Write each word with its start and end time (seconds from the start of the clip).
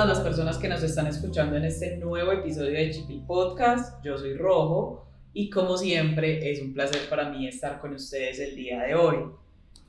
Todas 0.00 0.16
las 0.16 0.26
personas 0.26 0.56
que 0.56 0.66
nos 0.66 0.82
están 0.82 1.08
escuchando 1.08 1.58
en 1.58 1.66
este 1.66 1.98
nuevo 1.98 2.32
episodio 2.32 2.72
de 2.72 2.90
Chipil 2.90 3.22
Podcast. 3.26 4.02
Yo 4.02 4.16
soy 4.16 4.32
Rojo 4.32 5.04
y 5.34 5.50
como 5.50 5.76
siempre 5.76 6.50
es 6.50 6.62
un 6.62 6.72
placer 6.72 7.02
para 7.10 7.28
mí 7.28 7.46
estar 7.46 7.78
con 7.78 7.92
ustedes 7.92 8.40
el 8.40 8.56
día 8.56 8.80
de 8.80 8.94
hoy. 8.94 9.18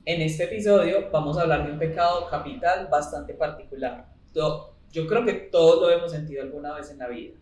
En 0.04 0.22
este 0.22 0.44
episodio 0.44 1.10
vamos 1.14 1.38
a 1.38 1.44
hablar 1.44 1.66
de 1.66 1.72
un 1.72 1.80
pecado 1.80 2.28
capital 2.30 2.90
bastante 2.92 3.36
particular. 3.36 4.06
Yo 4.34 5.08
creo 5.08 5.24
que 5.24 5.32
todos 5.50 5.82
lo 5.82 5.90
hemos 5.90 6.12
sentido 6.12 6.44
alguna 6.44 6.74
vez 6.74 6.92
en 6.92 6.98
la 6.98 7.08
vida. 7.08 7.40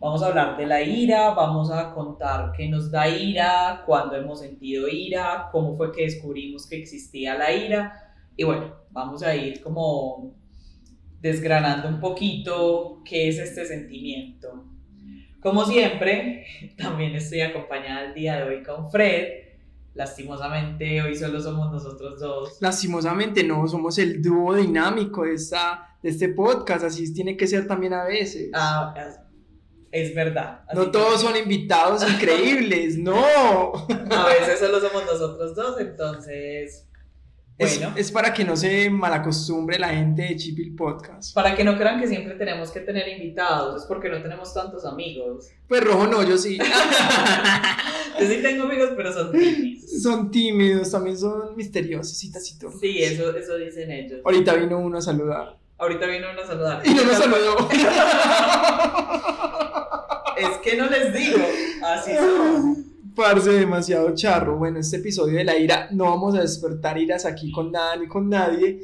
Vamos 0.00 0.20
a 0.24 0.26
hablar 0.26 0.56
de 0.56 0.66
la 0.66 0.82
ira, 0.82 1.30
vamos 1.30 1.70
a 1.70 1.94
contar 1.94 2.50
qué 2.56 2.68
nos 2.68 2.90
da 2.90 3.06
ira, 3.06 3.84
cuándo 3.86 4.16
hemos 4.16 4.40
sentido 4.40 4.88
ira, 4.88 5.48
cómo 5.52 5.76
fue 5.76 5.92
que 5.92 6.02
descubrimos 6.02 6.66
que 6.66 6.76
existía 6.76 7.38
la 7.38 7.52
ira. 7.52 8.16
Y 8.36 8.42
bueno, 8.42 8.74
vamos 8.90 9.22
a 9.22 9.36
ir 9.36 9.62
como 9.62 10.42
desgranando 11.24 11.88
un 11.88 12.00
poquito 12.00 13.00
qué 13.02 13.30
es 13.30 13.38
este 13.38 13.64
sentimiento. 13.64 14.62
Como 15.40 15.64
siempre, 15.64 16.44
también 16.76 17.14
estoy 17.14 17.40
acompañada 17.40 18.04
el 18.04 18.14
día 18.14 18.36
de 18.36 18.42
hoy 18.42 18.62
con 18.62 18.90
Fred. 18.90 19.28
Lastimosamente, 19.94 21.00
hoy 21.00 21.16
solo 21.16 21.40
somos 21.40 21.72
nosotros 21.72 22.20
dos. 22.20 22.58
Lastimosamente 22.60 23.42
no, 23.42 23.66
somos 23.66 23.96
el 23.96 24.20
dúo 24.20 24.54
dinámico 24.54 25.24
de, 25.24 25.32
esta, 25.32 25.96
de 26.02 26.10
este 26.10 26.28
podcast, 26.28 26.84
así 26.84 27.14
tiene 27.14 27.38
que 27.38 27.46
ser 27.46 27.66
también 27.66 27.94
a 27.94 28.04
veces. 28.04 28.50
Ah, 28.52 28.94
es 29.92 30.14
verdad. 30.14 30.64
no 30.74 30.90
todos 30.90 31.22
son 31.22 31.36
invitados 31.38 32.06
increíbles, 32.12 32.98
no. 32.98 33.16
A 34.10 34.26
veces 34.26 34.58
solo 34.58 34.78
somos 34.78 35.06
nosotros 35.06 35.54
dos, 35.54 35.80
entonces 35.80 36.86
es, 37.56 38.10
para 38.10 38.34
que 38.34 38.44
no 38.44 38.56
se 38.56 38.90
malacostumbre 38.90 39.78
la 39.78 39.90
gente 39.90 40.22
de 40.22 40.36
Chipil 40.36 40.74
Podcast. 40.74 41.32
Para 41.34 41.54
que 41.54 41.62
no 41.62 41.78
crean 41.78 42.00
que 42.00 42.08
siempre 42.08 42.34
tenemos 42.34 42.70
que 42.72 42.80
tener 42.80 43.06
invitados, 43.08 43.82
es 43.82 43.86
porque 43.86 44.08
no 44.08 44.20
tenemos 44.20 44.52
tantos 44.52 44.84
amigos. 44.84 45.50
Pues 45.68 45.84
rojo 45.84 46.08
no, 46.08 46.24
yo 46.24 46.36
sí. 46.36 46.58
yo 48.20 48.26
sí 48.26 48.42
tengo 48.42 48.64
amigos, 48.64 48.90
pero 48.96 49.12
son 49.12 49.30
tímidos. 49.30 50.02
Son 50.02 50.30
tímidos, 50.32 50.90
también 50.90 51.16
son 51.16 51.54
misteriosos 51.54 52.24
y 52.24 52.32
tacitos. 52.32 52.74
Sí, 52.80 53.02
eso, 53.02 53.36
eso 53.36 53.56
dicen 53.56 53.90
ellos. 53.90 54.20
Ahorita 54.24 54.54
vino 54.54 54.78
uno 54.78 54.98
a 54.98 55.02
saludar. 55.02 55.56
Ahorita 55.78 56.06
vino 56.06 56.26
uno 56.32 56.42
a 56.42 56.46
saludar. 56.46 56.82
Y 56.84 56.92
no 56.92 57.04
me 57.04 57.14
saludó. 57.14 57.68
es 60.36 60.58
que 60.58 60.76
no 60.76 60.86
les 60.86 61.14
digo, 61.14 61.38
así 61.84 62.14
son. 62.16 62.83
Parce, 63.14 63.48
demasiado 63.48 64.12
charro. 64.14 64.58
Bueno, 64.58 64.80
este 64.80 64.96
episodio 64.96 65.38
de 65.38 65.44
la 65.44 65.56
ira, 65.56 65.88
no 65.92 66.06
vamos 66.06 66.34
a 66.34 66.40
despertar 66.40 66.98
iras 66.98 67.24
aquí 67.24 67.52
con 67.52 67.70
nada 67.70 67.96
ni 67.96 68.08
con 68.08 68.28
nadie. 68.28 68.80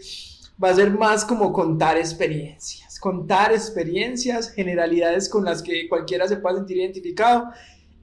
Va 0.62 0.70
a 0.70 0.75
ser 0.75 0.91
más 0.92 1.25
como 1.25 1.53
contar 1.53 1.97
experiencias. 1.97 3.00
Contar 3.00 3.53
experiencias, 3.53 4.53
generalidades 4.53 5.28
con 5.28 5.45
las 5.45 5.62
que 5.62 5.89
cualquiera 5.89 6.28
se 6.28 6.37
pueda 6.37 6.56
sentir 6.56 6.77
identificado 6.77 7.48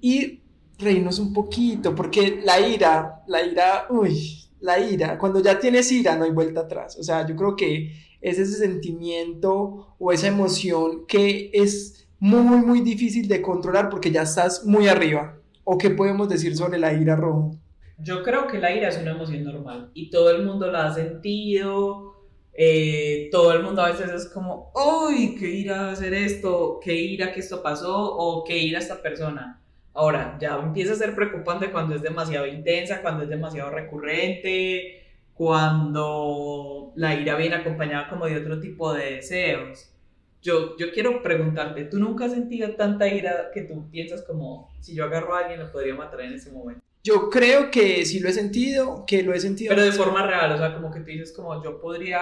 y 0.02 0.42
reírnos 0.78 1.18
un 1.20 1.34
poquito, 1.34 1.96
porque 1.96 2.42
la 2.44 2.60
ira, 2.60 3.24
la 3.28 3.44
ira, 3.46 3.88
uy, 3.90 4.50
la 4.60 4.80
ira, 4.80 5.18
cuando 5.18 5.40
ya 5.42 5.60
tienes 5.60 5.92
ira 5.92 6.16
no 6.16 6.26
hay 6.26 6.32
vuelta 6.32 6.62
atrás. 6.62 6.98
O 7.00 7.04
sea, 7.04 7.26
yo 7.26 7.36
creo 7.36 7.56
que 7.56 7.94
es 8.22 8.38
ese 8.38 8.58
sentimiento 8.58 9.96
o 9.98 10.12
esa 10.12 10.28
emoción 10.28 11.06
que 11.08 11.52
es 11.54 12.08
muy, 12.20 12.58
muy 12.58 12.82
difícil 12.82 13.28
de 13.28 13.42
controlar 13.42 13.90
porque 13.90 14.12
ya 14.12 14.24
estás 14.24 14.66
muy 14.66 14.88
arriba. 14.88 15.37
¿O 15.70 15.78
qué 15.78 15.90
podemos 15.90 16.30
decir 16.30 16.56
sobre 16.56 16.78
la 16.78 16.94
ira 16.94 17.18
rojo? 17.18 17.58
Yo 17.98 18.24
creo 18.24 18.48
que 18.48 18.58
la 18.58 18.74
ira 18.74 18.88
es 18.88 18.98
una 19.00 19.12
emoción 19.12 19.44
normal 19.44 19.92
y 19.94 20.10
todo 20.10 20.32
el 20.32 20.46
mundo 20.46 20.72
la 20.72 20.86
ha 20.86 20.94
sentido. 20.94 22.14
Eh, 22.54 23.28
todo 23.34 23.52
el 23.52 23.64
mundo 23.64 23.82
a 23.82 23.90
veces 23.92 24.10
es 24.12 24.28
como, 24.28 24.72
uy, 24.74 25.36
qué 25.38 25.50
ira 25.50 25.92
hacer 25.92 26.14
esto, 26.14 26.80
qué 26.82 26.94
ira 26.96 27.34
que 27.34 27.42
esto 27.42 27.62
pasó 27.62 27.94
o 27.98 28.46
qué 28.46 28.58
ira 28.58 28.80
esta 28.80 29.02
persona. 29.02 29.62
Ahora, 29.94 30.38
ya 30.40 30.56
empieza 30.56 30.94
a 30.94 30.96
ser 30.96 31.14
preocupante 31.14 31.70
cuando 31.70 31.96
es 31.96 32.02
demasiado 32.02 32.48
intensa, 32.48 33.02
cuando 33.02 33.24
es 33.24 33.30
demasiado 33.30 33.70
recurrente, 33.70 35.04
cuando 35.34 36.94
la 36.96 37.14
ira 37.14 37.36
viene 37.36 37.56
acompañada 37.56 38.08
como 38.08 38.26
de 38.26 38.38
otro 38.38 38.62
tipo 38.62 38.94
de 38.94 39.16
deseos 39.16 39.97
yo, 40.42 40.78
yo 40.78 40.92
quiero 40.92 41.22
preguntarte, 41.22 41.86
¿tú 41.86 42.00
nunca 42.00 42.26
has 42.26 42.32
sentido 42.32 42.76
tanta 42.76 43.08
ira 43.08 43.50
que 43.54 43.62
tú 43.62 43.90
piensas 43.90 44.24
como, 44.24 44.72
si 44.80 44.96
yo 44.96 45.06
agarro 45.06 45.36
a 45.36 45.40
alguien 45.40 45.60
lo 45.60 45.72
podría 45.72 45.96
matar 45.96 46.22
en 46.22 46.34
ese 46.34 46.52
momento? 46.52 46.82
Yo 47.04 47.30
creo 47.30 47.72
que 47.72 48.06
sí 48.06 48.20
lo 48.20 48.30
he 48.30 48.34
sentido, 48.34 49.06
que 49.06 49.24
lo 49.24 49.34
he 49.34 49.40
sentido. 49.40 49.70
Pero 49.70 49.86
de 49.86 49.92
forma 49.92 50.26
real, 50.26 50.52
o 50.52 50.58
sea, 50.58 50.74
como 50.74 50.92
que 50.92 51.00
tú 51.00 51.06
dices 51.06 51.32
como, 51.32 51.64
yo 51.64 51.80
podría, 51.80 52.22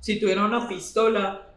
si 0.00 0.20
tuviera 0.20 0.44
una 0.44 0.68
pistola, 0.68 1.50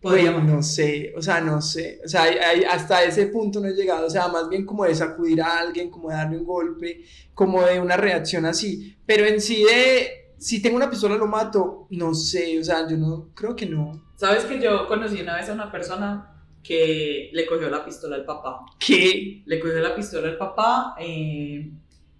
podría 0.00 0.30
No 0.30 0.62
sé, 0.62 1.12
o 1.16 1.22
sea, 1.22 1.40
no 1.40 1.60
sé, 1.60 2.00
o 2.04 2.08
sea, 2.08 2.26
hasta 2.70 3.02
ese 3.02 3.26
punto 3.26 3.60
no 3.60 3.68
he 3.68 3.72
llegado, 3.72 4.06
o 4.06 4.10
sea, 4.10 4.28
más 4.28 4.48
bien 4.48 4.64
como 4.64 4.84
de 4.84 4.94
sacudir 4.94 5.42
a 5.42 5.58
alguien, 5.58 5.90
como 5.90 6.08
de 6.08 6.14
darle 6.14 6.38
un 6.38 6.44
golpe, 6.44 7.02
como 7.34 7.62
de 7.62 7.80
una 7.80 7.96
reacción 7.96 8.46
así, 8.46 8.96
pero 9.04 9.26
en 9.26 9.40
sí 9.40 9.64
de, 9.64 10.27
si 10.38 10.62
tengo 10.62 10.76
una 10.76 10.90
pistola 10.90 11.16
lo 11.16 11.26
mato, 11.26 11.86
no 11.90 12.14
sé, 12.14 12.58
o 12.58 12.64
sea, 12.64 12.88
yo 12.88 12.96
no, 12.96 13.30
creo 13.34 13.56
que 13.56 13.66
no. 13.66 14.08
¿Sabes 14.16 14.44
que 14.44 14.60
yo 14.60 14.86
conocí 14.86 15.20
una 15.20 15.36
vez 15.36 15.48
a 15.48 15.52
una 15.52 15.70
persona 15.70 16.38
que 16.62 17.30
le 17.32 17.46
cogió 17.46 17.68
la 17.70 17.84
pistola 17.84 18.16
al 18.16 18.24
papá? 18.24 18.64
¿Qué? 18.78 19.42
Le 19.44 19.60
cogió 19.60 19.78
la 19.80 19.94
pistola 19.94 20.28
al 20.28 20.36
papá. 20.36 20.94
Eh, 20.98 21.70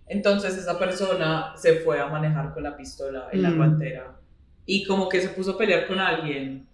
entonces 0.07 0.57
esa 0.57 0.79
persona 0.79 1.53
se 1.57 1.81
fue 1.81 2.01
a 2.01 2.07
manejar 2.07 2.55
con 2.55 2.63
la 2.63 2.77
pistola 2.77 3.29
en 3.33 3.43
la 3.43 3.51
mm. 3.51 3.57
guantera. 3.57 4.17
Y 4.65 4.85
como 4.85 5.09
que 5.09 5.21
se 5.21 5.29
puso 5.29 5.53
a 5.53 5.59
pelear 5.59 5.87
con 5.87 5.99
alguien 5.99 6.69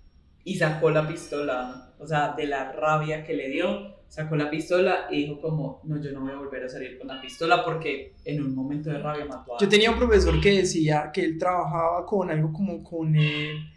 y 0.44 0.56
sacó 0.56 0.91
la 0.91 1.06
pistola. 1.06 1.93
O 1.99 2.06
sea, 2.06 2.34
de 2.37 2.47
la 2.47 2.72
rabia 2.72 3.25
que 3.25 3.34
le 3.34 3.49
dio, 3.49 3.97
sacó 4.14 4.36
la 4.36 4.48
pistola 4.48 5.08
y 5.10 5.25
dijo 5.25 5.41
como, 5.41 5.80
no, 5.84 6.00
yo 6.00 6.12
no 6.12 6.20
voy 6.20 6.32
a 6.32 6.36
volver 6.36 6.64
a 6.64 6.69
salir 6.69 6.98
con 6.98 7.08
la 7.08 7.20
pistola 7.20 7.64
porque 7.64 8.14
en 8.25 8.42
un 8.42 8.54
momento 8.54 8.91
de 8.91 8.98
rabia 8.98 9.25
mató 9.25 9.56
a 9.56 9.58
Yo 9.60 9.69
tenía 9.69 9.91
un 9.91 9.98
profesor 9.98 10.41
que 10.41 10.58
decía 10.58 11.10
que 11.12 11.25
él 11.25 11.38
trabajaba 11.38 12.06
con 12.06 12.30
algo 12.30 12.52
como 12.52 12.82
con... 12.82 13.16
el 13.16 13.75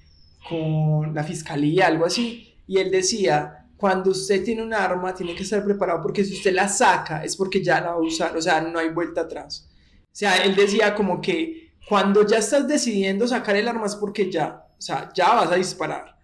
con 0.47 1.13
la 1.13 1.23
fiscalía, 1.23 1.87
algo 1.87 2.05
así, 2.05 2.55
y 2.67 2.77
él 2.77 2.91
decía, 2.91 3.65
cuando 3.75 4.11
usted 4.11 4.43
tiene 4.43 4.63
un 4.63 4.73
arma, 4.73 5.13
tiene 5.13 5.35
que 5.35 5.43
estar 5.43 5.63
preparado 5.63 6.01
porque 6.01 6.23
si 6.23 6.33
usted 6.33 6.53
la 6.53 6.67
saca 6.67 7.23
es 7.23 7.35
porque 7.35 7.63
ya 7.63 7.81
la 7.81 7.89
va 7.89 7.95
a 7.95 7.99
usar, 8.01 8.35
o 8.35 8.41
sea, 8.41 8.61
no 8.61 8.79
hay 8.79 8.89
vuelta 8.89 9.21
atrás. 9.21 9.69
O 10.03 10.15
sea, 10.17 10.43
él 10.43 10.55
decía 10.55 10.95
como 10.95 11.21
que 11.21 11.73
cuando 11.87 12.25
ya 12.25 12.37
estás 12.37 12.67
decidiendo 12.67 13.27
sacar 13.27 13.55
el 13.55 13.67
arma 13.67 13.85
es 13.85 13.95
porque 13.95 14.31
ya, 14.31 14.65
o 14.77 14.81
sea, 14.81 15.09
ya 15.13 15.33
vas 15.33 15.51
a 15.51 15.55
disparar, 15.55 16.17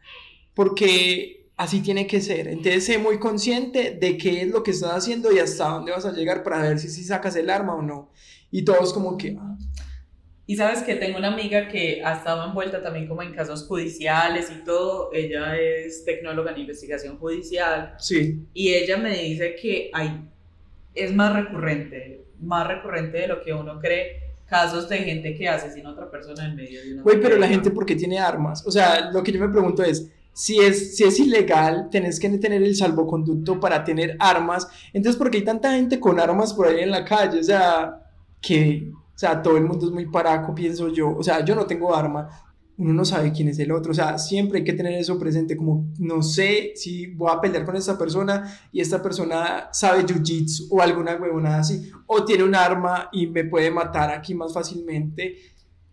porque 0.53 1.42
así 1.57 1.81
tiene 1.81 2.07
que 2.07 2.21
ser. 2.21 2.47
Entonces, 2.47 2.85
sé 2.85 2.97
muy 2.97 3.19
consciente 3.19 3.97
de 3.99 4.17
qué 4.17 4.41
es 4.41 4.47
lo 4.49 4.63
que 4.63 4.71
estás 4.71 4.91
haciendo 4.91 5.31
y 5.31 5.39
hasta 5.39 5.69
dónde 5.69 5.91
vas 5.91 6.05
a 6.05 6.11
llegar 6.11 6.43
para 6.43 6.61
ver 6.61 6.79
si, 6.79 6.89
si 6.89 7.03
sacas 7.03 7.35
el 7.35 7.49
arma 7.49 7.75
o 7.75 7.81
no. 7.81 8.09
Y 8.51 8.63
todos 8.63 8.93
como 8.93 9.17
que, 9.17 9.35
ah, 9.39 9.57
y 10.45 10.57
sabes 10.57 10.83
que 10.83 10.95
tengo 10.95 11.17
una 11.17 11.29
amiga 11.29 11.69
que 11.69 12.03
ha 12.03 12.15
estado 12.15 12.45
envuelta 12.45 12.81
también 12.81 13.07
como 13.07 13.21
en 13.21 13.33
casos 13.33 13.65
judiciales 13.65 14.51
y 14.51 14.63
todo. 14.65 15.09
Ella 15.13 15.57
es 15.57 16.03
tecnóloga 16.03 16.51
en 16.51 16.59
investigación 16.59 17.17
judicial. 17.17 17.95
Sí. 17.97 18.45
Y 18.53 18.73
ella 18.73 18.97
me 18.97 19.17
dice 19.17 19.55
que 19.55 19.89
hay, 19.93 20.27
es 20.93 21.13
más 21.13 21.33
recurrente, 21.33 22.25
más 22.41 22.67
recurrente 22.67 23.19
de 23.19 23.27
lo 23.27 23.41
que 23.41 23.53
uno 23.53 23.79
cree, 23.79 24.33
casos 24.45 24.89
de 24.89 24.97
gente 24.97 25.33
que 25.33 25.47
asesina 25.47 25.89
a 25.89 25.91
otra 25.93 26.11
persona 26.11 26.45
en 26.45 26.55
medio 26.57 26.83
de 26.83 26.93
una... 26.93 27.03
Güey, 27.03 27.21
pero 27.21 27.37
la 27.37 27.47
gente, 27.47 27.71
¿por 27.71 27.85
qué 27.85 27.95
tiene 27.95 28.19
armas? 28.19 28.67
O 28.67 28.71
sea, 28.71 29.11
lo 29.11 29.23
que 29.23 29.31
yo 29.31 29.39
me 29.39 29.47
pregunto 29.47 29.81
es, 29.81 30.11
si 30.33 30.59
es, 30.59 30.97
si 30.97 31.03
es 31.03 31.19
ilegal, 31.19 31.89
tenés 31.91 32.19
que 32.19 32.29
tener 32.37 32.63
el 32.63 32.75
salvoconducto 32.75 33.59
para 33.59 33.83
tener 33.83 34.17
armas. 34.19 34.67
Entonces, 34.91 35.17
¿por 35.17 35.29
qué 35.29 35.37
hay 35.37 35.43
tanta 35.45 35.73
gente 35.73 35.99
con 35.99 36.19
armas 36.19 36.53
por 36.53 36.67
ahí 36.67 36.81
en 36.81 36.91
la 36.91 37.05
calle? 37.05 37.39
O 37.39 37.43
sea, 37.43 37.99
que 38.41 38.91
o 39.15 39.19
sea, 39.19 39.41
todo 39.41 39.57
el 39.57 39.63
mundo 39.63 39.85
es 39.85 39.91
muy 39.91 40.07
paraco, 40.07 40.55
pienso 40.55 40.89
yo. 40.89 41.15
O 41.15 41.21
sea, 41.21 41.45
yo 41.45 41.55
no 41.55 41.65
tengo 41.67 41.95
arma, 41.95 42.27
uno 42.77 42.93
no 42.93 43.05
sabe 43.05 43.31
quién 43.31 43.47
es 43.47 43.59
el 43.59 43.71
otro. 43.71 43.91
O 43.91 43.95
sea, 43.95 44.17
siempre 44.17 44.59
hay 44.59 44.63
que 44.63 44.73
tener 44.73 44.93
eso 44.93 45.19
presente, 45.19 45.55
como 45.55 45.85
no 45.99 46.23
sé 46.23 46.73
si 46.75 47.07
voy 47.07 47.31
a 47.31 47.39
pelear 47.39 47.63
con 47.63 47.75
esta 47.75 47.97
persona 47.97 48.59
y 48.71 48.81
esta 48.81 49.01
persona 49.01 49.69
sabe 49.71 50.03
jiu-jitsu 50.03 50.67
o 50.71 50.81
alguna 50.81 51.15
huevonada 51.15 51.59
así, 51.59 51.91
o 52.07 52.25
tiene 52.25 52.43
un 52.43 52.55
arma 52.55 53.09
y 53.11 53.27
me 53.27 53.43
puede 53.45 53.69
matar 53.69 54.09
aquí 54.11 54.33
más 54.33 54.51
fácilmente. 54.51 55.37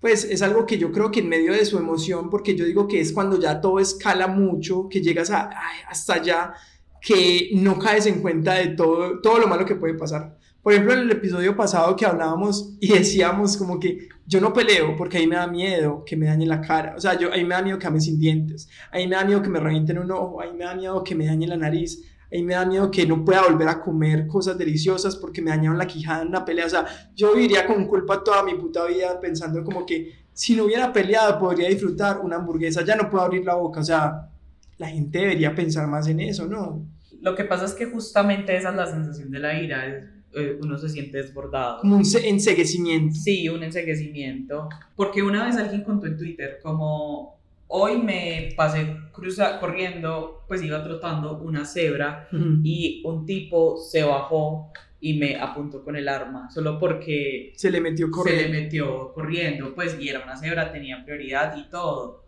Pues 0.01 0.25
es 0.25 0.43
algo 0.43 0.67
que 0.67 0.79
yo 0.79 0.93
creo 0.93 1.11
que 1.11 1.21
en 1.21 1.29
medio 1.29 1.53
de 1.53 1.65
su 1.65 1.77
emoción, 1.79 2.31
porque 2.31 2.57
yo 2.57 2.65
digo 2.65 2.89
que 2.89 3.01
es 3.01 3.13
cuando 3.13 3.39
ya 3.39 3.61
todo 3.61 3.79
escala 3.79 4.27
mucho, 4.27 4.89
que 4.89 5.03
llegas 5.03 5.31
a, 5.31 5.51
hasta 5.89 6.15
allá, 6.15 6.55
que 7.01 7.51
no 7.55 7.79
caes 7.79 8.07
en 8.07 8.21
cuenta 8.21 8.55
de 8.55 8.69
todo, 8.69 9.21
todo 9.21 9.39
lo 9.39 9.47
malo 9.47 9.65
que 9.65 9.75
puede 9.75 9.95
pasar. 9.95 10.39
Por 10.63 10.75
ejemplo, 10.75 10.93
en 10.93 11.01
el 11.01 11.11
episodio 11.11 11.57
pasado 11.57 11.97
que 11.97 12.05
hablábamos 12.05 12.77
y 12.81 12.93
decíamos 12.93 13.57
como 13.57 13.81
que 13.81 14.09
yo 14.27 14.41
no 14.41 14.53
peleo 14.53 14.95
porque 14.97 15.19
ahí 15.19 15.27
me 15.27 15.37
da 15.37 15.47
miedo 15.47 16.05
que 16.05 16.17
me 16.17 16.27
dañe 16.27 16.47
la 16.47 16.61
cara. 16.61 16.95
O 16.97 17.01
sea, 17.01 17.19
yo, 17.19 17.33
ahí 17.33 17.45
me 17.45 17.55
da 17.55 17.63
miedo 17.63 17.79
que 17.79 17.91
me 17.91 18.01
sin 18.01 18.19
dientes. 18.19 18.69
Ahí 18.91 19.09
me 19.09 19.17
da 19.17 19.25
miedo 19.25 19.41
que 19.43 19.49
me 19.49 19.59
revienten 19.59 19.99
un 19.99 20.11
ojo. 20.11 20.41
Ahí 20.41 20.53
me 20.53 20.65
da 20.65 20.75
miedo 20.75 21.03
que 21.03 21.15
me 21.15 21.27
dañe 21.27 21.47
la 21.47 21.57
nariz. 21.57 22.05
Ahí 22.33 22.43
me 22.43 22.55
da 22.55 22.65
miedo 22.65 22.91
que 22.91 23.07
no 23.07 23.25
pueda 23.25 23.43
volver 23.43 23.69
a 23.69 23.81
comer 23.81 24.27
cosas 24.27 24.57
deliciosas 24.57 25.17
porque 25.17 25.43
me 25.43 25.51
dañaron 25.51 25.79
la 25.79 25.87
quijada 25.87 26.23
en 26.23 26.29
una 26.29 26.45
pelea. 26.45 26.67
O 26.67 26.71
sea, 26.71 26.87
yo 27.15 27.35
viviría 27.35 27.67
con 27.67 27.87
culpa 27.87 28.23
toda 28.23 28.43
mi 28.45 28.55
puta 28.55 28.87
vida 28.87 29.19
pensando 29.19 29.65
como 29.65 29.85
que 29.85 30.13
si 30.33 30.55
no 30.55 30.65
hubiera 30.65 30.93
peleado 30.93 31.39
podría 31.39 31.69
disfrutar 31.69 32.21
una 32.21 32.37
hamburguesa. 32.37 32.85
Ya 32.85 32.97
no 32.97 33.11
puedo 33.11 33.25
abrir 33.25 33.45
la 33.45 33.55
boca. 33.55 33.81
O 33.81 33.85
sea, 33.85 34.31
la 34.79 34.89
gente 34.89 35.19
debería 35.19 35.55
pensar 35.55 35.87
más 35.87 36.07
en 36.09 36.21
eso, 36.21 36.47
¿no? 36.47 36.87
Lo 37.21 37.35
que 37.35 37.45
pasa 37.45 37.65
es 37.65 37.75
que 37.75 37.87
justamente 37.87 38.57
esa 38.57 38.71
es 38.71 38.77
la 38.77 38.87
sensación 38.87 39.31
de 39.31 39.39
la 39.39 39.61
ira, 39.61 39.87
eh, 40.33 40.59
uno 40.63 40.79
se 40.79 40.89
siente 40.89 41.19
desbordado. 41.19 41.81
Como 41.81 41.97
un 41.97 42.05
enseguecimiento. 42.25 43.15
Sí, 43.15 43.49
un 43.49 43.63
enseguecimiento. 43.63 44.69
Porque 44.97 45.23
una 45.23 45.45
vez 45.45 45.57
alguien 45.57 45.83
contó 45.83 46.07
en 46.07 46.17
Twitter 46.17 46.59
como 46.63 47.40
hoy 47.73 47.99
me 47.99 48.53
pasé 48.57 48.97
cruza, 49.13 49.59
corriendo, 49.61 50.45
pues 50.49 50.63
iba 50.63 50.83
trotando 50.83 51.39
una 51.39 51.65
cebra 51.65 52.29
y 52.63 53.03
un 53.05 53.25
tipo 53.25 53.77
se 53.77 54.03
bajó 54.03 54.73
y 55.01 55.15
me 55.15 55.37
apuntó 55.37 55.83
con 55.83 55.97
el 55.97 56.09
arma, 56.09 56.51
solo 56.51 56.79
porque 56.79 57.53
se 57.57 57.71
le 57.71 57.81
metió 57.81 58.11
corriendo. 58.11 58.43
Se 58.43 58.49
le 58.49 58.61
metió 58.61 59.13
corriendo, 59.15 59.75
pues, 59.75 59.97
y 59.99 60.09
era 60.09 60.21
una 60.21 60.37
cebra, 60.37 60.73
tenía 60.73 61.05
prioridad 61.05 61.57
y 61.57 61.71
todo. 61.71 62.25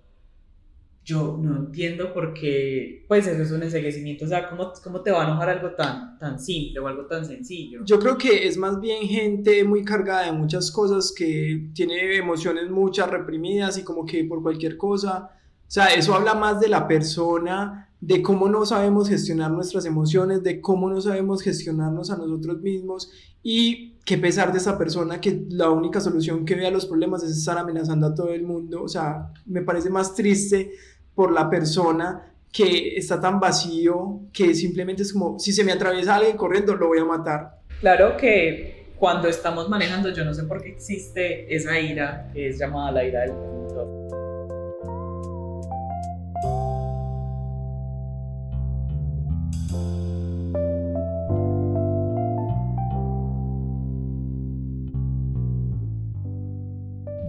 Yo 1.05 1.37
no 1.41 1.57
entiendo 1.57 2.15
por 2.15 2.33
qué, 2.33 3.05
pues 3.09 3.27
eso 3.27 3.43
es 3.43 3.51
un 3.51 3.63
enseguecimiento, 3.63 4.25
o 4.25 4.29
sea, 4.29 4.49
¿cómo, 4.49 4.73
cómo 4.85 5.01
te 5.01 5.11
va 5.11 5.23
a 5.23 5.29
enojar 5.29 5.49
algo 5.49 5.71
tan, 5.75 6.17
tan 6.19 6.39
simple 6.39 6.79
o 6.79 6.87
algo 6.87 7.07
tan 7.07 7.25
sencillo? 7.25 7.85
Yo 7.85 7.99
creo 7.99 8.17
que 8.17 8.47
es 8.47 8.57
más 8.57 8.81
bien 8.81 9.09
gente 9.09 9.65
muy 9.65 9.85
cargada 9.85 10.27
de 10.27 10.33
muchas 10.33 10.71
cosas, 10.71 11.13
que 11.17 11.71
tiene 11.75 12.17
emociones 12.17 12.71
muchas 12.71 13.11
reprimidas 13.11 13.79
y 13.79 13.83
como 13.83 14.07
que 14.07 14.25
por 14.25 14.43
cualquier 14.43 14.77
cosa, 14.77 15.31
o 15.67 15.71
sea, 15.71 15.87
eso 15.87 16.15
habla 16.15 16.35
más 16.35 16.61
de 16.61 16.69
la 16.69 16.87
persona 16.87 17.89
de 18.03 18.21
cómo 18.21 18.49
no 18.49 18.67
sabemos 18.67 19.09
gestionar 19.09 19.53
nuestras 19.53 19.87
emociones, 19.87 20.43
de 20.43 20.61
cómo 20.61 20.91
no 20.91 21.01
sabemos 21.01 21.41
gestionarnos 21.41 22.11
a 22.11 22.17
nosotros 22.17 22.61
mismos 22.61 23.11
y 23.45 23.95
que 24.05 24.19
pesar 24.19 24.51
de 24.51 24.59
esa 24.59 24.77
persona 24.77 25.21
que 25.21 25.47
la 25.51 25.71
única 25.71 26.01
solución 26.01 26.45
que 26.45 26.57
ve 26.57 26.67
a 26.67 26.73
los 26.73 26.87
problemas 26.87 27.23
es 27.23 27.31
estar 27.31 27.57
amenazando 27.59 28.09
a 28.09 28.15
todo 28.15 28.33
el 28.33 28.43
mundo, 28.43 28.83
o 28.83 28.89
sea, 28.89 29.33
me 29.47 29.63
parece 29.63 29.89
más 29.89 30.17
triste 30.17 30.73
por 31.15 31.33
la 31.33 31.49
persona 31.49 32.33
que 32.53 32.97
está 32.97 33.21
tan 33.21 33.41
vacío 33.41 34.21
que 34.33 34.55
simplemente 34.55 35.03
es 35.03 35.13
como, 35.13 35.39
si 35.39 35.53
se 35.53 35.65
me 35.65 35.73
atraviesa 35.73 36.17
alguien 36.17 36.37
corriendo, 36.37 36.75
lo 36.75 36.89
voy 36.89 36.99
a 36.99 37.05
matar. 37.05 37.61
Claro 37.81 38.17
que 38.17 38.93
cuando 38.97 39.29
estamos 39.29 39.69
manejando, 39.69 40.11
yo 40.11 40.25
no 40.25 40.35
sé 40.35 40.45
por 40.45 40.63
qué 40.63 40.71
existe 40.71 41.55
esa 41.55 41.79
ira, 41.81 42.31
que 42.33 42.49
es 42.49 42.59
llamada 42.59 42.93
la 42.93 43.05
ira 43.05 43.21
del 43.23 43.33
conductor 43.33 44.02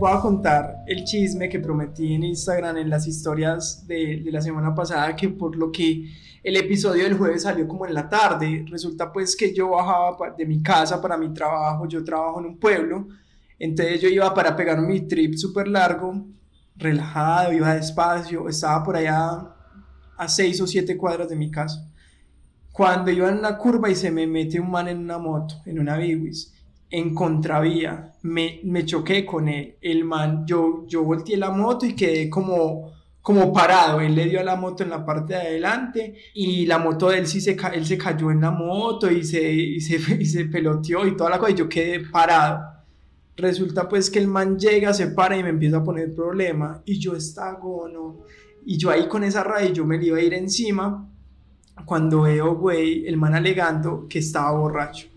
voy 0.04 0.12
a 0.12 0.20
contar 0.20 0.84
el 0.86 1.06
chisme 1.06 1.48
que 1.48 1.62
prometí 1.62 2.14
en 2.14 2.24
Instagram 2.24 2.76
en 2.76 2.90
las 2.90 3.08
historias 3.08 3.88
de, 3.88 4.18
de, 4.18 4.32
la 4.34 4.42
semana 4.42 4.76
pasada, 4.76 5.16
que 5.16 5.30
por 5.30 5.56
lo 5.56 5.72
que 5.72 6.10
el 6.44 6.58
episodio 6.58 7.06
del 7.06 7.18
jueves 7.18 7.44
salió 7.44 7.66
como 7.70 7.88
en 7.88 7.94
la 7.94 8.10
tarde, 8.10 8.66
resulta 8.70 9.14
pues 9.14 9.34
que 9.34 9.54
yo 9.54 9.70
bajaba 9.70 10.32
de 10.38 10.46
mi 10.46 10.62
casa 10.62 11.02
para 11.02 11.18
mi 11.18 11.34
trabajo, 11.34 11.88
yo 11.88 12.04
trabajo 12.04 12.42
en 12.42 12.48
un 12.48 12.60
pueblo, 12.60 13.08
entonces 13.58 14.02
yo 14.02 14.10
iba 14.10 14.34
para 14.34 14.58
pegar 14.58 14.82
mi 14.82 15.08
trip 15.08 15.36
súper 15.36 15.70
largo, 15.70 16.26
relajado, 16.76 17.54
iba 17.54 17.74
despacio, 17.74 18.50
estaba 18.50 18.84
por 18.84 18.98
allá 18.98 19.56
a 20.18 20.28
seis 20.28 20.60
o 20.60 20.68
siete 20.68 20.98
cuadras 20.98 21.30
de 21.30 21.38
mi 21.38 21.50
casa. 21.50 21.90
Cuando 22.74 23.10
iba 23.10 23.30
en 23.30 23.38
una 23.38 23.58
curva 23.58 23.90
y 23.90 23.96
se 23.96 24.12
me 24.12 24.28
mete 24.28 24.60
un 24.60 24.70
man 24.70 24.90
en 24.90 24.98
una 24.98 25.18
moto, 25.18 25.62
en 25.66 25.80
una 25.80 25.96
Biwis, 25.96 26.54
en 26.94 27.16
contravía, 27.16 28.13
me, 28.22 28.60
me 28.66 28.86
choqué 28.86 29.25
con 29.25 29.50
él, 29.50 29.78
el 29.81 30.04
man, 30.04 30.45
yo, 30.45 30.86
yo 30.88 31.04
volteé 31.04 31.38
la 31.38 31.50
moto 31.50 31.88
y 31.88 31.95
quedé 31.95 32.30
como, 32.30 32.94
como 33.19 33.51
parado, 33.51 34.00
él 34.00 34.13
le 34.13 34.25
dio 34.25 34.40
a 34.40 34.44
la 34.44 34.56
moto 34.56 34.84
en 34.84 34.92
la 34.92 35.04
parte 35.04 35.34
de 35.34 35.40
adelante 35.40 36.16
y 36.36 36.68
la 36.68 36.78
moto 36.78 37.10
de 37.10 37.18
él 37.18 37.25
sí 37.25 37.42
se, 37.42 37.57
él 37.74 37.88
se 37.88 37.98
cayó 37.98 38.30
en 38.30 38.42
la 38.42 38.51
moto 38.51 39.10
y 39.10 39.24
se, 39.24 39.42
y 39.51 39.81
se, 39.81 39.95
y 40.19 40.44
peloteó 40.50 41.07
y 41.07 41.18
toda 41.18 41.31
la 41.31 41.40
cosa 41.40 41.51
y 41.51 41.56
yo 41.56 41.68
quedé 41.68 42.01
parado. 42.01 42.62
Resulta 43.36 43.90
pues 43.90 44.12
que 44.12 44.19
el 44.19 44.28
man 44.28 44.60
llega, 44.60 44.94
se 44.94 45.07
para 45.07 45.36
y 45.36 45.42
me 45.42 45.50
empieza 45.50 45.78
a 45.78 45.84
poner 45.84 46.13
problema 46.13 46.84
y 46.86 47.00
yo 47.00 47.16
estagono 47.16 48.19
y 48.68 48.78
yo 48.78 48.92
ahí 48.92 49.07
con 49.07 49.24
esa 49.24 49.44
rabia 49.44 49.74
yo 49.74 49.84
me 49.84 49.98
le 49.98 50.06
iba 50.06 50.19
a 50.19 50.22
ir 50.22 50.36
encima 50.36 51.10
cuando 51.86 52.22
veo, 52.22 52.56
güey, 52.56 53.07
el 53.07 53.18
man 53.18 53.34
alegando 53.34 54.06
que 54.07 54.19
estaba 54.19 54.51
borracho 54.51 55.12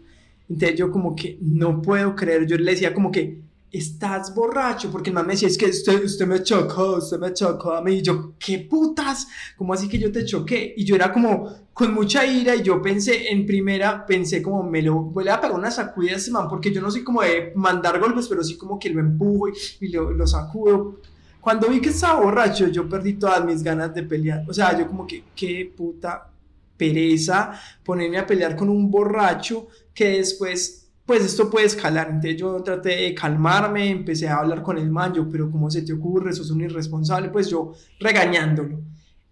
entonces 0.48 0.78
yo 0.78 0.90
como 0.90 1.14
que 1.16 1.38
no 1.40 1.82
puedo 1.82 2.14
creer, 2.14 2.46
yo 2.46 2.56
le 2.56 2.72
decía 2.72 2.94
como 2.94 3.10
que, 3.10 3.46
estás 3.72 4.34
borracho, 4.34 4.90
porque 4.90 5.10
el 5.10 5.14
man 5.14 5.26
me 5.26 5.34
decía, 5.34 5.48
es 5.48 5.58
que 5.58 5.66
usted, 5.66 6.04
usted 6.04 6.26
me 6.26 6.42
chocó, 6.42 6.96
usted 6.96 7.18
me 7.18 7.32
chocó 7.32 7.72
a 7.72 7.82
mí, 7.82 7.96
y 7.96 8.02
yo, 8.02 8.34
¿qué 8.38 8.60
putas? 8.60 9.26
¿Cómo 9.56 9.74
así 9.74 9.88
que 9.88 9.98
yo 9.98 10.10
te 10.10 10.24
choqué? 10.24 10.74
Y 10.76 10.84
yo 10.84 10.94
era 10.94 11.12
como 11.12 11.52
con 11.72 11.92
mucha 11.92 12.24
ira 12.24 12.54
y 12.54 12.62
yo 12.62 12.80
pensé, 12.80 13.30
en 13.30 13.44
primera, 13.44 14.06
pensé 14.06 14.40
como, 14.40 14.62
me 14.62 14.82
lo 14.82 14.94
voy 14.94 15.28
a 15.28 15.40
pegar 15.40 15.56
una 15.56 15.70
sacudida 15.70 16.12
a 16.12 16.16
ese 16.16 16.30
man, 16.30 16.48
porque 16.48 16.72
yo 16.72 16.80
no 16.80 16.90
soy 16.90 17.02
como 17.02 17.22
de 17.22 17.52
mandar 17.54 17.98
golpes, 18.00 18.28
pero 18.28 18.42
sí 18.42 18.56
como 18.56 18.78
que 18.78 18.90
lo 18.90 19.00
empujo 19.00 19.48
y, 19.80 19.88
lo, 19.88 20.10
lo 20.10 20.26
sacudo. 20.26 21.00
Cuando 21.40 21.68
vi 21.68 21.80
que 21.80 21.90
estaba 21.90 22.20
borracho, 22.20 22.68
yo 22.68 22.88
perdí 22.88 23.14
todas 23.14 23.44
mis 23.44 23.62
ganas 23.62 23.94
de 23.94 24.02
pelear. 24.02 24.44
O 24.48 24.54
sea, 24.54 24.76
yo 24.76 24.86
como 24.86 25.06
que, 25.06 25.24
qué 25.34 25.72
puta 25.76 26.30
pereza 26.76 27.52
ponerme 27.84 28.18
a 28.18 28.26
pelear 28.26 28.56
con 28.56 28.68
un 28.68 28.90
borracho 28.90 29.68
que 29.94 30.18
después, 30.18 30.90
pues 31.04 31.24
esto 31.24 31.50
puede 31.50 31.66
escalar. 31.66 32.08
Entonces 32.08 32.36
yo 32.36 32.62
traté 32.62 32.90
de 32.90 33.14
calmarme, 33.14 33.90
empecé 33.90 34.28
a 34.28 34.36
hablar 34.36 34.62
con 34.62 34.78
el 34.78 34.90
man, 34.90 35.14
yo, 35.14 35.28
pero 35.28 35.50
¿cómo 35.50 35.70
se 35.70 35.82
te 35.82 35.92
ocurre? 35.92 36.32
Sos 36.32 36.50
un 36.50 36.62
irresponsable, 36.62 37.30
pues 37.30 37.48
yo 37.48 37.72
regañándolo. 38.00 38.80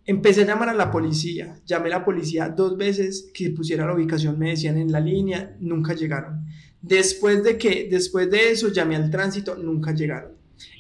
Empecé 0.07 0.43
a 0.43 0.47
llamar 0.47 0.69
a 0.69 0.75
la 0.75 0.91
policía, 0.91 1.61
llamé 1.65 1.87
a 1.87 1.99
la 1.99 2.05
policía 2.05 2.51
dos 2.51 2.77
veces 2.77 3.31
que 3.33 3.51
pusiera 3.51 3.87
la 3.87 3.95
ubicación, 3.95 4.39
me 4.39 4.51
decían 4.51 4.77
en 4.77 4.93
la 4.93 5.01
línea, 5.01 5.57
nunca 5.61 5.95
llegaron. 5.95 6.45
Después 6.83 7.43
de 7.43 7.57
que, 7.57 7.89
después 7.91 8.31
de 8.31 8.51
eso, 8.51 8.69
llamé 8.69 8.97
al 8.97 9.11
tránsito, 9.11 9.57
nunca 9.57 9.93
llegaron. 9.93 10.33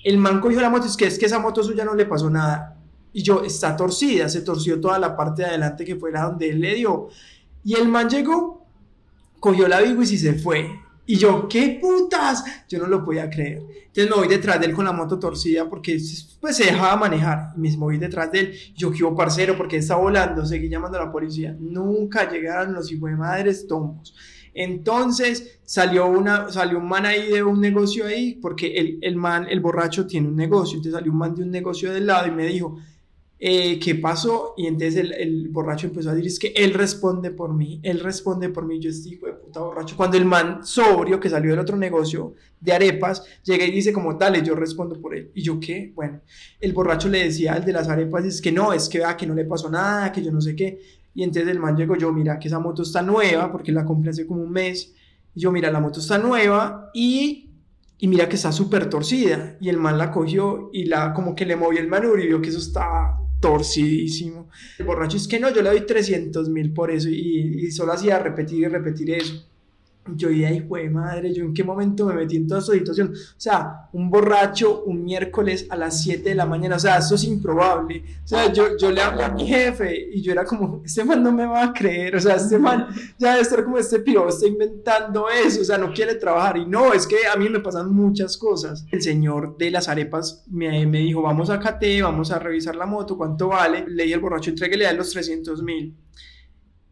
El 0.04 0.18
man 0.18 0.40
cogió 0.40 0.60
la 0.60 0.68
moto, 0.68 0.86
es 0.86 0.96
que 0.96 1.06
es 1.06 1.18
que 1.18 1.26
esa 1.26 1.38
moto 1.38 1.62
suya 1.62 1.84
no 1.84 1.94
le 1.94 2.04
pasó 2.04 2.28
nada. 2.28 2.78
Y 3.14 3.22
yo, 3.22 3.42
está 3.42 3.74
torcida, 3.74 4.28
se 4.28 4.42
torció 4.42 4.78
toda 4.78 4.98
la 4.98 5.16
parte 5.16 5.42
de 5.42 5.48
adelante 5.48 5.86
que 5.86 5.96
fue 5.96 6.12
la 6.12 6.24
donde 6.24 6.50
él 6.50 6.60
le 6.60 6.74
dio. 6.74 7.08
Y 7.64 7.74
el 7.74 7.88
man 7.88 8.10
llegó 8.10 8.64
cogió 9.44 9.68
la 9.68 9.82
Big 9.82 10.00
y 10.00 10.16
se 10.16 10.32
fue. 10.32 10.70
Y 11.04 11.16
yo, 11.16 11.46
¿qué 11.48 11.78
putas? 11.78 12.42
Yo 12.66 12.78
no 12.78 12.86
lo 12.86 13.04
podía 13.04 13.28
creer. 13.28 13.58
Entonces 13.58 14.08
me 14.08 14.16
voy 14.16 14.26
detrás 14.26 14.58
de 14.58 14.64
él 14.64 14.72
con 14.72 14.86
la 14.86 14.92
moto 14.92 15.18
torcida 15.18 15.68
porque 15.68 16.00
pues 16.40 16.56
se 16.56 16.64
dejaba 16.64 16.96
manejar. 16.96 17.52
Y 17.54 17.60
me 17.60 17.76
voy 17.76 17.98
detrás 17.98 18.32
de 18.32 18.40
él. 18.40 18.54
Yo, 18.74 18.90
¿qué 18.90 19.04
parcero? 19.14 19.54
Porque 19.54 19.76
está 19.76 19.96
volando. 19.96 20.46
Seguí 20.46 20.70
llamando 20.70 20.98
a 20.98 21.04
la 21.04 21.12
policía. 21.12 21.54
Nunca 21.60 22.26
llegaron 22.30 22.72
los 22.72 22.90
hijos 22.90 23.10
de 23.10 23.16
madres 23.16 23.66
tombos. 23.68 24.14
Entonces 24.54 25.58
salió, 25.62 26.06
una, 26.06 26.50
salió 26.50 26.78
un 26.78 26.88
man 26.88 27.04
ahí 27.04 27.30
de 27.30 27.42
un 27.42 27.60
negocio 27.60 28.06
ahí, 28.06 28.36
porque 28.40 28.74
el, 28.76 28.98
el 29.02 29.16
man, 29.16 29.46
el 29.50 29.60
borracho 29.60 30.06
tiene 30.06 30.28
un 30.28 30.36
negocio. 30.36 30.76
Entonces 30.76 30.94
salió 30.94 31.12
un 31.12 31.18
man 31.18 31.34
de 31.34 31.42
un 31.42 31.50
negocio 31.50 31.92
del 31.92 32.06
lado 32.06 32.28
y 32.28 32.30
me 32.30 32.46
dijo, 32.46 32.78
eh, 33.46 33.78
¿qué 33.78 33.94
pasó? 33.96 34.54
Y 34.56 34.66
entonces 34.66 34.96
el, 34.96 35.12
el, 35.12 35.48
borracho 35.50 35.86
empezó 35.86 36.08
a 36.08 36.14
decir, 36.14 36.28
es 36.28 36.38
que 36.38 36.54
él 36.56 36.72
responde 36.72 37.30
por 37.30 37.52
mí, 37.52 37.78
él 37.82 38.00
responde 38.00 38.48
por 38.48 38.64
mí, 38.64 38.80
yo 38.80 38.88
estoy 38.88 39.12
hijo 39.12 39.26
de 39.26 39.34
puta 39.34 39.60
borracho. 39.60 39.98
Cuando 39.98 40.16
el 40.16 40.24
man 40.24 40.64
sobrio 40.64 41.20
que 41.20 41.28
salió 41.28 41.50
del 41.50 41.60
otro 41.60 41.76
negocio 41.76 42.32
de 42.58 42.72
arepas, 42.72 43.22
llega 43.44 43.66
y 43.66 43.70
dice 43.70 43.92
como, 43.92 44.14
dale, 44.14 44.40
yo 44.40 44.54
respondo 44.54 44.98
por 44.98 45.14
él. 45.14 45.30
Y 45.34 45.42
yo, 45.42 45.60
¿qué? 45.60 45.92
Bueno, 45.94 46.22
el 46.58 46.72
borracho 46.72 47.10
le 47.10 47.24
decía 47.24 47.52
al 47.52 47.66
de 47.66 47.74
las 47.74 47.86
arepas, 47.86 48.24
es 48.24 48.40
que 48.40 48.50
no, 48.50 48.72
es 48.72 48.88
que 48.88 48.96
vea 48.96 49.14
que 49.14 49.26
no 49.26 49.34
le 49.34 49.44
pasó 49.44 49.68
nada, 49.68 50.10
que 50.10 50.24
yo 50.24 50.32
no 50.32 50.40
sé 50.40 50.56
qué. 50.56 50.80
Y 51.14 51.22
entonces 51.22 51.50
el 51.50 51.60
man 51.60 51.76
llegó, 51.76 51.96
yo, 51.96 52.10
mira, 52.14 52.38
que 52.38 52.48
esa 52.48 52.60
moto 52.60 52.80
está 52.80 53.02
nueva, 53.02 53.52
porque 53.52 53.72
la 53.72 53.84
compré 53.84 54.08
hace 54.08 54.26
como 54.26 54.40
un 54.40 54.52
mes. 54.52 54.94
Y 55.34 55.40
yo, 55.40 55.52
mira, 55.52 55.70
la 55.70 55.80
moto 55.80 56.00
está 56.00 56.16
nueva 56.16 56.90
y 56.94 57.50
y 57.98 58.08
mira 58.08 58.28
que 58.28 58.36
está 58.36 58.52
súper 58.52 58.88
torcida. 58.88 59.58
Y 59.60 59.68
el 59.68 59.76
man 59.76 59.98
la 59.98 60.10
cogió 60.10 60.70
y 60.72 60.86
la 60.86 61.12
como 61.12 61.34
que 61.34 61.44
le 61.44 61.56
movió 61.56 61.80
el 61.80 61.88
manubrio 61.88 62.24
y 62.24 62.28
vio 62.28 62.40
que 62.40 62.48
eso 62.48 62.58
estaba 62.58 63.20
torcidísimo. 63.44 64.48
Borracho 64.84 65.18
es 65.18 65.28
que 65.28 65.38
no, 65.38 65.50
yo 65.50 65.60
le 65.60 65.68
doy 65.68 65.86
300 65.86 66.48
mil 66.48 66.72
por 66.72 66.90
eso 66.90 67.08
y, 67.10 67.66
y 67.66 67.70
solo 67.70 67.92
hacía 67.92 68.18
repetir 68.18 68.60
y 68.60 68.68
repetir 68.68 69.10
eso 69.10 69.44
yo 70.06 70.30
y 70.30 70.44
ahí 70.44 70.60
fue 70.60 70.88
madre, 70.90 71.32
yo 71.32 71.44
en 71.44 71.54
qué 71.54 71.64
momento 71.64 72.06
me 72.06 72.14
metí 72.14 72.36
en 72.36 72.46
toda 72.46 72.60
esta 72.60 72.72
situación. 72.72 73.12
O 73.14 73.40
sea, 73.40 73.88
un 73.92 74.10
borracho 74.10 74.82
un 74.84 75.04
miércoles 75.04 75.66
a 75.70 75.76
las 75.76 76.02
7 76.02 76.28
de 76.28 76.34
la 76.34 76.46
mañana, 76.46 76.76
o 76.76 76.78
sea, 76.78 76.98
eso 76.98 77.14
es 77.14 77.24
improbable. 77.24 78.04
O 78.24 78.28
sea, 78.28 78.52
yo, 78.52 78.76
yo 78.76 78.90
le 78.90 79.00
hablé 79.00 79.24
a 79.24 79.30
mi 79.30 79.46
jefe 79.46 80.10
y 80.12 80.20
yo 80.20 80.32
era 80.32 80.44
como, 80.44 80.82
este 80.84 81.04
man 81.04 81.22
no 81.22 81.32
me 81.32 81.46
va 81.46 81.64
a 81.64 81.72
creer, 81.72 82.16
o 82.16 82.20
sea, 82.20 82.36
este 82.36 82.58
man 82.58 82.88
ya 83.18 83.30
debe 83.30 83.42
estar 83.42 83.64
como 83.64 83.78
este 83.78 84.00
piro, 84.00 84.28
está 84.28 84.46
inventando 84.46 85.28
eso, 85.28 85.62
o 85.62 85.64
sea, 85.64 85.78
no 85.78 85.92
quiere 85.92 86.14
trabajar. 86.16 86.58
Y 86.58 86.66
no, 86.66 86.92
es 86.92 87.06
que 87.06 87.26
a 87.32 87.36
mí 87.36 87.48
me 87.48 87.60
pasan 87.60 87.92
muchas 87.92 88.36
cosas. 88.36 88.84
El 88.90 89.02
señor 89.02 89.56
de 89.56 89.70
las 89.70 89.88
arepas 89.88 90.44
me, 90.50 90.86
me 90.86 90.98
dijo, 90.98 91.22
vamos 91.22 91.50
a 91.50 91.58
KT, 91.58 92.02
vamos 92.02 92.30
a 92.30 92.38
revisar 92.38 92.76
la 92.76 92.86
moto, 92.86 93.16
¿cuánto 93.16 93.48
vale? 93.48 93.84
Le 93.88 94.04
dije 94.04 94.14
al 94.14 94.20
borracho, 94.20 94.50
entreguele 94.50 94.86
a 94.86 94.92
los 94.92 95.10
300 95.10 95.62
mil 95.62 95.94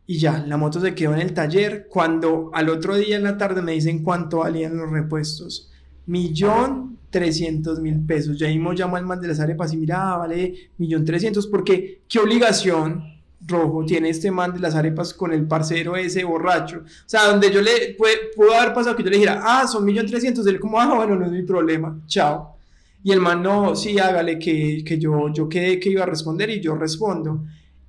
y 0.06 0.18
ya, 0.18 0.44
la 0.46 0.56
moto 0.56 0.80
se 0.80 0.94
quedó 0.94 1.14
en 1.14 1.20
el 1.20 1.32
taller. 1.32 1.86
Cuando 1.88 2.50
al 2.52 2.68
otro 2.68 2.96
día 2.96 3.16
en 3.16 3.22
la 3.22 3.38
tarde 3.38 3.62
me 3.62 3.72
dicen 3.72 4.02
cuánto 4.02 4.38
valían 4.38 4.76
los 4.76 4.90
repuestos, 4.90 5.70
millón 6.06 6.98
trescientos 7.10 7.80
mil 7.80 8.04
pesos. 8.04 8.38
Ya 8.38 8.48
mismo 8.48 8.72
llamo 8.72 8.96
al 8.96 9.06
man 9.06 9.20
de 9.20 9.28
las 9.28 9.38
arepas 9.38 9.72
y 9.72 9.76
mira, 9.76 10.14
ah, 10.14 10.16
vale, 10.18 10.70
millón 10.78 11.04
trescientos, 11.04 11.46
porque 11.46 12.02
qué 12.08 12.18
obligación 12.18 13.04
rojo 13.44 13.84
tiene 13.84 14.08
este 14.08 14.30
man 14.30 14.54
de 14.54 14.60
las 14.60 14.74
arepas 14.74 15.12
con 15.14 15.32
el 15.32 15.46
parcero 15.46 15.94
ese 15.94 16.24
borracho. 16.24 16.78
O 16.78 17.08
sea, 17.08 17.26
donde 17.28 17.50
yo 17.52 17.60
le, 17.60 17.96
pudo 18.34 18.54
haber 18.54 18.72
pasado 18.72 18.96
que 18.96 19.02
yo 19.02 19.10
le 19.10 19.16
dijera, 19.16 19.42
ah, 19.44 19.68
son 19.68 19.84
millón 19.84 20.06
trescientos, 20.06 20.46
él 20.46 20.58
como, 20.58 20.80
ah, 20.80 20.94
bueno, 20.94 21.16
no 21.16 21.26
es 21.26 21.32
mi 21.32 21.42
problema, 21.42 22.00
chao. 22.06 22.56
Y 23.04 23.12
el 23.12 23.20
man, 23.20 23.42
no, 23.42 23.74
sí, 23.76 23.98
hágale, 23.98 24.38
que, 24.38 24.82
que 24.84 24.98
yo, 24.98 25.32
yo 25.32 25.48
quedé 25.48 25.78
que 25.78 25.90
iba 25.90 26.04
a 26.04 26.06
responder 26.06 26.50
y 26.50 26.60
yo 26.60 26.74
respondo. 26.76 27.44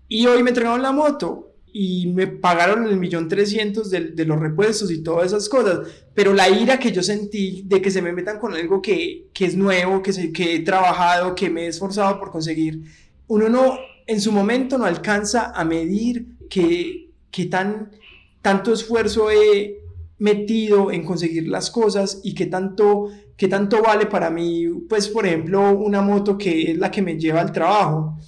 Y 0.07 0.25
hoy 0.25 0.43
me 0.43 0.49
entregaron 0.49 0.81
la 0.81 0.91
moto 0.91 1.52
y 1.75 2.05
me 2.07 2.27
pagaron 2.27 2.85
el 2.85 2.97
millón 2.97 3.27
trescientos 3.27 3.89
de, 3.89 4.25
los 4.25 4.39
repuestos 4.39 4.91
y 4.91 5.01
todas 5.01 5.25
esas 5.25 5.49
cosas, 5.49 5.79
pero 6.13 6.31
la 6.31 6.47
ira 6.47 6.77
que 6.77 6.91
yo 6.91 7.01
sentí 7.01 7.63
de 7.65 7.81
que 7.81 7.89
se 7.89 8.03
me 8.03 8.13
metan 8.13 8.37
con 8.37 8.53
algo 8.53 8.79
que, 8.79 9.29
que 9.33 9.45
es 9.45 9.57
nuevo, 9.57 10.03
que, 10.03 10.13
se, 10.13 10.31
que 10.31 10.55
he 10.55 10.59
trabajado, 10.59 11.33
que 11.33 11.49
me 11.49 11.63
he 11.63 11.67
esforzado 11.67 12.19
por 12.19 12.29
conseguir, 12.29 12.83
uno 13.27 13.49
no, 13.49 13.79
en 14.05 14.21
su 14.21 14.31
momento 14.31 14.77
no 14.77 14.85
alcanza 14.85 15.51
a 15.51 15.65
medir 15.65 16.27
qué, 16.47 17.09
qué 17.31 17.45
tan, 17.45 17.89
tanto 18.43 18.71
esfuerzo 18.71 19.31
he 19.31 19.79
metido 20.19 20.91
en 20.91 21.03
conseguir 21.03 21.47
las 21.47 21.71
cosas 21.71 22.21
y 22.23 22.35
qué 22.35 22.45
tanto, 22.45 23.09
qué 23.35 23.47
tanto 23.47 23.81
vale 23.81 24.05
para 24.05 24.29
mí, 24.29 24.67
pues 24.87 25.07
por 25.07 25.25
ejemplo, 25.25 25.71
una 25.71 26.03
moto 26.03 26.37
que 26.37 26.71
es 26.71 26.77
la 26.77 26.91
que 26.91 27.01
me 27.01 27.17
lleva 27.17 27.41
al 27.41 27.51
trabajo. 27.51 28.19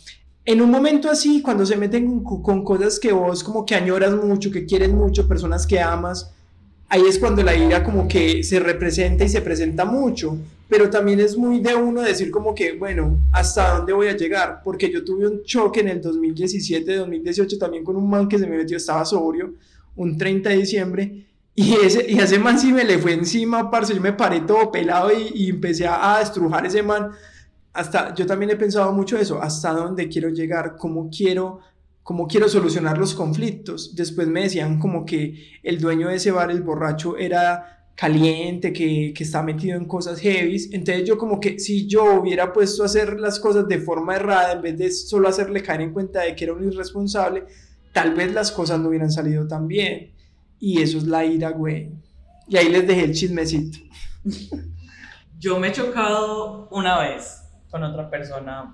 En 0.45 0.61
un 0.61 0.69
momento 0.69 1.09
así, 1.09 1.41
cuando 1.41 1.65
se 1.65 1.75
meten 1.75 2.23
con, 2.23 2.41
con 2.41 2.63
cosas 2.63 2.99
que 2.99 3.11
vos 3.11 3.43
como 3.43 3.65
que 3.65 3.75
añoras 3.75 4.13
mucho, 4.13 4.51
que 4.51 4.65
quieres 4.65 4.89
mucho, 4.89 5.27
personas 5.27 5.65
que 5.65 5.79
amas, 5.79 6.31
ahí 6.87 7.01
es 7.07 7.17
cuando 7.17 7.43
la 7.43 7.55
ira 7.55 7.83
como 7.83 8.07
que 8.07 8.43
se 8.43 8.59
representa 8.59 9.23
y 9.23 9.29
se 9.29 9.41
presenta 9.41 9.85
mucho 9.85 10.37
pero 10.67 10.89
también 10.89 11.19
es 11.19 11.37
muy 11.37 11.59
de 11.59 11.75
uno 11.75 12.01
decir 12.01 12.31
como 12.31 12.55
que, 12.55 12.73
bueno, 12.73 13.19
¿hasta 13.31 13.77
dónde 13.77 13.93
voy 13.93 14.07
a 14.07 14.17
llegar? 14.17 14.61
Porque 14.63 14.91
yo 14.91 15.03
tuve 15.03 15.27
un 15.27 15.43
choque 15.43 15.81
en 15.81 15.89
el 15.89 16.01
2017, 16.01 16.95
2018 16.95 17.57
también 17.57 17.83
con 17.83 17.95
un 17.95 18.09
man 18.09 18.27
que 18.27 18.39
se 18.39 18.47
me 18.47 18.57
metió, 18.57 18.77
estaba 18.77 19.05
sobrio, 19.05 19.53
un 19.95 20.17
30 20.17 20.49
de 20.49 20.57
diciembre, 20.57 21.25
y 21.53 21.73
ese, 21.75 22.05
y 22.09 22.17
ese 22.17 22.39
man 22.39 22.59
sí 22.59 22.73
me 22.73 22.83
le 22.83 22.97
fue 22.97 23.13
encima, 23.13 23.69
parce, 23.69 23.93
yo 23.93 24.01
me 24.01 24.11
paré 24.11 24.41
todo 24.41 24.71
pelado 24.71 25.11
y, 25.11 25.31
y 25.35 25.49
empecé 25.49 25.85
a, 25.85 26.17
a 26.17 26.21
estrujar 26.21 26.65
ese 26.65 26.83
man. 26.83 27.11
Hasta, 27.75 28.15
yo 28.15 28.25
también 28.25 28.51
he 28.51 28.55
pensado 28.55 28.91
mucho 28.94 29.17
eso, 29.17 29.41
hasta 29.41 29.72
dónde 29.72 30.08
quiero 30.10 30.29
llegar, 30.29 30.75
cómo 30.77 31.10
quiero 31.10 31.60
cómo 32.05 32.27
quiero 32.27 32.48
solucionar 32.48 33.00
los 33.00 33.15
conflictos. 33.15 33.96
Después 33.96 34.27
me 34.27 34.44
decían 34.44 34.77
como 34.77 35.08
que 35.08 35.58
el 35.63 35.82
dueño 35.82 36.10
de 36.10 36.17
ese 36.17 36.29
bar, 36.29 36.51
el 36.51 36.62
borracho, 36.62 37.17
era 37.17 37.89
caliente, 37.96 38.72
que, 38.72 39.12
que, 39.12 39.24
está 39.24 39.41
metido 39.41 39.75
en 39.75 39.86
cosas 39.86 40.20
heavy. 40.20 40.70
Entonces 40.72 41.03
yo 41.08 41.17
como 41.17 41.39
que 41.39 41.58
si 41.58 41.88
yo 41.88 42.22
hubiera 42.22 42.53
puesto 42.53 42.84
a 42.84 42.86
hacer 42.86 43.20
las 43.20 43.39
cosas 43.39 43.67
de 43.67 43.79
forma 43.79 44.17
errada, 44.17 44.51
en 44.51 44.62
vez 44.62 44.77
de 44.77 44.91
solo 44.91 45.27
hacerle 45.27 45.63
caer 45.63 45.82
en 45.82 45.94
cuenta 45.94 46.22
de 46.22 46.36
que 46.36 46.44
era 46.44 46.53
un 46.53 46.67
irresponsable, 46.67 47.46
tal 47.91 48.13
vez 48.13 48.32
las 48.32 48.51
cosas 48.51 48.79
no 48.79 48.89
hubieran 48.89 49.12
salido 49.12 49.48
tan 49.48 49.67
bien. 49.67 50.13
Y 50.60 50.84
eso 50.84 51.00
es 51.00 51.05
la 51.05 51.25
ira, 51.25 51.50
güey. 51.50 51.89
Y 52.48 52.55
ahí 52.55 52.70
les 52.70 52.86
dejé 52.86 53.03
el 53.05 53.15
chismecito. 53.15 53.79
Yo 55.39 55.60
me 55.60 55.70
he 55.70 55.72
chocado 55.72 56.70
una 56.70 57.00
vez 57.00 57.44
con 57.75 57.84
otra 57.84 58.10
persona 58.10 58.74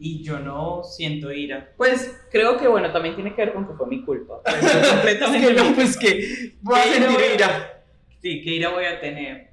y 0.00 0.24
yo 0.24 0.40
no 0.40 0.82
siento 0.82 1.30
ira. 1.30 1.70
Pues 1.76 2.20
creo 2.32 2.56
que, 2.56 2.66
bueno, 2.66 2.90
también 2.90 3.14
tiene 3.14 3.32
que 3.32 3.44
ver 3.44 3.54
con 3.54 3.64
que 3.64 3.74
fue 3.74 3.86
mi 3.86 4.04
culpa. 4.04 4.40
completamente 4.90 5.46
es 5.46 5.46
que 5.46 5.62
no, 5.62 5.74
pues 5.76 5.96
que 5.96 6.54
voy 6.60 6.80
a 6.80 6.82
sentir 6.82 7.20
ira 7.34 7.76
sí, 8.20 8.42
qué 8.42 8.56
ira 8.56 8.70
voy 8.70 8.86
a 8.86 9.00
tener. 9.00 9.50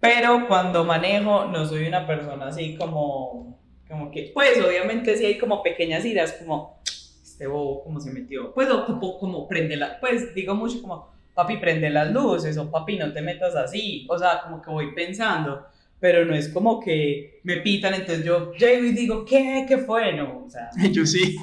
Pero 0.00 0.46
cuando 0.48 0.84
manejo 0.84 1.46
no 1.46 1.64
soy 1.64 1.86
una 1.86 2.06
persona 2.06 2.48
así 2.48 2.76
como, 2.76 3.58
como 3.88 4.10
que, 4.10 4.32
pues 4.34 4.62
obviamente 4.62 5.16
sí 5.16 5.24
hay 5.24 5.38
como 5.38 5.62
pequeñas 5.62 6.04
iras, 6.04 6.34
como, 6.34 6.82
este 6.84 7.46
bobo, 7.46 7.84
como 7.84 8.00
se 8.00 8.12
metió. 8.12 8.52
Pues 8.52 8.68
o 8.68 8.84
como, 8.84 9.18
como 9.18 9.48
prende 9.48 9.76
la, 9.76 9.98
pues 9.98 10.34
digo 10.34 10.54
mucho 10.54 10.82
como, 10.82 11.10
papi, 11.32 11.56
prende 11.56 11.88
las 11.88 12.12
luces, 12.12 12.58
o 12.58 12.70
papi, 12.70 12.98
no 12.98 13.14
te 13.14 13.22
metas 13.22 13.56
así. 13.56 14.06
O 14.10 14.18
sea, 14.18 14.42
como 14.42 14.60
que 14.60 14.68
voy 14.68 14.94
pensando 14.94 15.64
pero 16.04 16.26
no 16.26 16.34
es 16.34 16.50
como 16.50 16.80
que 16.80 17.40
me 17.44 17.62
pitan, 17.62 17.94
entonces 17.94 18.26
yo 18.26 18.52
llego 18.52 18.84
y 18.84 18.92
digo, 18.92 19.24
¿qué? 19.24 19.64
¿Qué 19.66 19.78
fue? 19.78 20.12
No, 20.12 20.44
o 20.44 20.50
sea. 20.50 20.68
Yo 20.92 21.06
sí. 21.06 21.24
sí. 21.24 21.38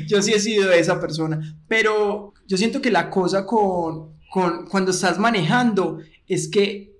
yo 0.06 0.22
sí 0.22 0.32
he 0.32 0.40
sido 0.40 0.72
esa 0.72 0.98
persona, 0.98 1.58
pero 1.68 2.32
yo 2.46 2.56
siento 2.56 2.80
que 2.80 2.90
la 2.90 3.10
cosa 3.10 3.44
con, 3.44 4.14
cuando 4.32 4.92
estás 4.92 5.18
manejando 5.18 5.98
es 6.26 6.48
que 6.48 6.96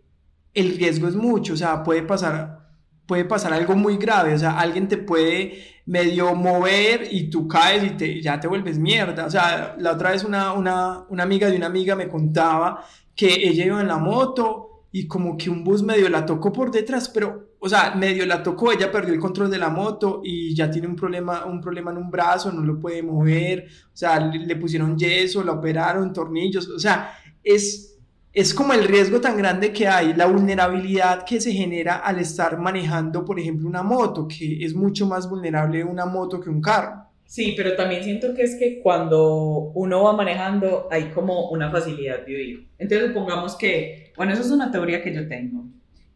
el 0.52 0.76
riesgo 0.76 1.09
es 1.09 1.16
mucho, 1.16 1.54
o 1.54 1.56
sea, 1.56 1.83
puede 1.83 2.02
pasar, 2.02 2.68
puede 3.06 3.25
pasar 3.25 3.54
algo 3.54 3.75
muy 3.75 3.97
grave, 3.97 4.35
o 4.35 4.38
sea, 4.38 4.59
alguien 4.59 4.87
te 4.87 4.99
puede 4.99 5.54
medio 5.87 6.35
mover 6.35 7.09
y 7.11 7.30
tú 7.30 7.49
caes 7.49 7.85
y 7.85 7.90
te, 7.97 8.21
ya 8.21 8.38
te 8.38 8.49
vuelves 8.49 8.78
mierda. 8.78 9.25
O 9.25 9.30
sea, 9.30 9.76
la 9.78 9.92
otra 9.92 10.11
vez 10.11 10.25
una, 10.25 10.52
una, 10.52 11.06
una 11.09 11.23
amiga 11.23 11.49
de 11.49 11.56
una 11.56 11.68
amiga 11.68 11.97
me 11.97 12.06
contaba 12.06 12.85
que 13.14 13.28
ella 13.28 13.64
iba 13.64 13.80
en 13.80 13.88
la 13.88 13.97
moto 13.97 14.75
y 14.96 15.06
como 15.06 15.36
que 15.36 15.50
un 15.50 15.62
bus 15.62 15.82
medio 15.82 16.08
la 16.08 16.24
tocó 16.24 16.50
por 16.50 16.70
detrás, 16.70 17.10
pero, 17.10 17.50
o 17.58 17.68
sea, 17.68 17.94
medio 17.94 18.24
la 18.24 18.42
tocó, 18.42 18.72
ella 18.72 18.90
perdió 18.90 19.12
el 19.12 19.20
control 19.20 19.50
de 19.50 19.58
la 19.58 19.68
moto 19.68 20.22
y 20.24 20.54
ya 20.54 20.70
tiene 20.70 20.88
un 20.88 20.96
problema, 20.96 21.44
un 21.44 21.60
problema 21.60 21.90
en 21.90 21.98
un 21.98 22.10
brazo, 22.10 22.50
no 22.50 22.62
lo 22.62 22.80
puede 22.80 23.02
mover, 23.02 23.66
o 23.92 23.94
sea, 23.94 24.18
le, 24.18 24.56
pusieron 24.56 24.96
yeso, 24.96 25.44
la 25.44 25.52
operaron, 25.52 26.14
tornillos, 26.14 26.66
o 26.70 26.78
sea, 26.78 27.10
es, 27.44 27.98
es 28.32 28.54
como 28.54 28.72
el 28.72 28.84
riesgo 28.84 29.20
tan 29.20 29.36
grande 29.36 29.70
que 29.70 29.86
hay, 29.86 30.14
la 30.14 30.24
vulnerabilidad 30.24 31.26
que 31.26 31.42
se 31.42 31.52
genera 31.52 31.96
al 31.96 32.18
estar 32.18 32.58
manejando, 32.58 33.22
por 33.22 33.38
ejemplo, 33.38 33.68
una 33.68 33.82
moto, 33.82 34.26
que 34.26 34.64
es 34.64 34.74
mucho 34.74 35.06
más 35.06 35.28
vulnerable 35.28 35.84
una 35.84 36.06
moto 36.06 36.40
que 36.40 36.48
un 36.48 36.62
carro. 36.62 37.05
Sí, 37.26 37.54
pero 37.56 37.75
también 37.75 38.02
siento 38.02 38.35
que 38.35 38.42
es 38.42 38.56
que 38.56 38.80
cuando 38.80 39.73
uno 39.75 40.04
va 40.04 40.12
manejando 40.12 40.88
hay 40.90 41.11
como 41.11 41.50
una 41.50 41.71
facilidad 41.71 42.25
de 42.25 42.37
oír. 42.37 42.68
Entonces 42.78 43.09
supongamos 43.09 43.56
que, 43.56 44.12
bueno, 44.16 44.33
eso 44.33 44.42
es 44.42 44.50
una 44.50 44.71
teoría 44.71 45.02
que 45.02 45.14
yo 45.14 45.28
tengo 45.28 45.64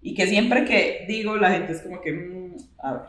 y 0.00 0.14
que 0.14 0.26
siempre 0.26 0.64
que 0.64 1.04
digo 1.08 1.36
la 1.36 1.50
gente 1.50 1.72
es 1.72 1.82
como 1.82 2.00
que, 2.00 2.12
mm, 2.12 2.56
a 2.78 2.92
ver, 2.92 3.02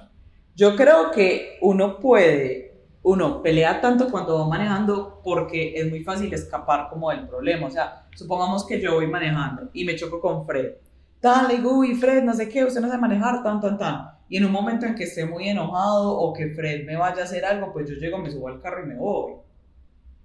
yo 0.55 0.75
creo 0.75 1.11
que 1.11 1.57
uno 1.61 1.99
puede 1.99 2.71
uno 3.03 3.41
pelea 3.41 3.81
tanto 3.81 4.11
cuando 4.11 4.37
va 4.37 4.47
manejando 4.47 5.21
porque 5.23 5.73
es 5.75 5.89
muy 5.89 6.03
fácil 6.03 6.31
escapar 6.33 6.87
como 6.89 7.09
del 7.09 7.27
problema. 7.27 7.67
O 7.67 7.71
sea, 7.71 8.05
supongamos 8.15 8.65
que 8.65 8.79
yo 8.79 8.95
voy 8.95 9.07
manejando 9.07 9.69
y 9.73 9.85
me 9.85 9.95
choco 9.95 10.19
con 10.19 10.45
Fred. 10.45 10.73
Dale, 11.21 11.61
uy, 11.63 11.93
Fred, 11.95 12.23
no 12.23 12.33
sé 12.33 12.49
qué, 12.49 12.65
usted 12.65 12.81
no 12.81 12.87
sabe 12.87 12.99
manejar, 12.99 13.43
tan, 13.43 13.61
tan, 13.61 13.77
tan. 13.77 14.07
Y 14.27 14.37
en 14.37 14.45
un 14.45 14.51
momento 14.51 14.85
en 14.85 14.95
que 14.95 15.03
esté 15.03 15.25
muy 15.25 15.47
enojado 15.47 16.17
o 16.17 16.33
que 16.33 16.49
Fred 16.49 16.85
me 16.85 16.95
vaya 16.95 17.21
a 17.21 17.25
hacer 17.25 17.45
algo, 17.45 17.71
pues 17.71 17.89
yo 17.89 17.95
llego, 17.95 18.17
me 18.17 18.31
subo 18.31 18.47
al 18.47 18.59
carro 18.59 18.83
y 18.83 18.87
me 18.87 18.95
voy. 18.95 19.33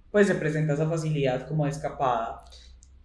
Pues 0.09 0.27
se 0.27 0.35
presenta 0.35 0.73
esa 0.73 0.89
facilidad 0.89 1.47
como 1.47 1.65
de 1.65 1.71
escapada. 1.71 2.43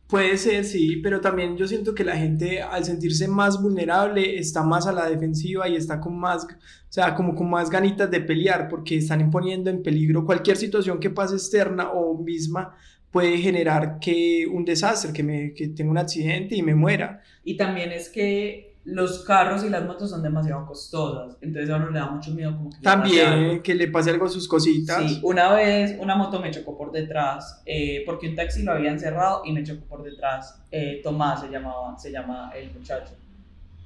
Puede 0.06 0.36
ser, 0.38 0.64
sí, 0.64 0.98
pero 1.02 1.20
también 1.20 1.56
yo 1.56 1.66
siento 1.66 1.94
que 1.94 2.04
la 2.04 2.16
gente 2.16 2.62
al 2.62 2.84
sentirse 2.84 3.28
más 3.28 3.60
vulnerable 3.60 4.38
está 4.38 4.62
más 4.62 4.86
a 4.86 4.92
la 4.92 5.08
defensiva 5.08 5.68
y 5.68 5.76
está 5.76 6.00
con 6.00 6.18
más, 6.18 6.44
o 6.44 6.48
sea, 6.90 7.14
como 7.14 7.34
con 7.34 7.48
más 7.48 7.70
ganitas 7.70 8.10
de 8.10 8.20
pelear 8.20 8.68
porque 8.68 8.98
están 8.98 9.22
imponiendo 9.22 9.70
en 9.70 9.82
peligro 9.82 10.26
cualquier 10.26 10.58
situación 10.58 11.00
que 11.00 11.08
pase 11.08 11.36
externa 11.36 11.90
o 11.92 12.16
misma 12.16 12.74
puede 13.12 13.38
generar 13.38 13.98
que 14.00 14.46
un 14.50 14.64
desastre, 14.64 15.12
que, 15.12 15.22
me, 15.22 15.54
que 15.54 15.68
tenga 15.68 15.90
un 15.90 15.98
accidente 15.98 16.56
y 16.56 16.62
me 16.62 16.74
muera. 16.74 17.22
Y 17.44 17.56
también 17.56 17.92
es 17.92 18.08
que 18.08 18.72
los 18.84 19.24
carros 19.24 19.62
y 19.62 19.68
las 19.68 19.84
motos 19.84 20.10
son 20.10 20.22
demasiado 20.22 20.66
costosas, 20.66 21.36
entonces 21.40 21.70
a 21.70 21.76
uno 21.76 21.90
le 21.90 22.00
da 22.00 22.06
mucho 22.06 22.32
miedo 22.32 22.56
como 22.56 22.70
que 22.70 22.78
También 22.82 23.62
que 23.62 23.76
le 23.76 23.86
pase 23.86 24.10
algo 24.10 24.26
a 24.26 24.28
sus 24.28 24.48
cositas. 24.48 24.98
Sí, 25.08 25.20
una 25.22 25.52
vez 25.52 25.96
una 26.00 26.16
moto 26.16 26.40
me 26.40 26.50
chocó 26.50 26.76
por 26.76 26.90
detrás, 26.90 27.62
eh, 27.64 28.02
porque 28.04 28.28
un 28.28 28.34
taxi 28.34 28.64
lo 28.64 28.72
habían 28.72 28.98
cerrado 28.98 29.42
y 29.44 29.52
me 29.52 29.62
chocó 29.62 29.84
por 29.86 30.02
detrás. 30.02 30.60
Eh, 30.72 31.00
Tomás 31.02 31.42
se 31.42 31.48
llamaba, 31.48 31.96
se 31.96 32.10
llama 32.10 32.50
el 32.56 32.72
muchacho. 32.72 33.12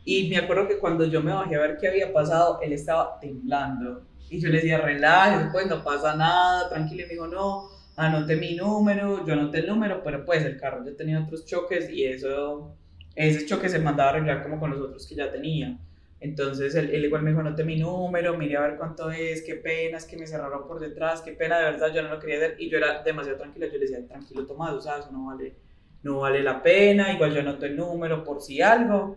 Y 0.04 0.28
me 0.30 0.38
acuerdo 0.38 0.68
que 0.68 0.78
cuando 0.78 1.04
yo 1.04 1.20
me 1.20 1.32
bajé 1.32 1.56
a 1.56 1.60
ver 1.60 1.76
qué 1.78 1.88
había 1.88 2.12
pasado, 2.12 2.60
él 2.62 2.72
estaba 2.72 3.18
temblando. 3.20 4.02
Y 4.30 4.40
yo 4.40 4.48
le 4.48 4.56
decía, 4.58 4.78
relájese, 4.78 5.50
pues 5.52 5.66
no 5.66 5.82
pasa 5.84 6.14
nada, 6.16 6.68
tranquilo. 6.68 7.02
Y 7.02 7.06
me 7.06 7.12
dijo, 7.14 7.26
no, 7.26 7.68
anoté 7.96 8.36
mi 8.36 8.54
número, 8.54 9.24
yo 9.26 9.32
anoté 9.32 9.58
el 9.58 9.66
número, 9.66 10.02
pero 10.04 10.24
pues 10.24 10.44
el 10.44 10.58
carro 10.58 10.84
ya 10.84 10.94
tenía 10.96 11.20
otros 11.20 11.44
choques 11.46 11.90
y 11.90 12.04
eso 12.04 12.76
ese 13.16 13.46
choque 13.46 13.68
se 13.68 13.78
mandaba 13.78 14.10
a 14.10 14.12
arreglar 14.14 14.42
como 14.42 14.60
con 14.60 14.70
los 14.70 14.80
otros 14.80 15.06
que 15.06 15.14
ya 15.14 15.32
tenía. 15.32 15.78
Entonces 16.20 16.74
él, 16.74 17.04
igual 17.04 17.22
me 17.22 17.30
dijo, 17.30 17.40
anote 17.40 17.64
mi 17.64 17.76
número, 17.76 18.36
mire 18.36 18.56
a 18.56 18.60
ver 18.60 18.76
cuánto 18.76 19.10
es, 19.10 19.42
qué 19.42 19.54
pena, 19.54 19.98
es 19.98 20.04
que 20.04 20.16
me 20.16 20.26
cerraron 20.26 20.66
por 20.66 20.80
detrás, 20.80 21.22
qué 21.22 21.32
pena, 21.32 21.58
de 21.58 21.64
verdad, 21.64 21.92
yo 21.94 22.02
no 22.02 22.10
lo 22.10 22.18
quería 22.18 22.36
hacer. 22.36 22.56
Y 22.58 22.70
yo 22.70 22.78
era 22.78 23.02
demasiado 23.02 23.38
tranquila, 23.38 23.66
yo 23.66 23.74
le 23.74 23.80
decía, 23.80 24.06
tranquilo 24.06 24.46
Tomás, 24.46 24.72
o 24.74 24.80
sea, 24.80 24.98
eso 24.98 25.10
no 25.12 25.26
vale, 25.26 25.54
no 26.02 26.20
vale 26.20 26.42
la 26.42 26.62
pena, 26.62 27.12
igual 27.12 27.32
yo 27.32 27.40
anoto 27.40 27.66
el 27.66 27.76
número 27.76 28.24
por 28.24 28.40
si 28.40 28.60
algo. 28.62 29.16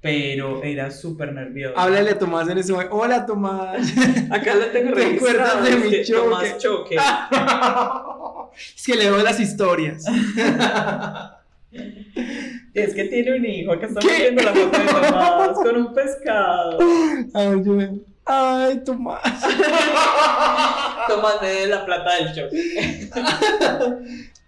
Pero 0.00 0.62
era 0.62 0.90
súper 0.90 1.32
nervioso. 1.32 1.76
Háblale 1.76 2.10
a 2.10 2.18
Tomás 2.18 2.48
en 2.48 2.58
ese 2.58 2.72
momento. 2.72 2.94
Hola 2.94 3.26
Tomás. 3.26 3.92
Acá 4.30 4.54
lo 4.54 4.66
tengo 4.66 4.90
registrado. 4.94 5.64
de 5.64 5.76
mi 5.76 6.04
choque? 6.04 6.12
Tomás 6.12 6.58
Choque. 6.58 6.96
es 8.76 8.84
que 8.86 8.94
leo 8.96 9.16
las 9.18 9.40
historias. 9.40 10.04
Es 12.72 12.94
que 12.94 13.04
tiene 13.04 13.36
un 13.36 13.44
hijo, 13.44 13.72
acá 13.72 13.86
estamos 13.86 14.10
viendo 14.18 14.42
la 14.42 14.54
foto 14.54 14.78
de 14.78 14.86
Tomás 14.86 15.50
con 15.54 15.76
un 15.76 15.94
pescado. 15.94 16.78
Ay, 17.34 17.62
yo, 17.64 17.78
ay 18.24 18.84
Tomás. 18.84 19.22
Tomás 21.08 21.40
de 21.40 21.66
la 21.66 21.84
plata 21.84 22.10
del 22.16 22.34
show. 22.34 22.48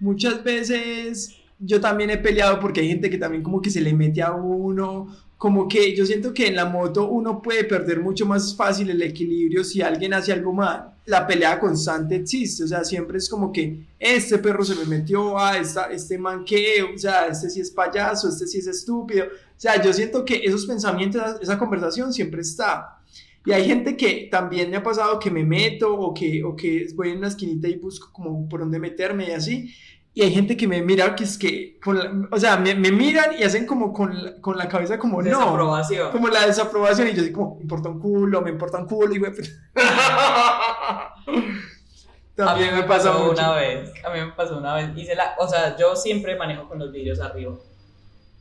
Muchas 0.00 0.44
veces 0.44 1.34
yo 1.58 1.80
también 1.80 2.10
he 2.10 2.18
peleado 2.18 2.60
porque 2.60 2.80
hay 2.80 2.88
gente 2.88 3.10
que 3.10 3.18
también 3.18 3.42
como 3.42 3.60
que 3.60 3.70
se 3.70 3.80
le 3.80 3.92
mete 3.92 4.22
a 4.22 4.32
uno, 4.32 5.08
como 5.38 5.68
que 5.68 5.94
yo 5.94 6.04
siento 6.04 6.34
que 6.34 6.48
en 6.48 6.56
la 6.56 6.64
moto 6.64 7.08
uno 7.08 7.40
puede 7.40 7.62
perder 7.62 8.00
mucho 8.00 8.26
más 8.26 8.56
fácil 8.56 8.90
el 8.90 9.00
equilibrio 9.00 9.62
si 9.62 9.80
alguien 9.80 10.12
hace 10.12 10.32
algo 10.32 10.52
mal. 10.52 10.96
La 11.06 11.26
pelea 11.26 11.60
constante 11.60 12.16
existe, 12.16 12.64
o 12.64 12.66
sea, 12.66 12.84
siempre 12.84 13.18
es 13.18 13.28
como 13.28 13.52
que 13.52 13.86
este 14.00 14.38
perro 14.38 14.64
se 14.64 14.74
me 14.74 14.84
metió, 14.84 15.38
a 15.38 15.56
esta, 15.56 15.86
este 15.92 16.18
man 16.18 16.44
que, 16.44 16.82
o 16.82 16.98
sea, 16.98 17.28
este 17.28 17.48
sí 17.48 17.60
es 17.60 17.70
payaso, 17.70 18.28
este 18.28 18.48
sí 18.48 18.58
es 18.58 18.66
estúpido. 18.66 19.26
O 19.26 19.60
sea, 19.60 19.80
yo 19.80 19.92
siento 19.92 20.24
que 20.24 20.42
esos 20.44 20.66
pensamientos, 20.66 21.22
esa 21.40 21.56
conversación 21.56 22.12
siempre 22.12 22.42
está. 22.42 22.98
Y 23.46 23.52
hay 23.52 23.64
gente 23.64 23.96
que 23.96 24.28
también 24.30 24.70
me 24.70 24.76
ha 24.76 24.82
pasado 24.82 25.20
que 25.20 25.30
me 25.30 25.44
meto 25.44 25.94
o 25.94 26.12
que, 26.12 26.42
o 26.42 26.56
que 26.56 26.86
voy 26.94 27.10
en 27.10 27.18
una 27.18 27.28
esquinita 27.28 27.68
y 27.68 27.76
busco 27.76 28.12
como 28.12 28.48
por 28.48 28.60
dónde 28.60 28.80
meterme 28.80 29.28
y 29.28 29.30
así. 29.30 29.72
Y 30.18 30.22
hay 30.22 30.34
gente 30.34 30.56
que 30.56 30.66
me 30.66 30.82
mira 30.82 31.14
que 31.14 31.22
es 31.22 31.38
que, 31.38 31.78
o 32.32 32.38
sea, 32.40 32.56
me, 32.56 32.74
me, 32.74 32.90
miran 32.90 33.38
y 33.38 33.44
hacen 33.44 33.64
como 33.64 33.92
con 33.92 34.24
la, 34.24 34.40
con 34.40 34.58
la 34.58 34.68
cabeza 34.68 34.98
como 34.98 35.22
no. 35.22 35.56
Como 36.10 36.26
la 36.26 36.44
desaprobación 36.44 37.06
y 37.06 37.12
yo 37.14 37.22
así 37.22 37.30
como, 37.30 37.54
me 37.54 37.62
importa 37.62 37.88
un 37.88 38.00
culo, 38.00 38.42
me 38.42 38.50
importa 38.50 38.78
un 38.78 38.86
culo 38.86 39.14
y 39.14 39.20
güey. 39.20 39.30
También 42.34 42.70
a 42.70 42.72
mí 42.72 42.78
me, 42.78 42.82
pasó, 42.82 43.30
una 43.30 43.52
vez, 43.52 43.92
a 44.04 44.10
mí 44.10 44.20
me 44.20 44.32
pasó 44.32 44.58
una 44.58 44.74
vez, 44.74 44.90
hice 44.96 45.14
la, 45.14 45.36
o 45.38 45.46
sea, 45.46 45.76
yo 45.76 45.94
siempre 45.94 46.34
manejo 46.34 46.66
con 46.66 46.80
los 46.80 46.90
vidrios 46.90 47.20
arriba. 47.20 47.54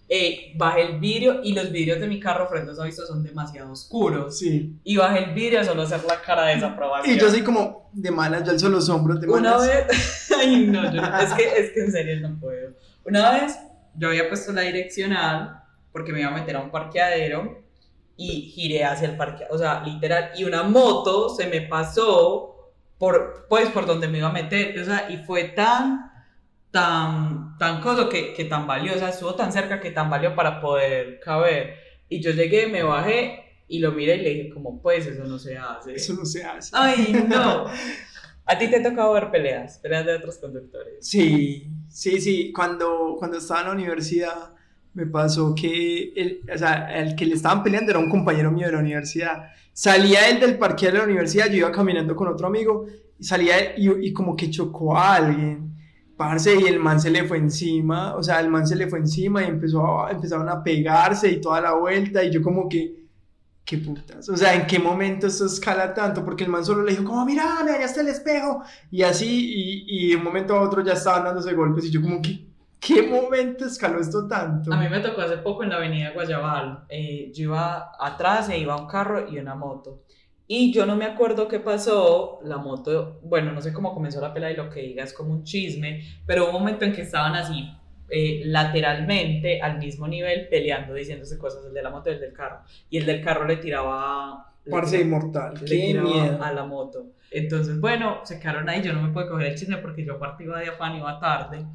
Eh, 0.10 0.54
bajé 0.56 0.84
el 0.84 1.00
vidrio 1.00 1.42
y 1.44 1.54
los 1.54 1.70
vidrios 1.70 2.00
de 2.00 2.08
mi 2.08 2.18
carro 2.18 2.48
frente 2.48 2.72
a 2.80 2.84
visto 2.86 3.06
son 3.06 3.24
demasiado 3.24 3.74
oscuros. 3.74 4.40
Sí. 4.40 4.80
Y 4.84 4.96
bajé 4.96 5.26
el 5.26 5.34
vidrio 5.34 5.64
solo 5.66 5.82
hacer 5.82 6.04
la 6.06 6.22
cara 6.22 6.46
de 6.46 6.56
desaprobación. 6.56 7.16
Y 7.16 7.20
yo 7.20 7.28
así 7.28 7.42
como 7.42 7.90
de 7.92 8.12
malas, 8.12 8.44
yo 8.46 8.52
alzo 8.52 8.70
los 8.70 8.88
hombros 8.88 9.20
de 9.20 9.28
malas. 9.28 9.62
Una 9.62 9.68
vez, 9.68 10.32
ay 10.38 10.68
no, 10.68 10.94
yo 10.94 11.02
es, 11.02 11.34
que, 11.34 11.44
es 11.60 11.72
que 11.72 11.80
en 11.82 11.92
serio 11.92 12.20
no 12.22 12.40
puedo. 12.40 12.72
Una 13.04 13.32
vez 13.32 13.58
yo 13.96 14.08
había 14.08 14.30
puesto 14.30 14.54
la 14.54 14.62
direccional 14.62 15.64
porque 15.92 16.14
me 16.14 16.22
iba 16.22 16.30
a 16.30 16.34
meter 16.34 16.56
a 16.56 16.62
un 16.62 16.72
parqueadero 16.72 17.64
y 18.16 18.44
giré 18.44 18.86
hacia 18.86 19.10
el 19.10 19.18
parqueadero, 19.18 19.54
o 19.54 19.58
sea, 19.58 19.84
literal, 19.84 20.32
y 20.38 20.44
una 20.44 20.64
moto 20.64 21.30
se 21.30 21.48
me 21.48 21.62
pasó 21.62 22.72
por, 22.98 23.46
pues, 23.50 23.70
por 23.70 23.86
donde 23.86 24.08
me 24.08 24.20
iba 24.20 24.30
a 24.30 24.34
meter, 24.34 24.80
o 24.80 24.86
sea, 24.86 25.10
y 25.10 25.18
fue 25.18 25.46
tan 25.46 26.12
tan, 26.78 27.58
tan 27.58 27.82
cosa 27.82 28.08
que, 28.08 28.34
que 28.36 28.46
tan 28.46 28.68
valiosa, 28.68 29.10
estuvo 29.10 29.34
tan 29.34 29.52
cerca 29.52 29.80
que 29.80 29.90
tan 29.90 30.12
valió 30.12 30.36
para 30.36 30.62
poder 30.62 31.20
caber. 31.20 31.74
Y 32.08 32.22
yo 32.22 32.32
llegué, 32.32 32.68
me 32.68 32.84
bajé 32.84 33.64
y 33.68 33.80
lo 33.80 33.92
miré 33.94 34.18
y 34.18 34.22
le 34.22 34.30
dije, 34.30 34.50
como, 34.52 34.80
pues 34.80 35.08
eso 35.08 35.24
no 35.24 35.40
se 35.40 35.58
hace. 35.58 35.96
Eso 35.96 36.14
no 36.14 36.24
se 36.24 36.44
hace. 36.44 36.70
Ay, 36.74 37.26
no. 37.28 37.66
¿A 38.46 38.58
ti 38.58 38.70
te 38.70 38.78
ha 38.78 38.84
tocado 38.84 39.12
ver 39.14 39.32
peleas? 39.32 39.80
Peleas 39.80 40.06
de 40.06 40.16
otros 40.18 40.38
conductores. 40.38 40.94
Sí, 41.02 41.68
sí, 41.90 42.22
sí. 42.22 42.54
Cuando, 42.54 43.16
cuando 43.18 43.40
estaba 43.40 43.62
en 43.62 43.66
la 43.68 43.74
universidad 43.74 44.54
me 44.94 45.08
pasó 45.08 45.56
que 45.56 46.14
el, 46.16 46.42
o 46.54 46.58
sea, 46.58 46.96
el 46.96 47.16
que 47.16 47.26
le 47.26 47.34
estaban 47.34 47.64
peleando 47.64 47.92
era 47.92 48.00
un 48.00 48.10
compañero 48.10 48.52
mío 48.52 48.68
de 48.68 48.74
la 48.74 48.80
universidad. 48.80 49.50
Salía 49.74 50.30
él 50.30 50.40
del 50.40 50.60
parque 50.60 50.88
de 50.88 50.94
la 50.94 51.04
universidad, 51.04 51.48
yo 51.48 51.58
iba 51.58 51.72
caminando 51.72 52.16
con 52.16 52.28
otro 52.28 52.48
amigo 52.48 52.86
y 53.20 53.24
salía 53.24 53.76
y, 53.78 54.08
y 54.08 54.14
como 54.14 54.36
que 54.36 54.52
chocó 54.52 54.96
a 54.96 55.16
alguien. 55.16 55.67
Parce, 56.18 56.56
y 56.60 56.66
el 56.66 56.80
man 56.80 57.00
se 57.00 57.12
le 57.12 57.26
fue 57.26 57.38
encima, 57.38 58.16
o 58.16 58.24
sea, 58.24 58.40
el 58.40 58.50
man 58.50 58.66
se 58.66 58.76
le 58.76 58.88
fue 58.88 58.98
encima 58.98 59.44
y 59.44 59.46
empezó 59.46 60.02
a, 60.02 60.10
empezaron 60.10 60.50
a 60.50 60.64
pegarse 60.64 61.30
y 61.30 61.40
toda 61.40 61.62
la 61.62 61.74
vuelta, 61.74 62.24
y 62.24 62.32
yo 62.32 62.42
como 62.42 62.68
que, 62.68 63.06
qué 63.64 63.78
putas, 63.78 64.28
o 64.28 64.36
sea, 64.36 64.56
¿en 64.56 64.66
qué 64.66 64.80
momento 64.80 65.28
esto 65.28 65.46
escala 65.46 65.94
tanto? 65.94 66.26
Porque 66.26 66.44
el 66.44 66.50
man 66.50 66.66
solo 66.66 66.84
le 66.84 66.92
dijo, 66.92 67.04
como, 67.04 67.24
mira, 67.24 67.60
allá 67.60 67.86
está 67.86 68.02
el 68.02 68.08
espejo, 68.08 68.64
y 68.90 69.04
así, 69.04 69.86
y, 69.88 70.06
y 70.06 70.10
de 70.10 70.16
un 70.16 70.24
momento 70.24 70.56
a 70.56 70.62
otro 70.62 70.84
ya 70.84 70.94
estaban 70.94 71.24
dándose 71.24 71.54
golpes, 71.54 71.86
y 71.86 71.92
yo 71.92 72.02
como 72.02 72.20
que, 72.20 72.48
¿qué 72.80 73.04
momento 73.04 73.66
escaló 73.66 74.00
esto 74.00 74.28
tanto? 74.28 74.74
A 74.74 74.80
mí 74.80 74.90
me 74.90 75.02
tocó 75.02 75.22
hace 75.22 75.38
poco 75.38 75.62
en 75.64 75.70
la 75.70 75.76
avenida 75.76 76.14
Guayabal, 76.16 76.86
eh, 76.90 77.32
yo 77.32 77.44
iba 77.44 77.92
atrás 78.00 78.50
e 78.50 78.58
iba 78.58 78.76
un 78.76 78.88
carro 78.88 79.30
y 79.30 79.38
una 79.38 79.54
moto, 79.54 80.02
y 80.48 80.72
yo 80.72 80.86
no 80.86 80.96
me 80.96 81.06
acuerdo 81.06 81.48
qué 81.48 81.60
pasó, 81.60 82.40
la 82.44 82.58
moto, 82.58 83.20
bueno, 83.24 83.52
no 83.52 83.62
sé 83.62 83.74
cómo 83.74 83.94
comenzó 83.94 84.22
la 84.22 84.34
pelea 84.34 84.52
y 84.52 84.56
lo 84.56 84.70
que 84.70 84.82
diga 84.82 85.04
es 85.04 85.12
como 85.12 85.34
un 85.34 85.44
chisme, 85.44 86.04
pero 86.26 86.44
hubo 86.44 86.58
un 86.58 86.64
momento 86.64 86.86
en 86.86 86.94
que 86.94 87.02
estaban 87.02 87.36
así 87.36 87.70
eh, 88.10 88.44
lateralmente 88.46 89.62
al 89.62 89.78
mismo 89.78 90.08
nivel 90.08 90.48
peleando, 90.48 90.94
diciéndose 90.94 91.38
cosas, 91.38 91.66
el 91.66 91.74
de 91.74 91.84
la 91.84 91.90
moto 91.90 92.10
y 92.10 92.14
el 92.14 92.22
del 92.22 92.32
carro. 92.32 92.62
Y 92.90 92.98
el 92.98 93.06
del 93.06 93.22
carro 93.22 93.46
le 93.46 93.58
tiraba... 93.58 94.54
Parce 94.70 95.02
inmortal, 95.02 95.62
qué 95.66 95.94
miedo. 95.94 96.42
A 96.42 96.54
la 96.54 96.64
moto. 96.64 97.08
Entonces, 97.30 97.82
bueno, 97.82 98.22
se 98.24 98.40
quedaron 98.40 98.70
ahí, 98.70 98.82
yo 98.82 98.94
no 98.94 99.02
me 99.02 99.12
puedo 99.12 99.30
coger 99.30 99.48
el 99.48 99.56
chisme 99.56 99.78
porque 99.78 100.06
yo 100.06 100.14
aparte 100.14 100.46
iba 100.46 100.60
de 100.60 100.70
afán, 100.70 100.96
iba 100.96 101.20
tarde. 101.20 101.66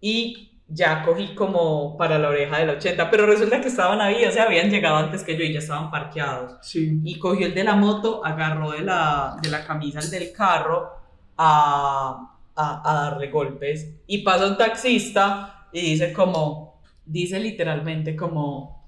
Y 0.00 0.51
ya 0.68 1.02
cogí 1.04 1.34
como 1.34 1.96
para 1.96 2.18
la 2.18 2.28
oreja 2.28 2.58
del 2.58 2.70
80, 2.70 3.10
pero 3.10 3.26
resulta 3.26 3.60
que 3.60 3.68
estaban 3.68 4.00
ahí, 4.00 4.24
o 4.24 4.30
sea, 4.30 4.44
habían 4.44 4.70
llegado 4.70 4.96
antes 4.96 5.22
que 5.22 5.36
yo 5.36 5.44
y 5.44 5.52
ya 5.52 5.58
estaban 5.58 5.90
parqueados. 5.90 6.56
Sí. 6.62 7.00
Y 7.04 7.18
cogió 7.18 7.46
el 7.46 7.54
de 7.54 7.64
la 7.64 7.76
moto, 7.76 8.24
agarró 8.24 8.72
de 8.72 8.82
la, 8.82 9.36
de 9.42 9.50
la 9.50 9.64
camisa 9.64 10.00
el 10.00 10.10
del 10.10 10.32
carro 10.32 10.90
a, 11.36 12.36
a, 12.54 12.90
a 12.90 12.94
darle 13.04 13.30
golpes. 13.30 13.96
Y 14.06 14.18
pasa 14.18 14.46
un 14.46 14.56
taxista 14.56 15.68
y 15.72 15.80
dice 15.80 16.12
como, 16.12 16.80
dice 17.04 17.38
literalmente 17.38 18.16
como, 18.16 18.86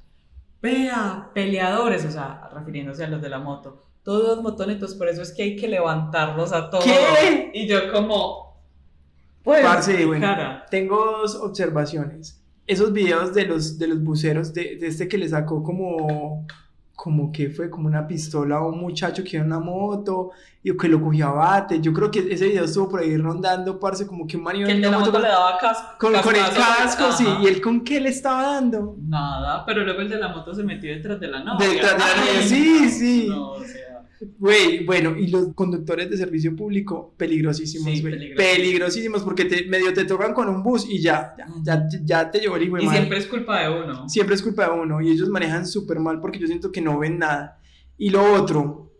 vea, 0.63 1.31
peleadores, 1.35 2.05
o 2.05 2.11
sea, 2.11 2.49
refiriéndose 2.53 3.05
a 3.05 3.09
los 3.09 3.21
de 3.21 3.29
la 3.29 3.39
moto. 3.39 3.85
Todos 4.03 4.43
motonetos, 4.43 4.95
por 4.95 5.09
eso 5.09 5.23
es 5.23 5.33
que 5.33 5.43
hay 5.43 5.57
que 5.57 5.69
levantarlos 5.69 6.53
a 6.53 6.71
todos. 6.71 6.85
¿Qué? 6.85 7.51
Y 7.55 7.67
yo 7.67 7.91
como, 7.93 8.44
pues, 9.45 9.63
Parce, 9.63 10.05
bueno, 10.07 10.27
tengo 10.71 10.97
dos 10.97 11.37
observaciones. 11.37 12.41
Esos 12.67 12.93
videos 12.93 13.35
de 13.35 13.45
los, 13.45 13.79
de 13.79 13.89
los 13.89 14.03
buceros, 14.03 14.55
de, 14.55 14.77
de 14.77 14.87
este 14.87 15.07
que 15.07 15.19
le 15.19 15.29
sacó 15.29 15.63
como, 15.63 16.47
como 16.95 17.31
que 17.31 17.51
fue 17.51 17.69
como 17.69 17.87
una 17.87 18.07
pistola 18.07 18.57
a 18.57 18.67
un 18.67 18.79
muchacho 18.79 19.23
que 19.23 19.37
iba 19.37 19.45
en 19.45 19.53
una 19.53 19.61
moto 19.61 20.31
y 20.63 20.75
que 20.75 20.89
lo 20.89 20.99
cogió 20.99 21.29
a 21.29 21.33
bate. 21.33 21.79
Yo 21.81 21.93
creo 21.93 22.11
que 22.11 22.21
ese 22.21 22.47
video 22.47 22.65
estuvo 22.65 22.89
por 22.89 23.01
ahí 23.01 23.15
rondando, 23.19 23.79
parce, 23.79 24.07
como 24.07 24.27
que 24.27 24.39
un 24.39 24.45
man 24.45 24.55
Que 24.57 24.73
el 24.73 24.81
de 24.81 24.91
la 24.91 24.99
moto, 24.99 25.19
le 25.19 25.29
daba 25.29 25.59
casco. 25.59 25.89
Con, 25.99 26.15
con 26.15 26.35
el 26.35 26.43
casco, 26.43 27.13
sí. 27.13 27.27
¿Y 27.43 27.47
él 27.47 27.61
con 27.61 27.85
qué 27.85 28.01
le 28.01 28.09
estaba 28.09 28.55
dando? 28.55 28.97
Nada, 29.07 29.67
pero 29.67 29.85
luego 29.85 30.01
el 30.01 30.09
de 30.09 30.17
la 30.17 30.29
moto 30.29 30.55
se 30.55 30.63
metió 30.63 30.91
detrás 30.91 31.21
de 31.21 31.29
la 31.29 31.45
novia. 31.45 31.69
Detrás 31.69 31.93
de 31.93 31.99
la 31.99 32.17
novia, 32.17 32.43
sí, 32.43 32.89
sí. 32.89 33.27
No, 33.29 33.51
o 33.51 33.63
sea. 33.63 33.94
Güey, 34.39 34.85
bueno, 34.85 35.17
y 35.17 35.29
los 35.29 35.55
conductores 35.55 36.11
de 36.11 36.17
servicio 36.17 36.55
público, 36.55 37.15
peligrosísimos, 37.17 38.01
güey. 38.01 38.35
peligrosísimos. 38.35 39.23
porque 39.23 39.45
te, 39.45 39.67
medio 39.67 39.93
te 39.93 40.05
tocan 40.05 40.35
con 40.35 40.49
un 40.49 40.63
bus 40.63 40.87
y 40.89 41.01
ya, 41.01 41.35
ya, 41.63 41.87
ya, 42.05 42.31
te 42.31 42.41
llevó 42.41 42.57
el 42.57 42.65
Y 42.83 42.89
siempre 42.89 43.19
es 43.19 43.27
culpa 43.27 43.61
de 43.63 43.83
uno. 43.83 44.09
Siempre 44.09 44.35
es 44.35 44.43
culpa 44.43 44.67
de 44.67 44.81
uno. 44.81 45.01
Y 45.01 45.11
ellos 45.11 45.29
manejan 45.29 45.67
súper 45.67 46.01
mal 46.01 46.21
porque 46.21 46.39
yo 46.39 46.47
siento 46.47 46.73
que 46.73 46.81
no 46.81 46.99
ven 46.99 47.19
nada. 47.19 47.61
Y 47.97 48.11
lo 48.11 48.35
otro, 48.35 48.93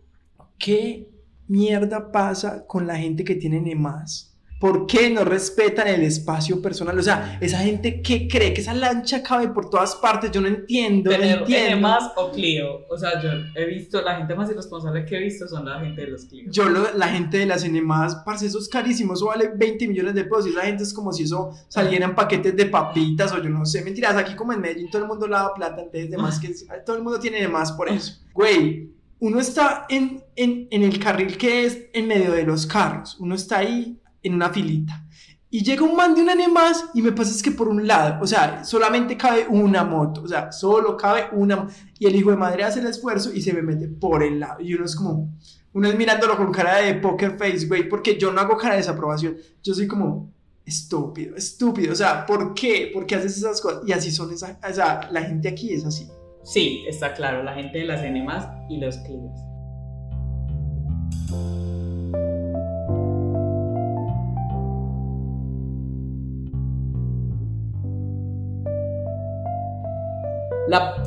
¿qué 0.57 1.09
mierda 1.47 2.11
pasa 2.11 2.65
con 2.67 2.87
la 2.87 2.97
gente 2.97 3.23
que 3.23 3.35
tiene 3.35 3.75
más? 3.75 4.34
¿Por 4.65 4.87
qué 4.87 5.11
no 5.11 5.23
respetan 5.23 5.87
el 5.87 6.01
espacio 6.01 6.59
personal? 6.59 6.97
O 6.97 7.03
sea, 7.03 7.37
esa 7.39 7.59
gente 7.59 8.01
que 8.01 8.27
cree 8.27 8.51
que 8.51 8.61
esa 8.61 8.73
lancha 8.73 9.21
cabe 9.21 9.49
por 9.49 9.69
todas 9.69 9.95
partes, 9.97 10.31
yo 10.31 10.41
no 10.41 10.47
entiendo. 10.47 11.15
no 11.15 11.23
entiendo. 11.23 11.81
más 11.81 12.11
o 12.15 12.31
Clio. 12.31 12.81
O 12.89 12.97
sea, 12.97 13.21
yo 13.21 13.29
he 13.53 13.65
visto, 13.67 14.01
la 14.01 14.17
gente 14.17 14.33
más 14.33 14.49
irresponsable 14.49 15.05
que 15.05 15.17
he 15.17 15.19
visto 15.19 15.47
son 15.47 15.65
la 15.65 15.79
gente 15.81 16.01
de 16.01 16.07
los 16.07 16.25
Clio. 16.25 16.49
Yo, 16.49 16.67
la 16.67 17.09
gente 17.09 17.37
de 17.37 17.45
las 17.45 17.63
más, 17.69 18.15
parce, 18.25 18.47
eso 18.47 18.57
es 18.57 18.67
carísimo, 18.67 19.13
eso 19.13 19.27
vale 19.27 19.51
20 19.55 19.87
millones 19.87 20.15
de 20.15 20.23
pesos 20.23 20.47
y 20.47 20.49
esa 20.49 20.61
gente 20.63 20.81
es 20.81 20.95
como 20.95 21.13
si 21.13 21.25
eso 21.25 21.51
saliera 21.67 22.05
en 22.05 22.15
paquetes 22.15 22.55
de 22.55 22.65
papitas 22.65 23.33
o 23.33 23.43
yo 23.43 23.51
no 23.51 23.67
sé, 23.67 23.83
mentiras, 23.83 24.15
aquí 24.15 24.33
como 24.33 24.51
en 24.51 24.61
Medellín 24.61 24.89
todo 24.89 25.03
el 25.03 25.07
mundo 25.07 25.27
lava 25.27 25.53
plata, 25.53 25.83
entonces 25.83 26.09
de 26.09 26.17
más 26.17 26.39
que 26.39 26.51
todo 26.83 26.95
el 26.95 27.03
mundo 27.03 27.19
tiene 27.19 27.39
de 27.39 27.47
más 27.47 27.71
por 27.71 27.87
eso. 27.87 28.19
Güey, 28.33 28.89
uno 29.19 29.39
está 29.39 29.85
en, 29.89 30.23
en, 30.35 30.67
en 30.71 30.81
el 30.81 30.97
carril 30.97 31.37
que 31.37 31.65
es 31.65 31.85
en 31.93 32.07
medio 32.07 32.31
de 32.31 32.41
los 32.41 32.65
carros, 32.65 33.15
uno 33.19 33.35
está 33.35 33.59
ahí 33.59 33.99
en 34.25 34.33
una 34.33 34.49
filita. 34.49 35.05
Y 35.49 35.63
llega 35.63 35.83
un 35.83 35.95
man 35.95 36.13
de 36.15 36.21
un 36.21 36.29
año 36.29 36.49
más 36.49 36.85
y 36.93 37.01
me 37.01 37.13
pasa 37.13 37.31
es 37.31 37.41
que 37.41 37.51
por 37.51 37.69
un 37.69 37.87
lado, 37.87 38.21
o 38.21 38.27
sea, 38.27 38.65
solamente 38.65 39.15
cabe 39.15 39.47
una 39.47 39.85
moto, 39.85 40.23
o 40.23 40.27
sea, 40.27 40.51
solo 40.51 40.97
cabe 40.97 41.27
una. 41.31 41.67
Y 41.97 42.07
el 42.07 42.15
hijo 42.15 42.31
de 42.31 42.35
madre 42.35 42.63
hace 42.63 42.81
el 42.81 42.87
esfuerzo 42.87 43.31
y 43.33 43.41
se 43.41 43.53
me 43.53 43.61
mete 43.61 43.87
por 43.87 44.23
el 44.23 44.39
lado. 44.39 44.59
Y 44.59 44.73
uno 44.73 44.83
es 44.83 44.95
como, 44.95 45.33
uno 45.71 45.87
es 45.87 45.95
mirándolo 45.95 46.35
con 46.35 46.51
cara 46.51 46.77
de 46.77 46.95
poker 46.95 47.37
face, 47.37 47.67
güey, 47.67 47.87
porque 47.87 48.17
yo 48.17 48.31
no 48.33 48.41
hago 48.41 48.57
cara 48.57 48.73
de 48.73 48.81
desaprobación. 48.81 49.37
Yo 49.63 49.73
soy 49.73 49.87
como, 49.87 50.33
estúpido, 50.65 51.35
estúpido. 51.35 51.93
O 51.93 51.95
sea, 51.95 52.25
¿por 52.25 52.53
qué? 52.53 52.91
¿Por 52.93 53.05
qué 53.05 53.15
haces 53.15 53.37
esas 53.37 53.61
cosas? 53.61 53.83
Y 53.87 53.93
así 53.93 54.11
son 54.11 54.33
esas, 54.33 54.57
o 54.67 54.73
sea, 54.73 55.07
la 55.11 55.21
gente 55.21 55.47
aquí 55.47 55.71
es 55.73 55.85
así. 55.85 56.09
Sí, 56.43 56.83
está 56.87 57.13
claro, 57.13 57.43
la 57.43 57.53
gente 57.53 57.77
de 57.77 57.85
las 57.85 58.03
enemas 58.03 58.47
y 58.69 58.77
los 58.77 58.97
clientes. 58.97 59.41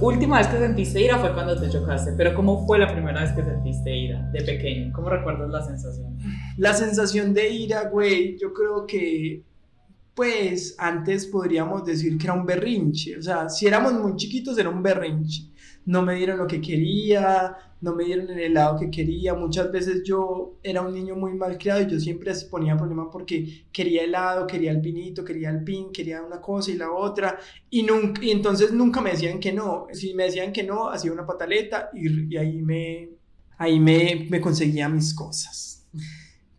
Última 0.01 0.39
vez 0.39 0.47
que 0.49 0.59
sentiste 0.59 1.01
ira 1.01 1.19
fue 1.19 1.33
cuando 1.33 1.59
te 1.61 1.69
chocaste, 1.69 2.13
pero 2.17 2.35
¿cómo 2.35 2.67
fue 2.67 2.79
la 2.79 2.93
primera 2.93 3.23
vez 3.23 3.33
que 3.33 3.43
sentiste 3.43 3.97
ira 3.97 4.23
de 4.33 4.43
pequeño? 4.43 4.93
¿Cómo 4.93 5.09
recuerdas 5.09 5.51
la 5.51 5.63
sensación? 5.63 6.19
La 6.57 6.75
sensación 6.75 7.35
de 7.35 7.49
ira, 7.49 7.89
güey, 7.89 8.39
yo 8.39 8.53
creo 8.53 8.87
que 8.87 9.43
pues 10.15 10.75
antes 10.79 11.27
podríamos 11.27 11.85
decir 11.85 12.19
que 12.19 12.27
era 12.27 12.33
un 12.33 12.45
berrinche, 12.45 13.17
o 13.17 13.23
sea, 13.23 13.49
si 13.49 13.69
éramos 13.69 13.93
muy 13.93 14.17
chiquitos 14.17 14.59
era 14.59 14.69
un 14.69 14.83
berrinche, 14.83 15.45
no 15.89 16.03
me 16.03 16.17
dieron 16.17 16.37
lo 16.37 16.47
que 16.47 16.61
quería, 16.61 17.57
no 17.81 17.95
me 17.95 18.05
dieron 18.05 18.29
el 18.29 18.39
helado 18.39 18.79
que 18.79 18.91
quería, 18.91 19.33
muchas 19.33 19.73
veces 19.73 20.03
yo 20.05 20.59
era 20.63 20.83
un 20.83 20.93
niño 20.93 21.17
muy 21.17 21.33
mal 21.33 21.57
criado 21.57 21.81
y 21.81 21.87
yo 21.87 21.99
siempre 21.99 22.31
ponía 22.51 22.77
problema 22.77 23.11
porque 23.11 23.65
quería 23.73 24.05
helado, 24.05 24.47
quería 24.47 24.71
el 24.71 24.83
pinito, 24.83 25.25
quería 25.25 25.49
el 25.49 25.65
pin, 25.65 25.91
quería 25.91 26.23
una 26.23 26.43
cosa 26.43 26.71
y 26.73 26.75
la 26.75 26.93
otra, 26.93 27.39
y, 27.71 27.85
nunca, 27.85 28.23
y 28.23 28.33
entonces 28.33 28.71
nunca 28.71 29.01
me 29.01 29.13
decían 29.13 29.41
que 29.41 29.51
no, 29.51 29.87
si 29.93 30.13
me 30.13 30.25
decían 30.25 30.53
que 30.53 30.63
no, 30.63 30.91
hacía 30.91 31.11
una 31.11 31.25
pataleta 31.25 31.89
y, 31.95 32.35
y 32.35 32.37
ahí, 32.37 32.61
me, 32.61 33.09
ahí 33.57 33.81
me, 33.81 34.27
me 34.29 34.43
conseguía 34.43 34.91
mis 34.91 35.15
cosas. 35.15 35.87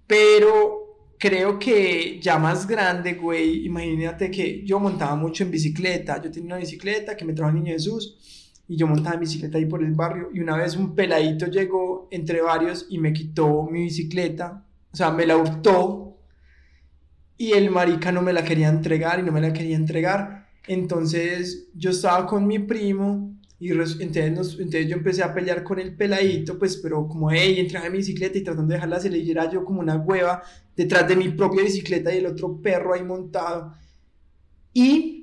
Pero 0.08 1.14
creo 1.20 1.60
que 1.60 2.20
ya 2.20 2.40
más 2.40 2.66
grande, 2.68 3.14
güey, 3.14 3.68
imagínate 3.68 4.32
que 4.32 4.66
yo 4.66 4.80
montaba 4.80 5.16
mucho 5.16 5.44
en 5.44 5.52
bicicleta. 5.52 6.20
Yo 6.20 6.32
tenía 6.32 6.48
una 6.48 6.58
bicicleta 6.58 7.16
que 7.16 7.26
me 7.26 7.34
trajo 7.34 7.52
el 7.52 7.58
niño 7.58 7.74
Jesús 7.74 8.39
y 8.70 8.78
yo 8.78 8.86
montaba 8.86 9.16
en 9.16 9.22
bicicleta 9.22 9.58
ahí 9.58 9.66
por 9.66 9.84
el 9.84 9.94
barrio 9.94 10.30
y 10.32 10.40
una 10.40 10.56
vez 10.56 10.78
un 10.78 10.94
peladito 10.94 11.48
llegó 11.48 12.08
entre 12.12 12.40
varios 12.42 12.86
y 12.88 13.00
me 13.00 13.12
quitó 13.12 13.64
mi 13.64 13.82
bicicleta, 13.82 14.64
o 14.94 14.96
sea, 14.96 15.10
me 15.10 15.26
la 15.26 15.38
hurtó 15.38 16.20
y 17.36 17.54
el 17.54 17.72
marica 17.72 18.12
no 18.12 18.22
me 18.22 18.32
la 18.32 18.44
quería 18.44 18.70
entregar 18.70 19.20
y 19.20 19.24
no 19.24 19.32
me 19.32 19.42
la 19.42 19.52
quería 19.52 19.76
entregar. 19.76 20.48
Entonces 20.68 21.70
yo 21.74 21.90
estaba 21.90 22.28
con 22.28 22.46
mi 22.46 22.60
primo 22.60 23.34
y 23.60 23.72
entonces, 23.72 24.00
entonces 24.60 24.88
yo 24.88 24.96
empecé 24.98 25.24
a 25.24 25.34
pelear 25.34 25.64
con 25.64 25.80
el 25.80 25.96
peladito, 25.96 26.60
pues, 26.60 26.78
pero 26.78 27.08
como, 27.08 27.32
hey, 27.32 27.56
entré 27.60 27.80
a 27.80 27.90
mi 27.90 27.98
bicicleta 27.98 28.38
y 28.38 28.44
tratando 28.44 28.70
de 28.70 28.76
dejarla 28.76 29.00
se 29.00 29.10
le 29.10 29.18
diera 29.18 29.50
yo 29.50 29.66
como 29.66 29.80
una 29.80 29.98
hueva 29.98 30.44
detrás 30.76 31.08
de 31.08 31.16
mi 31.16 31.30
propia 31.30 31.64
bicicleta 31.64 32.14
y 32.14 32.20
el 32.20 32.28
otro 32.28 32.62
perro 32.62 32.94
ahí 32.94 33.04
montado. 33.04 33.74
Y 34.74 35.19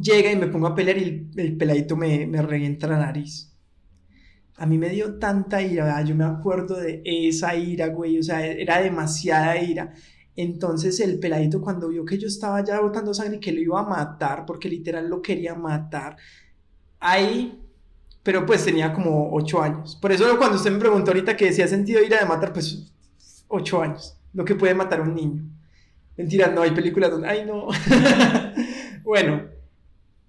llega 0.00 0.30
y 0.32 0.36
me 0.36 0.46
pongo 0.48 0.66
a 0.66 0.74
pelear 0.74 0.98
y 0.98 1.30
el, 1.36 1.56
peladito 1.56 1.96
me, 1.96 2.26
me 2.26 2.42
revienta 2.42 2.86
la 2.86 2.98
nariz. 2.98 3.50
A 4.56 4.66
mí 4.66 4.78
me 4.78 4.88
dio 4.88 5.18
tanta 5.18 5.62
ira, 5.62 6.00
yo 6.02 6.14
me 6.14 6.24
acuerdo 6.24 6.76
de 6.76 7.02
esa 7.04 7.56
ira, 7.56 7.88
güey, 7.88 8.18
o 8.18 8.22
sea, 8.22 8.46
era 8.46 8.80
demasiada 8.80 9.60
ira. 9.60 9.92
Entonces 10.36 10.98
el 11.00 11.18
peladito 11.18 11.60
cuando 11.60 11.88
vio 11.88 12.04
que 12.04 12.18
yo 12.18 12.26
estaba 12.26 12.62
ya 12.64 12.80
botando 12.80 13.14
sangre 13.14 13.36
y 13.36 13.40
que 13.40 13.52
lo 13.52 13.60
iba 13.60 13.80
a 13.80 13.84
matar, 13.84 14.44
porque 14.46 14.68
literal 14.68 15.08
lo 15.08 15.22
quería 15.22 15.54
matar, 15.54 16.16
ahí, 17.00 17.60
pero 18.22 18.46
pues 18.46 18.64
tenía 18.64 18.92
como 18.92 19.32
ocho 19.34 19.62
años. 19.62 19.96
Por 20.00 20.12
eso 20.12 20.36
cuando 20.38 20.56
usted 20.56 20.72
me 20.72 20.78
preguntó 20.78 21.10
ahorita 21.10 21.36
que 21.36 21.52
si 21.52 21.62
ha 21.62 21.68
sentido 21.68 22.02
ira 22.02 22.18
de 22.18 22.26
matar, 22.26 22.52
pues 22.52 22.92
ocho 23.48 23.82
años, 23.82 24.16
lo 24.32 24.44
que 24.44 24.54
puede 24.54 24.74
matar 24.74 25.00
a 25.00 25.02
un 25.02 25.14
niño. 25.14 25.44
Mentira, 26.16 26.48
no, 26.48 26.62
hay 26.62 26.70
películas 26.72 27.10
donde, 27.10 27.28
ay 27.28 27.44
no. 27.44 27.68
bueno, 29.04 29.53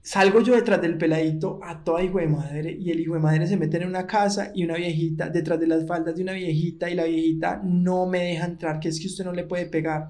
salgo 0.05 0.39
yo 0.41 0.53
detrás 0.53 0.79
del 0.83 0.99
peladito 0.99 1.59
a 1.63 1.83
toda 1.83 2.03
hijo 2.03 2.19
de 2.19 2.27
madre 2.27 2.77
y 2.79 2.91
el 2.91 2.99
hijo 2.99 3.15
de 3.15 3.19
madre 3.21 3.47
se 3.47 3.57
mete 3.57 3.77
en 3.77 3.87
una 3.87 4.05
casa 4.05 4.51
y 4.53 4.63
una 4.63 4.75
viejita 4.75 5.29
detrás 5.29 5.59
de 5.59 5.65
las 5.65 5.87
faldas 5.87 6.15
de 6.15 6.21
una 6.21 6.33
viejita 6.33 6.87
y 6.91 6.93
la 6.93 7.05
viejita 7.05 7.59
no 7.63 8.05
me 8.05 8.19
deja 8.19 8.45
entrar, 8.45 8.79
que 8.79 8.89
es 8.89 8.99
que 8.99 9.07
usted 9.07 9.25
no 9.25 9.33
le 9.33 9.45
puede 9.45 9.65
pegar. 9.65 10.09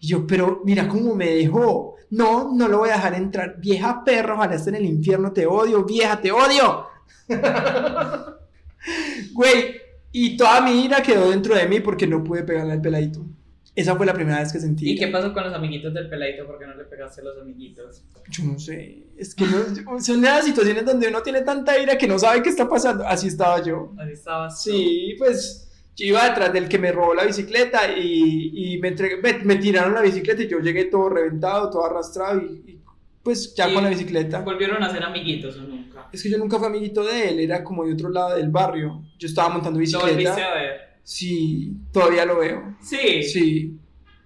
Y 0.00 0.08
yo, 0.08 0.26
pero 0.26 0.62
mira 0.64 0.88
cómo 0.88 1.14
me 1.14 1.30
dejó. 1.30 1.94
No, 2.10 2.52
no 2.52 2.66
lo 2.66 2.78
voy 2.78 2.90
a 2.90 2.94
dejar 2.94 3.14
entrar. 3.14 3.60
Vieja 3.60 4.02
perra, 4.04 4.34
ojalá 4.34 4.56
esté 4.56 4.70
en 4.70 4.76
el 4.76 4.86
infierno, 4.86 5.32
te 5.32 5.46
odio, 5.46 5.84
vieja, 5.84 6.20
te 6.20 6.32
odio. 6.32 6.86
Güey, 9.34 9.76
y 10.10 10.36
toda 10.36 10.60
mi 10.62 10.84
ira 10.84 11.00
quedó 11.00 11.30
dentro 11.30 11.54
de 11.54 11.68
mí 11.68 11.78
porque 11.78 12.08
no 12.08 12.24
pude 12.24 12.42
pegarle 12.42 12.72
al 12.72 12.80
peladito. 12.80 13.24
Esa 13.74 13.96
fue 13.96 14.04
la 14.04 14.12
primera 14.12 14.40
vez 14.40 14.52
que 14.52 14.60
sentí. 14.60 14.90
¿Y 14.90 14.98
qué 14.98 15.08
pasó 15.08 15.32
con 15.32 15.44
los 15.44 15.54
amiguitos 15.54 15.94
del 15.94 16.08
peladito? 16.08 16.46
¿Por 16.46 16.58
qué 16.58 16.66
no 16.66 16.74
le 16.74 16.84
pegaste 16.84 17.22
a 17.22 17.24
los 17.24 17.38
amiguitos? 17.38 18.04
Yo 18.28 18.44
no 18.44 18.58
sé. 18.58 19.04
Es 19.16 19.34
que 19.34 19.44
no, 19.46 19.98
son 20.00 20.20
las 20.20 20.44
situaciones 20.44 20.84
donde 20.84 21.08
uno 21.08 21.22
tiene 21.22 21.40
tanta 21.40 21.78
ira 21.78 21.96
que 21.96 22.06
no 22.06 22.18
sabe 22.18 22.42
qué 22.42 22.50
está 22.50 22.68
pasando. 22.68 23.06
Así 23.06 23.28
estaba 23.28 23.62
yo. 23.62 23.94
Así 23.98 24.12
estabas. 24.12 24.62
Sí, 24.62 25.14
pues 25.16 25.70
yo 25.96 26.04
iba 26.06 26.28
detrás 26.28 26.52
del 26.52 26.68
que 26.68 26.78
me 26.78 26.92
robó 26.92 27.14
la 27.14 27.24
bicicleta 27.24 27.96
y, 27.96 28.74
y 28.74 28.78
me, 28.78 28.94
me, 29.44 29.56
tiraron 29.56 29.94
la 29.94 30.02
bicicleta 30.02 30.42
y 30.42 30.48
yo 30.48 30.58
llegué 30.60 30.86
todo 30.86 31.08
reventado, 31.08 31.70
todo 31.70 31.86
arrastrado 31.86 32.40
y, 32.42 32.78
pues 33.22 33.54
ya 33.54 33.72
con 33.72 33.84
la 33.84 33.90
bicicleta. 33.90 34.40
¿Volvieron 34.40 34.82
a 34.82 34.90
ser 34.90 35.02
amiguitos 35.02 35.56
o 35.56 35.62
nunca? 35.62 36.08
Es 36.12 36.22
que 36.22 36.28
yo 36.28 36.36
nunca 36.38 36.58
fui 36.58 36.66
amiguito 36.66 37.04
de 37.04 37.28
él, 37.28 37.40
era 37.40 37.62
como 37.62 37.86
de 37.86 37.94
otro 37.94 38.10
lado 38.10 38.36
del 38.36 38.50
barrio. 38.50 39.02
Yo 39.18 39.28
estaba 39.28 39.48
montando 39.48 39.78
bicicleta. 39.78 40.08
¿Lo 40.08 40.12
volviste 40.12 40.42
a 40.42 40.54
ver? 40.54 40.91
Sí, 41.02 41.72
todavía 41.92 42.24
lo 42.24 42.38
veo. 42.38 42.76
Sí. 42.80 43.22
Sí. 43.22 43.78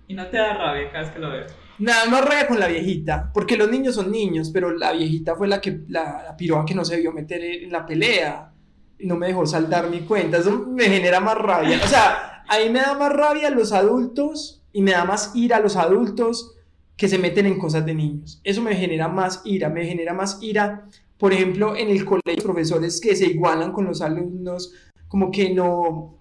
¿Y 0.08 0.14
no 0.14 0.26
te 0.28 0.36
da 0.36 0.54
rabia 0.56 0.90
cada 0.90 1.04
vez 1.04 1.12
que 1.12 1.18
lo 1.18 1.30
ves? 1.30 1.54
Nada 1.78 2.06
más 2.06 2.24
rabia 2.24 2.46
con 2.46 2.58
la 2.58 2.68
viejita, 2.68 3.30
porque 3.34 3.56
los 3.56 3.70
niños 3.70 3.96
son 3.96 4.10
niños, 4.10 4.50
pero 4.50 4.72
la 4.72 4.92
viejita 4.92 5.34
fue 5.34 5.46
la 5.46 5.60
que 5.60 5.80
la, 5.88 6.22
la 6.24 6.36
piroa 6.36 6.64
que 6.64 6.74
no 6.74 6.84
se 6.84 6.96
vio 6.96 7.12
meter 7.12 7.42
en 7.44 7.70
la 7.70 7.84
pelea 7.84 8.52
y 8.98 9.06
no 9.06 9.16
me 9.16 9.26
dejó 9.26 9.46
saldar 9.46 9.90
mi 9.90 10.00
cuenta. 10.00 10.38
Eso 10.38 10.66
me 10.68 10.84
genera 10.84 11.20
más 11.20 11.36
rabia. 11.36 11.80
O 11.84 11.88
sea, 11.88 12.44
a 12.48 12.58
mí 12.58 12.70
me 12.70 12.80
da 12.80 12.94
más 12.94 13.12
rabia 13.12 13.50
los 13.50 13.72
adultos 13.72 14.62
y 14.72 14.82
me 14.82 14.92
da 14.92 15.04
más 15.04 15.32
ira 15.34 15.58
a 15.58 15.60
los 15.60 15.76
adultos 15.76 16.54
que 16.96 17.08
se 17.08 17.18
meten 17.18 17.46
en 17.46 17.58
cosas 17.58 17.84
de 17.84 17.94
niños. 17.94 18.40
Eso 18.42 18.62
me 18.62 18.74
genera 18.74 19.08
más 19.08 19.42
ira, 19.44 19.68
me 19.68 19.84
genera 19.84 20.14
más 20.14 20.38
ira, 20.42 20.86
por 21.18 21.32
ejemplo, 21.32 21.76
en 21.76 21.90
el 21.90 22.04
colegio, 22.04 22.42
profesores 22.42 23.00
que 23.00 23.14
se 23.14 23.26
igualan 23.26 23.72
con 23.72 23.84
los 23.84 24.00
alumnos, 24.00 24.72
como 25.08 25.30
que 25.30 25.52
no, 25.52 26.15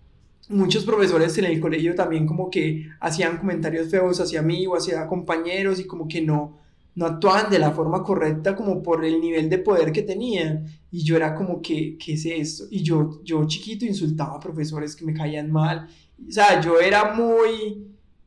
muchos 0.50 0.86
profesores 0.86 1.38
en 1.38 1.46
el 1.46 1.60
colegio 1.60 1.96
también 1.96 2.26
como 2.26 2.50
que 2.50 2.88
hacían 3.00 3.38
comentarios 3.38 3.90
feos 3.90 4.20
hacia 4.20 4.42
mí 4.42 4.66
o 4.68 4.76
hacia 4.76 5.08
compañeros 5.08 5.80
y 5.80 5.86
como 5.86 6.08
que 6.08 6.22
no, 6.22 6.60
no 6.96 7.06
actuaban 7.06 7.50
de 7.50 7.60
la 7.60 7.72
forma 7.72 8.04
correcta 8.04 8.56
como 8.56 8.82
por 8.82 9.04
el 9.04 9.20
nivel 9.20 9.50
de 9.50 9.60
poder 9.60 9.92
que 9.92 10.04
tenían. 10.04 10.66
Y 10.92 11.04
yo 11.04 11.18
era 11.18 11.36
como, 11.36 11.62
que 11.62 11.98
¿qué 11.98 12.14
es 12.14 12.26
esto? 12.26 12.66
Y 12.72 12.82
yo, 12.84 13.22
yo 13.24 13.46
chiquito 13.46 13.86
insultaba 13.86 14.36
a 14.36 14.40
profesores 14.40 14.96
que 14.96 15.06
me 15.06 15.14
caían 15.14 15.52
mal. 15.52 15.88
O 16.28 16.32
sea, 16.32 16.62
yo 16.62 16.80
era 16.80 17.14
muy, 17.14 17.86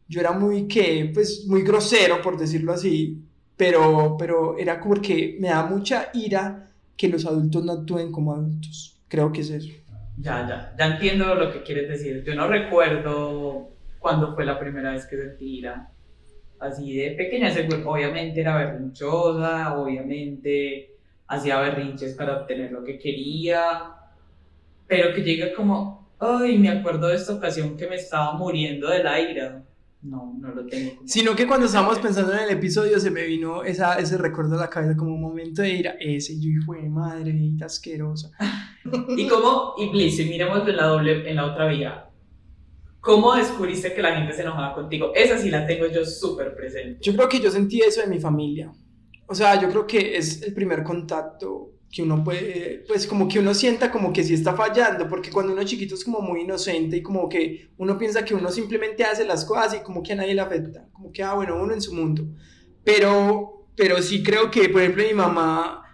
yo 0.09 0.21
era 0.21 0.33
muy, 0.33 0.67
que 0.69 1.11
Pues 1.15 1.47
muy 1.47 1.63
grosero, 1.63 2.21
por 2.23 2.37
decirlo 2.39 2.73
así. 2.73 3.23
Pero, 3.57 4.17
pero 4.19 4.57
era 4.59 4.79
como 4.81 5.01
que 5.01 5.37
me 5.41 5.49
da 5.49 5.67
mucha 5.67 6.11
ira 6.15 6.71
que 6.97 7.09
los 7.09 7.25
adultos 7.27 7.65
no 7.65 7.73
actúen 7.73 8.13
como 8.13 8.35
adultos. 8.35 9.01
Creo 9.09 9.33
que 9.33 9.41
es 9.41 9.51
eso. 9.51 9.71
Ya, 10.21 10.47
ya, 10.49 10.75
ya 10.77 10.95
entiendo 10.95 11.35
lo 11.35 11.53
que 11.53 11.63
quieres 11.63 11.89
decir. 11.89 12.25
Yo 12.25 12.35
no 12.35 12.49
recuerdo 12.49 13.71
cuándo 13.99 14.35
fue 14.35 14.45
la 14.45 14.59
primera 14.59 14.93
vez 14.93 15.07
que 15.07 15.17
sentí 15.17 15.59
ira 15.59 15.89
así 16.59 16.97
de 16.97 17.13
pequeña, 17.13 17.53
obviamente 17.87 18.41
era 18.41 18.57
berrinchosa, 18.57 19.79
obviamente 19.79 20.97
hacía 21.29 21.61
berrinches 21.61 22.15
para 22.15 22.41
obtener 22.41 22.73
lo 22.73 22.83
que 22.85 22.99
quería, 22.99 23.93
pero 24.87 25.15
que 25.15 25.23
llega 25.23 25.55
como, 25.55 26.09
ay, 26.19 26.59
me 26.59 26.71
acuerdo 26.71 27.09
de 27.09 27.17
esta 27.17 27.35
ocasión 27.35 27.77
que 27.77 27.87
me 27.87 27.97
estaba 27.97 28.33
muriendo 28.33 28.89
del 28.89 29.07
aire. 29.07 29.53
No, 30.01 30.37
no 30.39 30.55
lo 30.55 30.67
tengo. 30.67 31.03
Sino 31.07 31.35
que 31.35 31.47
cuando 31.47 31.67
estábamos 31.67 31.99
pensando 31.99 32.33
en 32.33 32.41
el 32.41 32.51
episodio 32.51 33.01
se 33.01 33.11
me 33.11 33.25
vino 33.25 33.65
esa, 33.65 33.99
ese 33.99 34.17
recuerdo 34.17 34.57
a 34.57 34.61
la 34.61 34.71
cabeza 34.71 34.97
como 34.97 35.15
un 35.15 35.21
momento 35.21 35.63
de 35.63 35.71
ira. 35.71 35.97
Ese 35.99 36.39
yo 36.39 36.51
hijo 36.51 36.75
de 36.75 36.89
madre, 36.89 37.33
viejita 37.33 37.67
asquerosa. 37.67 38.31
y 39.17 39.27
como, 39.27 39.75
y 39.77 39.91
please, 39.91 40.25
miremos 40.25 40.67
en 40.69 40.77
la 40.77 40.87
doble, 40.87 41.29
en 41.29 41.37
la 41.37 41.47
otra 41.47 41.67
vía. 41.67 42.05
¿Cómo 43.01 43.35
descubriste 43.35 43.93
que 43.93 44.03
la 44.03 44.15
gente 44.15 44.33
se 44.33 44.43
enojaba 44.43 44.75
contigo? 44.75 45.13
Esa 45.15 45.39
sí 45.39 45.51
la 45.51 45.67
tengo 45.67 45.87
yo 45.87 46.05
súper 46.05 46.55
presente. 46.55 46.99
Yo 47.01 47.15
creo 47.15 47.29
que 47.29 47.41
yo 47.41 47.51
sentí 47.51 47.81
eso 47.81 48.01
de 48.01 48.07
mi 48.07 48.21
familia. 48.21 48.73
O 49.27 49.35
sea, 49.35 49.61
yo 49.61 49.69
creo 49.69 49.87
que 49.87 50.17
es 50.17 50.43
el 50.43 50.55
primer 50.55 50.83
contacto 50.83 51.78
que 51.91 52.03
uno 52.03 52.23
puede, 52.23 52.85
pues 52.87 53.07
como 53.07 53.29
que 53.29 53.39
uno 53.39 53.55
sienta 53.55 53.91
como 53.91 54.13
que 54.13 54.23
sí 54.23 54.35
está 54.35 54.55
fallando, 54.55 55.09
porque 55.09 55.31
cuando 55.31 55.53
uno 55.53 55.65
chiquito 55.65 55.95
es 55.95 56.05
como 56.05 56.21
muy 56.21 56.43
inocente 56.43 56.99
y 56.99 57.03
como 57.03 57.29
que 57.29 57.71
uno 57.79 57.97
piensa 57.97 58.25
que 58.25 58.35
uno 58.35 58.51
simplemente 58.51 59.05
hace 59.05 59.25
las 59.25 59.45
cosas 59.45 59.75
y 59.75 59.83
como 59.83 60.03
que 60.03 60.13
a 60.13 60.17
nadie 60.17 60.35
le 60.35 60.43
afecta, 60.43 60.87
como 60.93 61.11
que, 61.13 61.23
ah, 61.23 61.35
bueno, 61.35 61.57
uno 61.63 61.73
en 61.73 61.81
su 61.81 61.95
mundo. 61.95 62.27
Pero, 62.85 63.67
pero 63.75 64.03
sí 64.03 64.23
creo 64.23 64.51
que, 64.51 64.69
por 64.69 64.83
ejemplo, 64.83 65.05
mi 65.05 65.15
mamá 65.15 65.85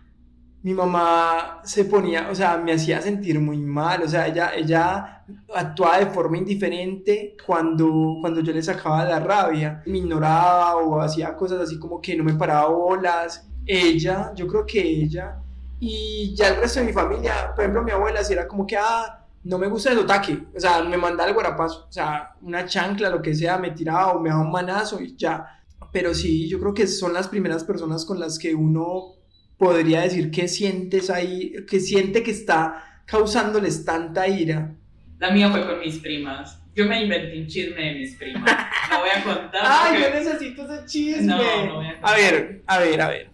mi 0.65 0.73
mamá 0.73 1.61
se 1.63 1.85
ponía, 1.85 2.31
o 2.31 2.35
sea, 2.35 2.57
me 2.57 2.73
hacía 2.73 2.99
sentir 3.03 3.39
muy 3.39 3.59
mal, 3.59 4.03
o 4.03 4.09
sea, 4.09 4.27
ella, 4.27 4.55
ella 4.55 5.23
actuaba 5.55 5.99
de 5.99 6.07
forma 6.07 6.39
indiferente 6.39 7.37
cuando, 7.47 8.17
cuando 8.23 8.41
yo 8.41 8.51
le 8.51 8.63
sacaba 8.63 9.05
la 9.05 9.21
rabia, 9.21 9.83
me 9.85 9.99
ignoraba 9.99 10.77
o 10.77 10.99
hacía 11.03 11.37
cosas 11.37 11.61
así 11.61 11.79
como 11.79 12.01
que 12.01 12.17
no 12.17 12.25
me 12.25 12.33
paraba 12.33 12.69
bolas, 12.69 13.47
ella, 13.67 14.33
yo 14.35 14.47
creo 14.47 14.65
que 14.65 14.81
ella, 14.81 15.39
y 15.81 16.35
ya 16.35 16.49
el 16.49 16.57
resto 16.57 16.81
de 16.81 16.87
mi 16.87 16.93
familia, 16.93 17.53
por 17.55 17.61
ejemplo, 17.65 17.83
mi 17.83 17.91
abuela, 17.91 18.23
si 18.25 18.33
era 18.33 18.47
como 18.49 18.67
que, 18.67 18.77
ah, 18.77 19.21
no 19.45 19.59
me 19.59 19.67
gusta 19.67 19.93
el 19.93 19.99
ataque, 19.99 20.39
o 20.55 20.61
sea, 20.61 20.83
me 20.83 20.97
mandaba 20.97 21.29
el 21.29 21.35
guarapazo, 21.35 21.87
o 21.89 21.93
sea, 21.93 22.35
una 22.41 22.65
chancla, 22.65 23.11
lo 23.11 23.21
que 23.21 23.35
sea, 23.35 23.59
me 23.59 23.71
tiraba 23.73 24.13
o 24.13 24.21
me 24.21 24.31
daba 24.31 24.41
un 24.43 24.51
manazo 24.51 25.01
y 25.03 25.15
ya, 25.17 25.47
pero 25.93 26.15
sí, 26.15 26.49
yo 26.49 26.59
creo 26.59 26.73
que 26.75 26.87
son 26.87 27.13
las 27.13 27.29
primeras 27.29 27.63
personas 27.65 28.05
con 28.05 28.19
las 28.19 28.39
que 28.39 28.55
uno 28.55 29.15
podría 29.59 30.01
decir 30.01 30.31
que 30.31 30.49
sientes 30.49 31.11
ahí, 31.11 31.53
que 31.69 31.79
siente 31.81 32.23
que 32.23 32.31
está 32.31 33.03
causándoles 33.07 33.85
tanta 33.85 34.27
ira? 34.27 34.75
La 35.19 35.31
mía 35.31 35.51
fue 35.51 35.65
con 35.67 35.79
mis 35.81 35.99
primas. 35.99 36.61
Yo 36.75 36.87
me 36.87 37.05
inventé 37.05 37.39
un 37.41 37.47
chisme 37.47 37.81
de 37.81 37.95
mis 38.01 38.17
primas. 38.17 38.51
No 38.91 38.99
voy 39.01 39.11
a 39.15 39.23
contar. 39.23 39.61
Ay, 39.65 40.03
porque- 40.03 40.19
yo 40.19 40.25
necesito 40.25 40.65
ese 40.75 40.85
chisme. 40.87 41.23
No, 41.27 41.67
no 41.67 41.75
voy 41.77 41.87
a 41.87 41.93
contar. 41.93 42.11
A 42.13 42.17
ver, 42.17 42.63
a 42.67 42.79
ver, 42.81 43.01
a 43.01 43.09
ver. 43.09 43.31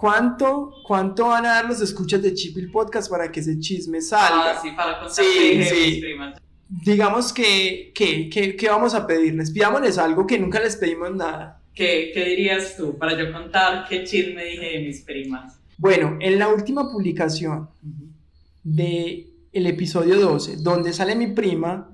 ¿Cuánto, 0.00 0.72
¿Cuánto 0.82 1.26
van 1.26 1.44
a 1.44 1.48
dar 1.56 1.66
los 1.66 1.82
escuchas 1.82 2.22
de 2.22 2.32
Chipil 2.32 2.70
Podcast 2.70 3.10
para 3.10 3.30
que 3.30 3.40
ese 3.40 3.58
chisme 3.58 4.00
salga? 4.00 4.52
Ah, 4.52 4.58
sí, 4.62 4.70
para 4.74 5.06
Sí, 5.10 5.62
sí. 5.62 5.90
mis 5.90 6.00
primas. 6.00 6.40
Digamos 6.70 7.34
que, 7.34 7.92
que, 7.94 8.30
que, 8.30 8.56
que 8.56 8.68
vamos 8.70 8.94
a 8.94 9.06
pedirles. 9.06 9.50
Pidámosles 9.50 9.98
algo 9.98 10.26
que 10.26 10.38
nunca 10.38 10.58
les 10.58 10.76
pedimos 10.76 11.14
nada. 11.14 11.60
¿Qué, 11.74 12.12
¿Qué 12.14 12.24
dirías 12.24 12.78
tú 12.78 12.96
para 12.96 13.14
yo 13.18 13.30
contar 13.30 13.86
qué 13.90 14.02
chisme 14.04 14.42
dije 14.42 14.78
de 14.78 14.86
mis 14.86 15.02
primas? 15.02 15.60
Bueno, 15.76 16.16
en 16.18 16.38
la 16.38 16.48
última 16.48 16.90
publicación 16.90 17.68
de 18.64 19.26
el 19.52 19.66
episodio 19.66 20.18
12, 20.18 20.56
donde 20.62 20.94
sale 20.94 21.14
mi 21.14 21.26
prima, 21.26 21.90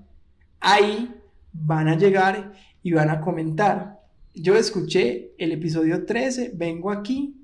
ahí 0.60 1.12
van 1.52 1.88
a 1.88 1.96
llegar 1.96 2.52
y 2.84 2.92
van 2.92 3.10
a 3.10 3.20
comentar. 3.20 3.98
Yo 4.32 4.54
escuché 4.54 5.32
el 5.38 5.50
episodio 5.50 6.06
13, 6.06 6.52
vengo 6.54 6.92
aquí 6.92 7.35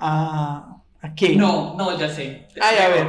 a... 0.00 0.76
¿A 1.02 1.14
qué? 1.14 1.34
No, 1.36 1.76
no, 1.78 1.98
ya 1.98 2.08
sé. 2.10 2.46
Ay, 2.60 2.76
a 2.78 2.88
ver. 2.88 3.06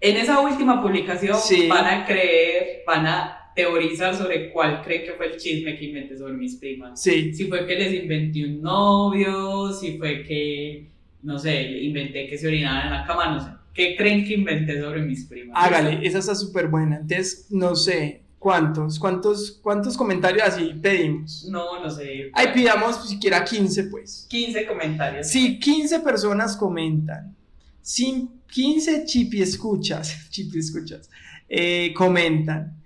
En 0.00 0.16
esa 0.16 0.40
última 0.40 0.80
publicación 0.80 1.36
Sí. 1.36 1.66
van 1.68 1.84
a 1.86 2.06
creer, 2.06 2.82
van 2.86 3.06
a 3.06 3.36
teorizar 3.54 4.14
sobre 4.14 4.50
cuál 4.52 4.80
creen 4.82 5.04
que 5.04 5.12
fue 5.14 5.26
el 5.26 5.36
chisme 5.36 5.76
que 5.76 5.86
inventé 5.86 6.16
sobre 6.16 6.34
mis 6.34 6.54
primas. 6.56 7.02
Sí. 7.02 7.34
Si 7.34 7.46
fue 7.48 7.66
que 7.66 7.74
les 7.74 7.92
inventé 7.94 8.44
un 8.44 8.62
novio, 8.62 9.72
si 9.72 9.98
fue 9.98 10.22
que, 10.22 10.88
no 11.22 11.38
sé, 11.38 11.62
inventé 11.82 12.28
que 12.28 12.38
se 12.38 12.46
orinaban 12.46 12.86
en 12.86 12.92
la 12.92 13.06
cama, 13.06 13.30
no 13.34 13.40
sé. 13.40 13.50
¿Qué 13.74 13.96
creen 13.96 14.24
que 14.24 14.34
inventé 14.34 14.80
sobre 14.80 15.02
mis 15.02 15.26
primas? 15.26 15.56
Hágale, 15.60 15.98
esa 16.06 16.18
está 16.20 16.34
súper 16.34 16.68
buena. 16.68 16.96
Entonces, 16.96 17.48
no 17.50 17.74
sé, 17.74 18.22
¿cuántos? 18.40 18.98
¿Cuántos, 18.98 19.60
cuántos 19.62 19.96
comentarios 19.96 20.42
así 20.48 20.72
pedimos? 20.82 21.44
No, 21.48 21.80
no 21.80 21.88
sé. 21.90 22.30
Ahí 22.32 22.48
pidamos 22.52 23.08
siquiera 23.08 23.44
15, 23.44 23.84
pues. 23.84 24.26
15 24.28 24.66
comentarios. 24.66 25.28
Si 25.28 25.60
15 25.60 26.00
personas 26.00 26.56
comentan, 26.56 27.36
si 27.82 28.28
15 28.48 29.04
chipi 29.04 29.42
escuchas, 29.42 30.26
chipi 30.30 30.58
escuchas, 30.58 31.08
eh, 31.48 31.92
comentan, 31.94 32.76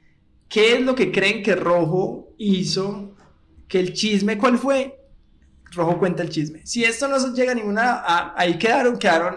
¿qué 0.49 0.75
es 0.75 0.81
lo 0.83 0.95
que 0.95 1.11
creen 1.11 1.43
que 1.43 1.55
Rojo 1.55 2.35
hizo? 2.37 3.15
Que 3.69 3.79
el 3.81 3.95
chisme, 3.95 4.37
¿cuál 4.37 4.59
fue? 4.59 5.01
Rojo 5.73 5.99
cuenta 5.99 6.23
el 6.25 6.29
chisme. 6.31 6.67
Si 6.67 6.85
esto 6.85 7.09
no 7.09 7.33
llega 7.33 7.53
a 7.53 7.55
ninguna, 7.55 7.93
a- 7.95 8.35
ahí 8.37 8.59
quedaron, 8.59 8.99
quedaron, 8.99 9.37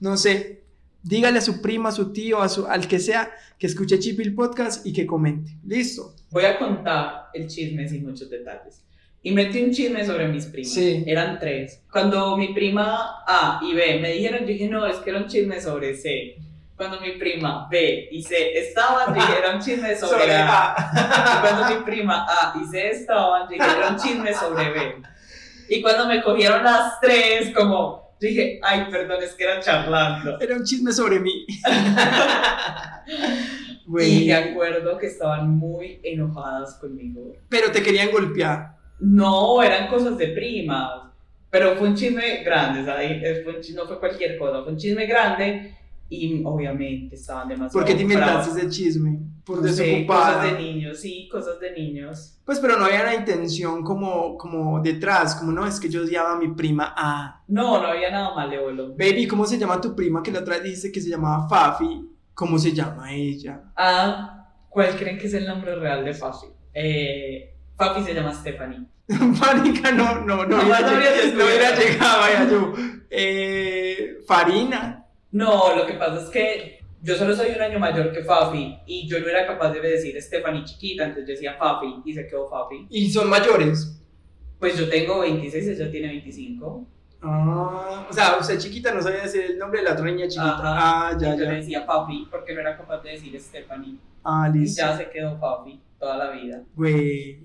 no 0.00 0.16
sé, 0.16 0.64
dígale 1.06 1.38
a 1.38 1.42
su 1.42 1.62
prima, 1.62 1.90
a 1.90 1.92
su 1.92 2.12
tío, 2.12 2.42
a 2.42 2.48
su, 2.48 2.66
al 2.66 2.88
que 2.88 2.98
sea, 2.98 3.30
que 3.58 3.66
escuche 3.66 3.98
Chipi 3.98 4.22
el 4.22 4.34
podcast 4.34 4.84
y 4.84 4.92
que 4.92 5.06
comente. 5.06 5.52
Listo. 5.64 6.14
Voy 6.30 6.44
a 6.44 6.58
contar 6.58 7.28
el 7.32 7.46
chisme 7.46 7.88
sin 7.88 8.04
muchos 8.04 8.28
detalles. 8.28 8.82
Inventé 9.22 9.64
un 9.64 9.70
chisme 9.70 10.04
sobre 10.04 10.28
mis 10.28 10.46
primas. 10.46 10.72
Sí. 10.72 11.04
Eran 11.06 11.38
tres. 11.38 11.82
Cuando 11.90 12.36
mi 12.36 12.52
prima 12.52 13.24
A 13.26 13.60
y 13.62 13.74
B 13.74 14.00
me 14.00 14.12
dijeron, 14.12 14.40
yo 14.40 14.46
dije, 14.46 14.68
no, 14.68 14.86
es 14.86 14.96
que 14.98 15.10
era 15.10 15.20
un 15.20 15.26
chisme 15.26 15.60
sobre 15.60 15.94
C. 15.94 16.36
Cuando 16.76 17.00
mi 17.00 17.12
prima 17.12 17.66
B 17.70 18.08
y 18.10 18.22
C 18.22 18.58
estaban, 18.58 19.14
dije, 19.14 19.32
era 19.38 19.54
un 19.54 19.60
chisme 19.60 19.96
sobre, 19.96 20.20
Sobre 20.20 20.34
A. 20.34 20.74
A. 20.74 20.92
Y 20.92 21.40
cuando 21.40 21.76
mi 21.76 21.84
prima 21.84 22.26
A 22.28 22.60
y 22.60 22.66
C 22.66 22.90
estaban, 22.90 23.48
dije, 23.48 23.64
era 23.64 23.90
un 23.90 23.96
chisme 23.96 24.34
sobre 24.34 24.70
B. 24.70 25.02
Y 25.68 25.82
cuando 25.82 26.06
me 26.06 26.22
cogieron 26.22 26.62
las 26.62 27.00
tres, 27.00 27.52
como, 27.54 28.05
dije, 28.20 28.60
ay, 28.62 28.86
perdón, 28.90 29.22
es 29.22 29.32
que 29.34 29.44
era 29.44 29.60
charlando. 29.60 30.38
Era 30.40 30.56
un 30.56 30.64
chisme 30.64 30.92
sobre 30.92 31.20
mí. 31.20 31.46
Y 34.00 34.26
me 34.26 34.34
acuerdo 34.34 34.98
que 34.98 35.06
estaban 35.06 35.48
muy 35.50 36.00
enojadas 36.02 36.74
conmigo. 36.74 37.34
Pero 37.48 37.70
te 37.70 37.82
querían 37.82 38.10
golpear. 38.10 38.76
No, 38.98 39.62
eran 39.62 39.86
cosas 39.88 40.18
de 40.18 40.28
primas. 40.28 41.02
Pero 41.50 41.76
fue 41.76 41.88
un 41.88 41.94
chisme 41.94 42.42
grande, 42.42 42.84
¿sabes? 42.84 43.12
Eh, 43.22 43.40
Fue 43.44 43.54
un 43.56 43.62
chisme- 43.62 43.76
no 43.76 43.86
fue 43.86 44.00
cualquier 44.00 44.36
cosa, 44.38 44.62
fue 44.64 44.72
un 44.72 44.78
chisme 44.78 45.06
grande 45.06 45.76
y 46.08 46.42
obviamente 46.44 47.16
estaban 47.16 47.48
demasiado. 47.48 47.72
¿Por 47.72 47.84
qué 47.84 47.94
te 47.94 48.02
inventaste 48.02 48.58
ese 48.58 48.68
chisme? 48.70 49.18
Por 49.44 49.62
No 49.62 49.68
sé, 49.68 50.04
cosas 50.06 50.42
de 50.42 50.58
niños, 50.60 50.98
sí, 50.98 51.28
cosas 51.30 51.60
de 51.60 51.72
niños. 51.72 52.40
Pues 52.44 52.58
pero 52.58 52.76
no 52.76 52.84
había 52.84 53.02
una 53.02 53.14
intención 53.14 53.82
como, 53.82 54.36
como 54.36 54.80
detrás, 54.80 55.36
como 55.36 55.52
no, 55.52 55.66
es 55.66 55.78
que 55.78 55.88
yo 55.88 56.02
odiaba 56.02 56.32
a 56.32 56.36
mi 56.36 56.48
prima 56.48 56.94
A. 56.96 57.44
No, 57.48 57.80
no 57.80 57.88
había 57.88 58.10
nada 58.10 58.34
malévolo. 58.34 58.90
Baby, 58.90 59.26
¿cómo 59.26 59.46
se 59.46 59.58
llama 59.58 59.80
tu 59.80 59.94
prima 59.94 60.22
que 60.22 60.32
la 60.32 60.40
otra 60.40 60.54
vez 60.56 60.64
dijiste 60.64 60.92
que 60.92 61.00
se 61.00 61.10
llamaba 61.10 61.48
Fafi? 61.48 62.08
¿Cómo 62.34 62.58
se 62.58 62.72
llama 62.72 63.12
ella? 63.12 63.62
Ah, 63.76 64.48
¿cuál 64.68 64.96
creen 64.96 65.18
que 65.18 65.26
es 65.26 65.34
el 65.34 65.46
nombre 65.46 65.74
real 65.76 66.04
de 66.04 66.12
Fafi? 66.12 66.46
Eh, 66.74 67.54
Fafi 67.76 68.02
se 68.02 68.14
llama 68.14 68.34
Stephanie. 68.34 68.86
Mónica, 69.08 69.92
no, 69.92 70.20
no, 70.22 70.44
no, 70.44 70.46
No, 70.46 70.62
hubiera, 70.62 70.80
no 70.80 70.90
no 70.90 71.80
llegado, 71.80 72.20
vaya 72.20 72.50
yo. 72.50 72.72
Eh, 73.08 74.16
Farina. 74.26 75.05
No, 75.32 75.76
lo 75.76 75.86
que 75.86 75.94
pasa 75.94 76.22
es 76.22 76.28
que 76.30 76.78
yo 77.02 77.14
solo 77.16 77.34
soy 77.36 77.50
un 77.54 77.60
año 77.62 77.78
mayor 77.78 78.12
que 78.12 78.24
Fafi 78.24 78.78
y 78.86 79.06
yo 79.06 79.20
no 79.20 79.28
era 79.28 79.46
capaz 79.46 79.72
de 79.72 79.80
decir 79.80 80.20
Stephanie 80.20 80.64
chiquita, 80.64 81.04
entonces 81.04 81.26
yo 81.26 81.32
decía 81.34 81.54
Fafi 81.58 82.02
y 82.04 82.12
se 82.14 82.26
quedó 82.26 82.48
Fafi. 82.48 82.86
Y 82.90 83.10
son 83.10 83.28
mayores. 83.28 84.00
Pues 84.58 84.78
yo 84.78 84.88
tengo 84.88 85.20
26, 85.20 85.68
ella 85.68 85.90
tiene 85.90 86.08
25. 86.08 86.86
Ah, 87.22 88.06
o 88.08 88.12
sea, 88.12 88.36
usted 88.40 88.58
chiquita 88.58 88.92
no 88.92 89.02
sabía 89.02 89.22
decir 89.22 89.42
el 89.42 89.58
nombre 89.58 89.80
de 89.80 89.84
la 89.86 89.92
otra 89.94 90.04
niña 90.06 90.26
chiquita. 90.28 90.54
Ajá. 90.54 91.08
Ah, 91.10 91.18
ya, 91.20 91.28
Y 91.34 91.38
yo 91.38 91.44
le 91.44 91.50
ya. 91.50 91.52
decía 91.52 91.82
Fafi 91.84 92.26
porque 92.30 92.54
no 92.54 92.60
era 92.60 92.76
capaz 92.76 93.02
de 93.02 93.10
decir 93.10 93.38
Stephanie. 93.40 93.96
Ah, 94.24 94.50
Y 94.54 94.58
listo. 94.58 94.82
ya 94.82 94.96
se 94.96 95.10
quedó 95.10 95.38
Fafi 95.38 95.80
toda 95.98 96.16
la 96.16 96.30
vida. 96.30 96.62
Güey, 96.74 97.40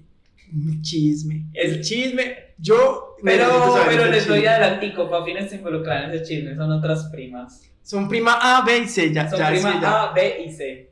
chisme. 0.82 1.46
El 1.54 1.82
chisme. 1.82 2.36
Yo. 2.58 3.15
Pero, 3.24 3.74
pero 3.88 4.06
les 4.08 4.28
doy 4.28 4.46
adelantico, 4.46 5.08
Fafi 5.10 5.34
no 5.34 5.39
está 5.39 5.56
involucrada 5.56 6.06
en 6.06 6.12
ese 6.12 6.24
chisme, 6.26 6.56
son 6.56 6.72
otras 6.72 7.06
primas. 7.12 7.71
Son 7.84 8.08
prima 8.08 8.38
A, 8.41 8.63
B 8.63 8.80
y 8.80 8.88
C, 8.88 9.12
ya, 9.12 9.30
Son 9.30 9.39
ya, 9.39 9.50
prima 9.50 9.72
sí, 9.74 9.78
ya. 9.82 10.04
A, 10.04 10.13
B 10.13 10.44
y 10.46 10.52
C. 10.52 10.91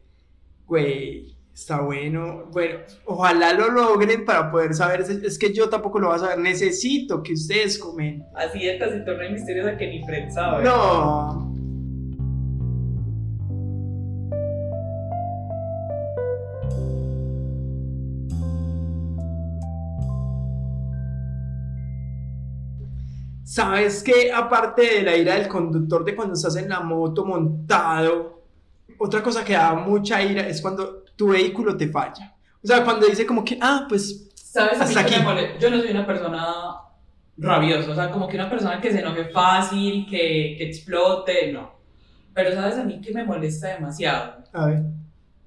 Güey, 0.65 1.35
está 1.53 1.81
bueno. 1.81 2.45
Bueno, 2.51 2.79
ojalá 3.05 3.53
lo 3.53 3.69
logren 3.69 4.25
para 4.25 4.51
poder 4.51 4.73
saber. 4.73 5.01
Es- 5.01 5.09
Es 5.09 5.39
que 5.39 5.53
yo 5.53 5.69
tampoco 5.69 5.99
lo 5.99 6.07
voy 6.07 6.15
a 6.17 6.19
saber. 6.19 6.39
Necesito 6.39 7.21
que 7.23 7.33
ustedes 7.33 7.77
comenten. 7.77 8.27
Así 8.35 8.59
de 8.59 8.73
taciturna 8.77 9.27
y 9.27 9.33
misteriosa 9.33 9.77
que 9.77 9.87
ni 9.87 10.03
Fred 10.05 10.29
sabe. 10.31 10.63
No. 10.63 11.53
¿Sabes 23.59 24.03
qué? 24.03 24.31
Aparte 24.31 24.81
de 24.81 25.03
la 25.03 25.17
ira 25.17 25.35
del 25.35 25.49
conductor 25.49 26.05
de 26.05 26.15
cuando 26.15 26.33
estás 26.33 26.55
en 26.55 26.69
la 26.69 26.79
moto 26.79 27.25
montado, 27.25 28.43
otra 28.97 29.21
cosa 29.21 29.43
que 29.43 29.51
da 29.51 29.73
mucha 29.73 30.23
ira 30.23 30.47
es 30.47 30.61
cuando 30.61 31.03
tu 31.17 31.27
vehículo 31.27 31.75
te 31.75 31.89
falla. 31.89 32.37
O 32.63 32.65
sea, 32.65 32.85
cuando 32.85 33.05
dice 33.05 33.25
como 33.25 33.43
que, 33.43 33.57
ah, 33.61 33.85
pues, 33.89 34.29
¿Sabes? 34.33 34.79
Hasta 34.79 35.01
aquí. 35.01 35.15
Yo 35.59 35.69
no 35.69 35.77
soy 35.81 35.91
una 35.91 36.07
persona 36.07 36.53
rabiosa, 37.35 37.91
o 37.91 37.95
sea, 37.95 38.09
como 38.09 38.29
que 38.29 38.37
una 38.37 38.49
persona 38.49 38.79
que 38.79 38.93
se 38.93 38.99
enoje 38.99 39.25
fácil, 39.25 40.07
que, 40.09 40.55
que 40.57 40.63
explote, 40.63 41.51
no. 41.51 41.69
Pero 42.33 42.53
¿sabes 42.53 42.77
a 42.77 42.85
mí 42.85 43.01
que 43.01 43.13
me 43.13 43.25
molesta 43.25 43.67
demasiado? 43.73 44.41
a 44.53 44.65
ver. 44.67 44.83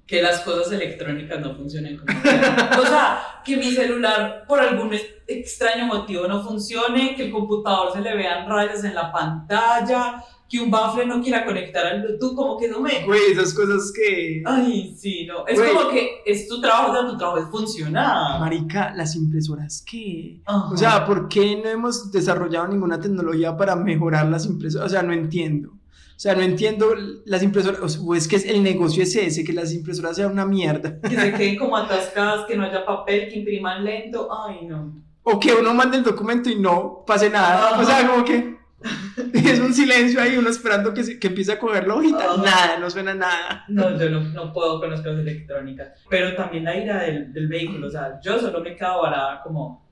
Que 0.05 0.21
las 0.21 0.41
cosas 0.41 0.71
electrónicas 0.73 1.39
no 1.39 1.55
funcionen 1.55 1.97
como. 1.97 2.11
O 2.81 2.85
sea, 2.85 3.41
que 3.45 3.55
mi 3.57 3.71
celular 3.71 4.43
por 4.47 4.59
algún 4.59 4.91
extraño 5.27 5.85
motivo 5.85 6.27
no 6.27 6.43
funcione, 6.43 7.15
que 7.15 7.25
el 7.25 7.31
computador 7.31 7.93
se 7.93 8.01
le 8.01 8.15
vean 8.15 8.47
rayas 8.49 8.83
en 8.83 8.95
la 8.95 9.11
pantalla, 9.11 10.21
que 10.49 10.59
un 10.59 10.69
bafle 10.69 11.05
no 11.05 11.21
quiera 11.21 11.45
conectar 11.45 11.85
al 11.85 12.01
Bluetooth, 12.01 12.35
como 12.35 12.57
que 12.59 12.67
no 12.67 12.79
me... 12.81 13.03
Güey, 13.05 13.31
esas 13.31 13.53
cosas 13.53 13.91
que... 13.95 14.43
Ay, 14.45 14.93
sí, 14.95 15.25
no. 15.25 15.47
Es 15.47 15.57
Güey. 15.57 15.73
como 15.73 15.89
que 15.89 16.21
es 16.25 16.47
tu 16.47 16.61
trabajo, 16.61 16.91
o 16.91 16.93
sea, 16.95 17.07
tu 17.09 17.17
trabajo 17.17 17.39
es 17.39 17.47
funcionar. 17.49 18.39
Marica, 18.39 18.93
las 18.93 19.15
impresoras, 19.15 19.83
¿qué? 19.89 20.41
Ajá. 20.45 20.69
O 20.71 20.77
sea, 20.77 21.05
¿por 21.05 21.27
qué 21.29 21.55
no 21.55 21.69
hemos 21.69 22.11
desarrollado 22.11 22.67
ninguna 22.67 22.99
tecnología 22.99 23.55
para 23.57 23.75
mejorar 23.75 24.27
las 24.27 24.45
impresoras? 24.45 24.87
O 24.87 24.89
sea, 24.89 25.01
no 25.01 25.13
entiendo. 25.13 25.71
O 26.15 26.19
sea, 26.23 26.35
no 26.35 26.41
entiendo 26.41 26.93
las 27.25 27.43
impresoras. 27.43 27.99
O 28.05 28.15
es 28.15 28.27
que 28.27 28.35
el 28.37 28.63
negocio 28.63 29.03
es 29.03 29.15
ese, 29.15 29.43
que 29.43 29.51
las 29.53 29.73
impresoras 29.73 30.15
sean 30.15 30.31
una 30.31 30.45
mierda. 30.45 30.99
que 31.09 31.15
se 31.15 31.33
queden 31.33 31.57
como 31.57 31.75
atascadas, 31.75 32.45
que 32.45 32.55
no 32.55 32.63
haya 32.63 32.85
papel, 32.85 33.27
que 33.29 33.39
impriman 33.39 33.83
lento. 33.83 34.29
Ay, 34.45 34.65
no. 34.65 35.01
O 35.23 35.39
que 35.39 35.53
uno 35.53 35.73
mande 35.73 35.97
el 35.97 36.03
documento 36.03 36.49
y 36.49 36.55
no 36.59 37.03
pase 37.05 37.29
nada. 37.29 37.69
Ajá. 37.69 37.81
O 37.81 37.85
sea, 37.85 38.07
como 38.07 38.23
que 38.25 38.53
es 39.33 39.59
un 39.59 39.73
silencio 39.73 40.21
ahí, 40.21 40.35
uno 40.37 40.49
esperando 40.49 40.93
que, 40.93 41.03
se- 41.03 41.19
que 41.19 41.27
empiece 41.27 41.53
a 41.53 41.59
coger 41.59 41.87
la 41.87 41.95
hojita. 41.95 42.25
Ajá. 42.25 42.37
Nada, 42.43 42.77
no 42.79 42.89
suena 42.89 43.13
nada. 43.13 43.63
No, 43.69 43.97
yo 43.99 44.09
no, 44.09 44.19
no 44.21 44.51
puedo 44.53 44.79
con 44.79 44.91
las 44.91 44.99
cosas 45.01 45.19
electrónicas. 45.19 45.89
Pero 46.09 46.35
también 46.35 46.65
la 46.65 46.75
ira 46.77 47.01
del, 47.03 47.31
del 47.33 47.47
vehículo. 47.47 47.87
O 47.87 47.89
sea, 47.89 48.19
yo 48.21 48.39
solo 48.39 48.61
me 48.61 48.71
he 48.71 48.75
quedado 48.75 49.01
varada 49.01 49.41
como 49.43 49.89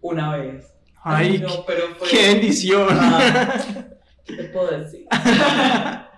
una 0.00 0.36
vez. 0.36 0.70
Ay, 1.06 1.38
no, 1.38 1.66
pero 1.66 1.82
fue... 1.98 2.08
¡Qué 2.08 2.28
bendición! 2.32 2.86
Ah, 2.90 3.60
¿Qué 4.24 4.34
te 4.36 4.44
puedo 4.44 4.70
decir? 4.78 5.06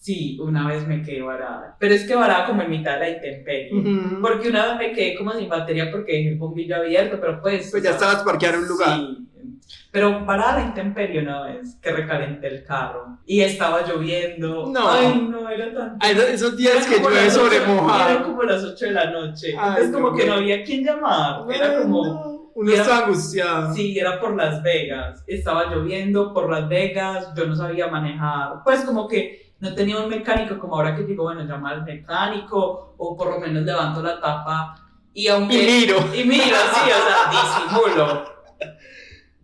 Sí, 0.00 0.38
una 0.40 0.66
vez 0.68 0.86
me 0.86 1.02
quedé 1.02 1.20
varada. 1.20 1.76
Pero 1.78 1.92
es 1.92 2.06
que 2.06 2.14
varada 2.14 2.46
como 2.46 2.62
en 2.62 2.70
mitad 2.70 2.94
de 2.94 2.98
la 3.00 3.10
intemperie. 3.10 3.74
Ujú. 3.74 4.22
Porque 4.22 4.48
una 4.48 4.66
vez 4.66 4.76
me 4.76 4.92
quedé 4.92 5.16
como 5.16 5.32
sin 5.32 5.48
batería 5.50 5.90
porque 5.90 6.12
dejé 6.12 6.28
el 6.30 6.38
bombillo 6.38 6.76
abierto, 6.76 7.18
pero 7.20 7.40
pues... 7.42 7.70
Pues 7.70 7.82
ya 7.82 7.90
sea, 7.90 7.98
estabas 7.98 8.22
parqueado 8.22 8.56
en 8.56 8.62
un 8.62 8.68
lugar. 8.68 8.96
Sí. 8.96 9.26
Pero 9.90 10.24
parada 10.24 10.60
la 10.60 10.66
intemperie 10.66 11.20
una 11.20 11.42
vez 11.42 11.76
que 11.82 11.90
recalenté 11.90 12.46
el 12.46 12.64
carro 12.64 13.18
y 13.26 13.40
estaba 13.40 13.86
lloviendo. 13.86 14.66
No. 14.68 14.88
Ay, 14.88 15.28
no, 15.30 15.46
era 15.48 15.74
tan. 15.74 15.98
Esos- 16.00 16.56
días 16.56 16.86
que 16.86 16.96
como 16.96 17.10
llueve 17.10 17.30
sobre 17.30 17.56
ocho- 17.58 17.64
Eran 17.64 17.76
mojado. 17.76 18.22
como 18.24 18.42
las 18.44 18.64
8 18.64 18.84
de 18.86 18.92
la 18.92 19.10
noche. 19.10 19.48
Ay, 19.58 19.68
Entonces, 19.70 19.92
como 19.92 20.10
no, 20.10 20.16
que 20.16 20.26
no 20.26 20.32
había 20.34 20.62
quien 20.64 20.84
llamar. 20.84 21.42
Era 21.52 21.82
como. 21.82 22.04
no. 22.06 22.37
Uno 22.60 22.72
era- 22.72 22.82
estaba 22.82 23.04
angustiado. 23.06 23.72
Sí, 23.74 23.96
era 23.98 24.18
por 24.20 24.36
Las 24.36 24.62
Vegas. 24.62 25.22
Estaba 25.26 25.66
lloviendo 25.66 26.32
por 26.34 26.50
Las 26.50 26.68
Vegas. 26.68 27.28
Yo 27.36 27.46
no 27.46 27.54
sabía 27.54 27.86
manejar. 27.86 28.62
Pues, 28.64 28.80
como 28.82 29.06
que 29.06 29.52
no 29.60 29.74
tenía 29.74 29.98
un 29.98 30.08
mecánico. 30.08 30.58
Como 30.58 30.74
ahora 30.74 30.96
que 30.96 31.04
digo, 31.04 31.22
bueno, 31.24 31.44
llama 31.44 31.70
al 31.70 31.84
mecánico 31.84 32.94
o 32.98 33.16
por 33.16 33.30
lo 33.30 33.38
menos 33.40 33.62
levanto 33.62 34.02
la 34.02 34.20
tapa. 34.20 34.74
Y 35.14 35.28
aunque. 35.28 35.54
Y 35.54 35.66
miro. 35.82 35.96
Y 36.14 36.24
mira, 36.24 36.44
sí, 36.72 36.90
o 36.90 37.02
sea, 37.08 37.30
disimulo. 37.86 38.24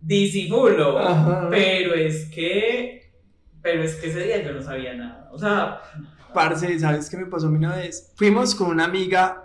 Disimulo. 0.01 0.99
Ajá. 0.99 1.47
Pero 1.49 1.93
es 1.93 2.25
que. 2.29 3.11
Pero 3.61 3.81
es 3.83 3.95
que 3.95 4.09
ese 4.09 4.23
día 4.23 4.43
yo 4.43 4.51
no 4.53 4.61
sabía 4.61 4.93
nada. 4.93 5.29
O 5.31 5.37
sea. 5.39 5.79
Parce, 6.33 6.79
¿sabes 6.79 7.09
qué 7.09 7.17
me 7.17 7.25
pasó 7.27 7.47
a 7.47 7.49
mí 7.49 7.57
una 7.57 7.77
vez? 7.77 8.11
Fuimos 8.17 8.53
con 8.55 8.67
una 8.67 8.83
amiga, 8.83 9.44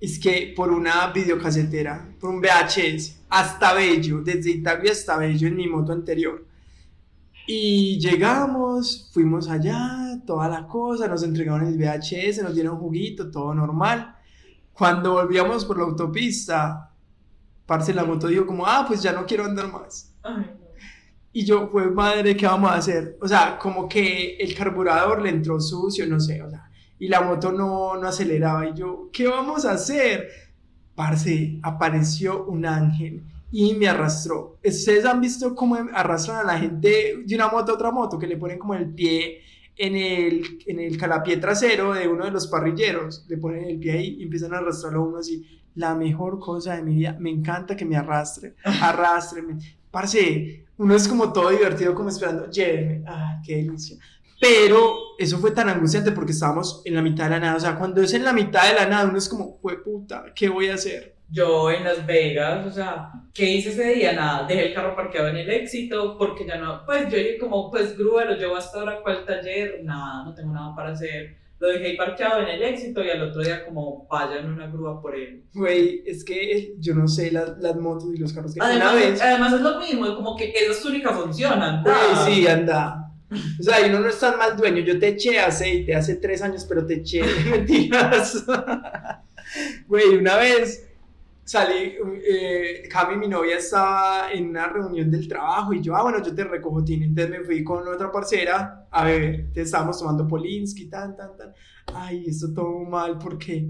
es 0.00 0.18
que 0.18 0.52
por 0.56 0.70
una 0.70 1.08
videocasetera, 1.12 2.14
por 2.18 2.30
un 2.30 2.40
VHS, 2.40 3.22
hasta 3.28 3.74
Bello, 3.74 4.22
desde 4.22 4.50
Italia 4.50 4.92
hasta 4.92 5.18
Bello 5.18 5.48
en 5.48 5.56
mi 5.56 5.68
moto 5.68 5.92
anterior. 5.92 6.46
Y 7.46 7.98
llegamos, 7.98 9.10
fuimos 9.12 9.48
allá, 9.48 10.20
toda 10.24 10.48
la 10.48 10.66
cosa, 10.66 11.06
nos 11.06 11.22
entregaron 11.22 11.66
el 11.66 11.76
VHS, 11.76 12.42
nos 12.42 12.54
dieron 12.54 12.78
juguito, 12.78 13.30
todo 13.30 13.54
normal. 13.54 14.16
Cuando 14.72 15.12
volvíamos 15.12 15.64
por 15.64 15.78
la 15.78 15.84
autopista, 15.84 16.92
parce, 17.66 17.92
la 17.92 18.04
moto 18.04 18.28
dijo 18.28 18.46
como, 18.46 18.66
ah, 18.66 18.84
pues 18.86 19.02
ya 19.02 19.12
no 19.12 19.26
quiero 19.26 19.44
andar 19.44 19.70
más. 19.70 20.14
Ay. 20.22 20.46
Y 21.32 21.44
yo, 21.44 21.68
fue 21.68 21.90
madre, 21.90 22.36
¿qué 22.36 22.46
vamos 22.46 22.70
a 22.70 22.76
hacer? 22.76 23.16
O 23.20 23.28
sea, 23.28 23.58
como 23.58 23.88
que 23.88 24.36
el 24.36 24.54
carburador 24.54 25.22
le 25.22 25.30
entró 25.30 25.60
sucio, 25.60 26.06
no 26.06 26.18
sé, 26.18 26.42
o 26.42 26.50
sea, 26.50 26.69
y 27.00 27.08
la 27.08 27.22
moto 27.22 27.50
no, 27.50 27.96
no 27.96 28.06
aceleraba. 28.06 28.68
Y 28.68 28.74
yo, 28.74 29.08
¿qué 29.12 29.26
vamos 29.26 29.64
a 29.64 29.72
hacer? 29.72 30.28
Parce, 30.94 31.58
apareció 31.62 32.44
un 32.44 32.66
ángel 32.66 33.22
y 33.50 33.74
me 33.74 33.88
arrastró. 33.88 34.58
¿Ustedes 34.62 35.04
han 35.06 35.20
visto 35.20 35.54
cómo 35.54 35.76
arrastran 35.94 36.36
a 36.36 36.44
la 36.44 36.58
gente 36.58 37.16
de 37.24 37.34
una 37.34 37.48
moto 37.48 37.72
a 37.72 37.74
otra 37.74 37.90
moto? 37.90 38.18
Que 38.18 38.26
le 38.26 38.36
ponen 38.36 38.58
como 38.58 38.74
el 38.74 38.94
pie 38.94 39.40
en 39.76 39.96
el, 39.96 40.58
en 40.66 40.78
el 40.78 40.98
calapié 40.98 41.38
trasero 41.38 41.94
de 41.94 42.06
uno 42.06 42.26
de 42.26 42.30
los 42.30 42.46
parrilleros. 42.46 43.24
Le 43.28 43.38
ponen 43.38 43.64
el 43.64 43.78
pie 43.78 43.92
ahí 43.92 44.16
y 44.20 44.24
empiezan 44.24 44.52
a 44.52 44.58
arrastrarlo 44.58 45.00
a 45.00 45.08
uno 45.08 45.18
así. 45.18 45.44
La 45.76 45.94
mejor 45.94 46.38
cosa 46.38 46.76
de 46.76 46.82
mi 46.82 46.96
vida. 46.96 47.16
Me 47.18 47.30
encanta 47.30 47.74
que 47.74 47.86
me 47.86 47.96
arrastre. 47.96 48.56
Arrástreme. 48.64 49.56
Parce, 49.90 50.66
uno 50.76 50.94
es 50.94 51.08
como 51.08 51.32
todo 51.32 51.48
divertido, 51.48 51.94
como 51.94 52.10
esperando, 52.10 52.50
llévenme. 52.50 53.04
Ah, 53.06 53.40
qué 53.44 53.56
delicia. 53.56 53.96
Pero 54.40 54.96
eso 55.18 55.38
fue 55.38 55.50
tan 55.50 55.68
angustiante 55.68 56.12
porque 56.12 56.32
estábamos 56.32 56.80
en 56.86 56.94
la 56.94 57.02
mitad 57.02 57.24
de 57.24 57.30
la 57.30 57.40
nada. 57.40 57.56
O 57.56 57.60
sea, 57.60 57.76
cuando 57.76 58.00
es 58.00 58.14
en 58.14 58.24
la 58.24 58.32
mitad 58.32 58.66
de 58.68 58.74
la 58.74 58.86
nada, 58.86 59.08
uno 59.08 59.18
es 59.18 59.28
como, 59.28 59.58
fue 59.60 59.82
puta, 59.82 60.24
¿qué 60.34 60.48
voy 60.48 60.68
a 60.68 60.74
hacer? 60.74 61.14
Yo 61.28 61.70
en 61.70 61.84
Las 61.84 62.04
Vegas, 62.06 62.66
o 62.66 62.72
sea, 62.72 63.12
¿qué 63.32 63.44
hice 63.44 63.68
ese 63.68 63.94
día? 63.94 64.14
Nada, 64.14 64.46
dejé 64.48 64.68
el 64.68 64.74
carro 64.74 64.96
parqueado 64.96 65.28
en 65.28 65.36
el 65.36 65.50
éxito 65.50 66.16
porque 66.18 66.44
ya 66.44 66.56
no, 66.56 66.84
pues 66.84 67.08
yo 67.08 67.18
dije 67.18 67.38
como, 67.38 67.70
pues 67.70 67.96
grúa, 67.96 68.24
lo 68.24 68.34
llevo 68.34 68.56
hasta 68.56 68.80
ahora, 68.80 69.00
¿cuál 69.02 69.24
taller? 69.24 69.80
Nada, 69.84 70.24
no 70.24 70.34
tengo 70.34 70.52
nada 70.52 70.74
para 70.74 70.90
hacer. 70.90 71.36
Lo 71.60 71.68
dejé 71.68 71.88
ahí 71.88 71.96
parqueado 71.96 72.40
en 72.40 72.48
el 72.48 72.62
éxito 72.62 73.04
y 73.04 73.10
al 73.10 73.22
otro 73.22 73.42
día 73.42 73.66
como 73.66 74.08
vaya 74.10 74.38
en 74.38 74.46
una 74.46 74.66
grúa 74.68 75.00
por 75.00 75.14
él. 75.14 75.44
Güey, 75.52 76.02
es 76.06 76.24
que 76.24 76.74
yo 76.78 76.94
no 76.94 77.06
sé 77.06 77.30
las, 77.30 77.58
las 77.58 77.76
motos 77.76 78.08
y 78.14 78.18
los 78.18 78.32
carros 78.32 78.54
que 78.54 78.60
Además, 78.60 78.92
una 78.92 79.00
vez. 79.00 79.22
además 79.22 79.52
es 79.52 79.60
lo 79.60 79.78
mismo, 79.78 80.16
como 80.16 80.34
que 80.34 80.48
esa 80.48 80.72
es 80.72 80.82
tu 80.82 80.88
única 80.88 81.12
función, 81.12 81.62
anda. 81.62 81.82
Güey, 81.82 82.34
sí, 82.34 82.48
anda. 82.48 83.09
O 83.58 83.62
sea, 83.62 83.86
y 83.86 83.90
uno 83.90 84.00
no 84.00 84.08
es 84.08 84.18
tan 84.18 84.38
mal 84.38 84.56
dueño. 84.56 84.82
Yo 84.82 84.98
te 84.98 85.08
eché 85.08 85.38
aceite 85.38 85.94
hace 85.94 86.16
tres 86.16 86.42
años, 86.42 86.64
pero 86.68 86.84
te 86.84 86.94
eché 86.94 87.22
mentiras. 87.50 88.44
Güey, 89.86 90.16
una 90.16 90.36
vez 90.36 90.88
salí, 91.44 91.96
eh, 92.28 92.88
Cami, 92.88 93.16
mi 93.16 93.26
novia, 93.28 93.56
estaba 93.56 94.30
en 94.32 94.50
una 94.50 94.68
reunión 94.68 95.10
del 95.10 95.26
trabajo 95.26 95.72
y 95.72 95.82
yo, 95.82 95.96
ah, 95.96 96.02
bueno, 96.02 96.22
yo 96.22 96.34
te 96.34 96.44
recojo, 96.44 96.84
Tini. 96.84 97.06
Entonces 97.06 97.38
me 97.38 97.44
fui 97.44 97.64
con 97.64 97.86
otra 97.88 98.10
parcera 98.12 98.86
a 98.90 99.04
beber. 99.04 99.34
Entonces 99.34 99.64
estábamos 99.64 99.98
tomando 99.98 100.26
Polinsky, 100.28 100.86
tan, 100.88 101.16
tan, 101.16 101.36
tan. 101.36 101.52
Ay, 101.94 102.26
esto 102.26 102.52
todo 102.52 102.84
mal, 102.84 103.18
¿por 103.18 103.36
qué? 103.38 103.68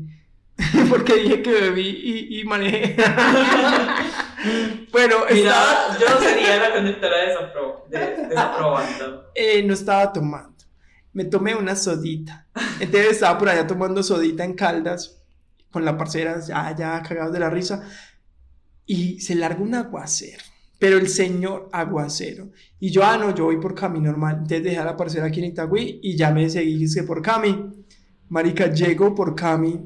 Porque 0.88 1.14
dije 1.16 1.42
que 1.42 1.50
bebí 1.52 1.88
y, 1.88 2.40
y 2.40 2.44
manejé. 2.44 2.96
bueno, 4.92 5.16
Mira, 5.32 5.50
estaba- 5.50 5.98
yo 5.98 6.20
sería 6.20 6.56
la 6.58 6.74
conductora 6.74 7.16
desapro 7.26 7.86
de- 7.90 8.26
desaprobando. 8.28 9.24
eh, 9.34 9.62
no 9.62 9.74
estaba 9.74 10.12
tomando. 10.12 10.64
Me 11.12 11.24
tomé 11.24 11.54
una 11.54 11.74
sodita. 11.74 12.46
Entonces 12.78 13.12
estaba 13.12 13.38
por 13.38 13.48
allá 13.48 13.66
tomando 13.66 14.02
sodita 14.02 14.44
en 14.44 14.54
Caldas 14.54 15.22
con 15.70 15.84
la 15.84 15.96
parcera, 15.96 16.40
ya, 16.40 16.74
ya 16.76 17.02
cagados 17.02 17.32
de 17.32 17.40
la 17.40 17.50
risa. 17.50 17.82
Y 18.86 19.20
se 19.20 19.34
larga 19.34 19.60
un 19.60 19.74
aguacero. 19.74 20.42
Pero 20.78 20.96
el 20.98 21.08
señor 21.08 21.68
aguacero. 21.72 22.50
Y 22.78 22.90
yo, 22.90 23.04
ah, 23.04 23.16
no, 23.18 23.34
yo 23.34 23.44
voy 23.44 23.58
por 23.60 23.74
Cami 23.74 24.00
normal. 24.00 24.34
Entonces 24.36 24.62
dejé 24.64 24.78
a 24.78 24.84
la 24.84 24.96
parcera 24.96 25.26
aquí 25.26 25.40
en 25.40 25.46
Itagüí 25.46 26.00
y 26.02 26.16
ya 26.16 26.30
me 26.30 26.48
seguí 26.48 26.86
por 27.02 27.20
Cami. 27.22 27.84
Marica, 28.28 28.66
llego 28.68 29.14
por 29.14 29.34
Cami. 29.34 29.78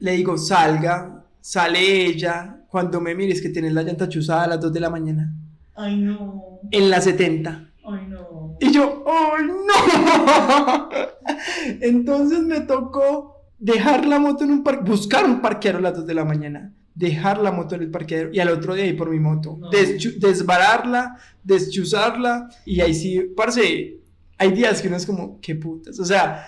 Le 0.00 0.12
digo, 0.12 0.36
salga. 0.38 1.24
Sale 1.40 2.06
ella. 2.06 2.56
Cuando 2.68 3.00
me 3.00 3.14
mires 3.14 3.40
que 3.40 3.48
tienes 3.48 3.72
la 3.72 3.82
llanta 3.82 4.08
chuzada 4.08 4.44
a 4.44 4.48
las 4.48 4.60
2 4.60 4.72
de 4.72 4.80
la 4.80 4.90
mañana. 4.90 5.32
Ay, 5.74 5.96
no. 5.96 6.60
En 6.70 6.90
la 6.90 7.00
70. 7.00 7.70
Ay, 7.86 8.06
no. 8.08 8.56
Y 8.60 8.70
yo, 8.72 9.04
¡ay, 9.06 9.44
no! 9.46 10.88
Entonces 11.80 12.40
me 12.40 12.60
tocó 12.60 13.44
dejar 13.58 14.06
la 14.06 14.18
moto 14.18 14.44
en 14.44 14.50
un 14.50 14.62
parque, 14.62 14.88
buscar 14.90 15.24
un 15.24 15.40
parqueadero 15.40 15.78
a 15.78 15.82
las 15.90 15.96
2 15.96 16.06
de 16.06 16.14
la 16.14 16.24
mañana, 16.24 16.72
dejar 16.94 17.38
la 17.38 17.50
moto 17.52 17.74
en 17.74 17.82
el 17.82 17.90
parqueadero 17.90 18.30
y 18.32 18.40
al 18.40 18.48
otro 18.50 18.74
día 18.74 18.86
ir 18.86 18.96
por 18.96 19.10
mi 19.10 19.18
moto, 19.20 19.56
No. 19.58 19.70
desbararla, 19.70 21.16
deschuzarla 21.42 22.48
y 22.66 22.80
ahí 22.80 22.94
sí, 22.94 23.20
parce, 23.36 23.98
hay 24.36 24.52
días 24.52 24.80
que 24.82 24.88
uno 24.88 24.96
es 24.96 25.06
como, 25.06 25.40
qué 25.40 25.54
putas, 25.54 25.98
o 25.98 26.04
sea, 26.04 26.44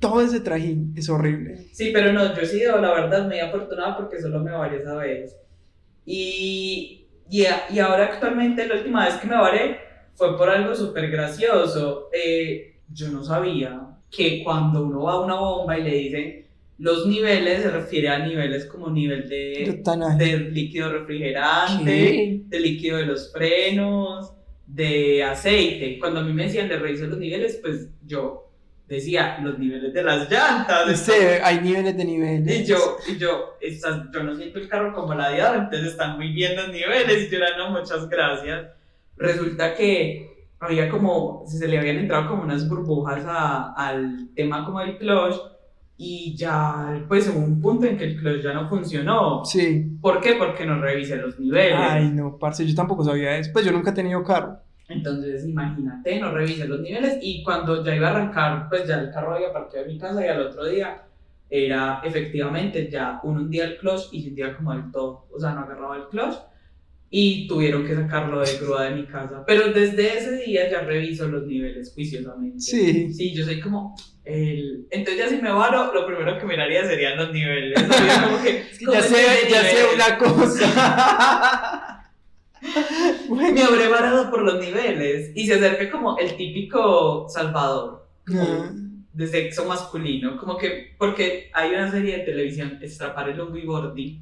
todo 0.00 0.20
ese 0.20 0.40
trajín 0.40 0.94
es 0.96 1.08
horrible. 1.08 1.68
Sí, 1.72 1.90
pero 1.92 2.12
no, 2.12 2.34
yo 2.34 2.40
he 2.42 2.46
sido, 2.46 2.80
la 2.80 2.92
verdad, 2.92 3.26
muy 3.26 3.38
afortunada 3.40 3.96
porque 3.96 4.20
solo 4.20 4.40
me 4.40 4.52
varé 4.52 4.78
esa 4.78 4.94
vez. 4.94 5.36
Y, 6.06 7.06
y, 7.30 7.44
a- 7.46 7.64
y 7.70 7.78
ahora 7.78 8.04
actualmente, 8.06 8.66
la 8.66 8.76
última 8.76 9.04
vez 9.06 9.14
que 9.16 9.26
me 9.26 9.36
varé 9.36 9.78
fue 10.14 10.36
por 10.36 10.48
algo 10.48 10.74
súper 10.74 11.10
gracioso. 11.10 12.08
Eh, 12.12 12.80
yo 12.92 13.08
no 13.08 13.22
sabía 13.24 13.80
que 14.10 14.42
cuando 14.42 14.84
uno 14.86 15.02
va 15.02 15.12
a 15.14 15.20
una 15.20 15.34
bomba 15.34 15.78
y 15.78 15.82
le 15.84 15.94
dicen 15.94 16.46
los 16.78 17.06
niveles, 17.06 17.62
se 17.62 17.70
refiere 17.70 18.08
a 18.08 18.18
niveles 18.24 18.64
como 18.66 18.88
nivel 18.88 19.28
de, 19.28 19.82
de 20.16 20.38
líquido 20.38 20.92
refrigerante, 20.92 21.84
¿Qué? 21.84 22.40
de 22.46 22.60
líquido 22.60 22.98
de 22.98 23.06
los 23.06 23.32
frenos, 23.32 24.32
de 24.66 25.22
aceite. 25.24 25.98
Cuando 25.98 26.20
a 26.20 26.22
mí 26.22 26.32
me 26.32 26.44
decían 26.44 26.68
de 26.68 26.78
revisar 26.78 27.08
los 27.08 27.18
niveles, 27.18 27.58
pues 27.60 27.88
yo 28.06 28.47
decía 28.88 29.38
los 29.42 29.58
niveles 29.58 29.92
de 29.92 30.02
las 30.02 30.30
llantas. 30.30 30.88
Este, 30.90 31.40
hay 31.42 31.60
niveles 31.60 31.96
de 31.96 32.04
niveles. 32.04 32.60
Y 32.60 32.64
yo, 32.64 32.96
y 33.06 33.16
yo, 33.18 33.56
yo 34.12 34.22
no 34.22 34.34
siento 34.34 34.58
el 34.58 34.68
carro 34.68 34.94
como 34.94 35.14
ladeado, 35.14 35.56
entonces 35.56 35.88
están 35.88 36.16
muy 36.16 36.32
bien 36.32 36.56
los 36.56 36.68
niveles. 36.68 37.26
Y 37.26 37.30
yo 37.30 37.36
era, 37.38 37.56
no, 37.58 37.70
muchas 37.70 38.08
gracias. 38.08 38.66
Resulta 39.16 39.74
que 39.74 40.48
había 40.60 40.88
como, 40.88 41.44
se 41.46 41.68
le 41.68 41.78
habían 41.78 41.98
entrado 41.98 42.28
como 42.28 42.42
unas 42.42 42.68
burbujas 42.68 43.24
a- 43.26 43.72
al 43.74 44.28
tema 44.34 44.64
como 44.64 44.80
del 44.80 44.96
clutch. 44.98 45.36
Y 46.00 46.36
ya, 46.36 47.04
pues 47.08 47.28
hubo 47.28 47.40
un 47.40 47.60
punto 47.60 47.84
en 47.86 47.96
que 47.98 48.04
el 48.04 48.16
clutch 48.16 48.42
ya 48.42 48.52
no 48.52 48.68
funcionó. 48.68 49.44
Sí. 49.44 49.84
¿Por 50.00 50.20
qué? 50.20 50.34
Porque 50.34 50.64
no 50.64 50.80
revisé 50.80 51.16
los 51.16 51.38
niveles. 51.40 51.74
Ay, 51.76 52.08
no, 52.10 52.38
parce, 52.38 52.64
yo 52.64 52.74
tampoco 52.74 53.02
sabía 53.04 53.36
eso. 53.36 53.50
Pues 53.52 53.64
yo 53.64 53.72
nunca 53.72 53.90
he 53.90 53.94
tenido 53.94 54.22
carro. 54.22 54.60
Entonces, 54.88 55.46
imagínate, 55.46 56.18
no 56.18 56.32
revisé 56.32 56.66
los 56.66 56.80
niveles 56.80 57.18
y 57.20 57.42
cuando 57.42 57.84
ya 57.84 57.94
iba 57.94 58.08
a 58.08 58.10
arrancar, 58.12 58.68
pues 58.68 58.86
ya 58.86 59.00
el 59.00 59.10
carro 59.10 59.34
había 59.34 59.52
parqueado 59.52 59.86
en 59.86 59.92
mi 59.92 59.98
casa 59.98 60.24
y 60.24 60.28
al 60.28 60.40
otro 60.40 60.64
día 60.64 61.02
era 61.50 62.00
efectivamente 62.04 62.88
ya 62.90 63.20
uno 63.22 63.40
hundía 63.40 63.64
el 63.64 63.78
clutch 63.78 64.08
y 64.12 64.22
se 64.22 64.28
hundía 64.30 64.56
como 64.56 64.72
del 64.72 64.90
todo, 64.90 65.26
o 65.30 65.38
sea, 65.38 65.52
no 65.52 65.60
agarraba 65.60 65.96
el 65.96 66.08
clutch 66.08 66.36
y 67.10 67.46
tuvieron 67.48 67.86
que 67.86 67.94
sacarlo 67.94 68.40
de 68.40 68.58
grúa 68.58 68.84
de 68.84 68.96
mi 68.96 69.06
casa. 69.06 69.42
Pero 69.46 69.72
desde 69.72 70.18
ese 70.18 70.36
día 70.44 70.70
ya 70.70 70.80
reviso 70.80 71.26
los 71.26 71.46
niveles 71.46 71.92
juiciosamente. 71.94 72.60
Sí. 72.60 73.12
Sí, 73.12 73.34
yo 73.34 73.44
soy 73.44 73.60
como 73.60 73.94
el... 74.24 74.86
Entonces 74.90 75.24
ya 75.24 75.28
si 75.28 75.40
me 75.40 75.50
varo, 75.50 75.92
lo 75.92 76.06
primero 76.06 76.38
que 76.38 76.44
miraría 76.44 76.84
serían 76.84 77.16
los 77.16 77.32
niveles. 77.32 77.82
como 77.82 78.42
que, 78.42 78.64
como 78.84 78.92
Ya 78.94 79.02
sé, 79.02 79.16
de 79.16 79.50
ya 79.50 79.62
sé 79.62 79.84
una 79.94 80.18
cosa. 80.18 81.94
me 83.30 83.62
habré 83.62 83.88
varado 83.88 84.30
por 84.30 84.42
los 84.42 84.60
niveles. 84.60 85.32
Y 85.34 85.46
se 85.46 85.54
acerca 85.54 85.90
como 85.90 86.18
el 86.18 86.36
típico 86.36 87.26
Salvador. 87.28 88.06
de 89.12 89.26
sexo 89.26 89.64
masculino, 89.64 90.36
como 90.38 90.56
que, 90.56 90.94
porque 90.96 91.50
hay 91.52 91.70
una 91.72 91.90
serie 91.90 92.18
de 92.18 92.24
televisión, 92.24 92.78
Estrapar 92.80 93.28
el 93.28 93.40
y 93.56 93.66
Gordi, 93.66 94.20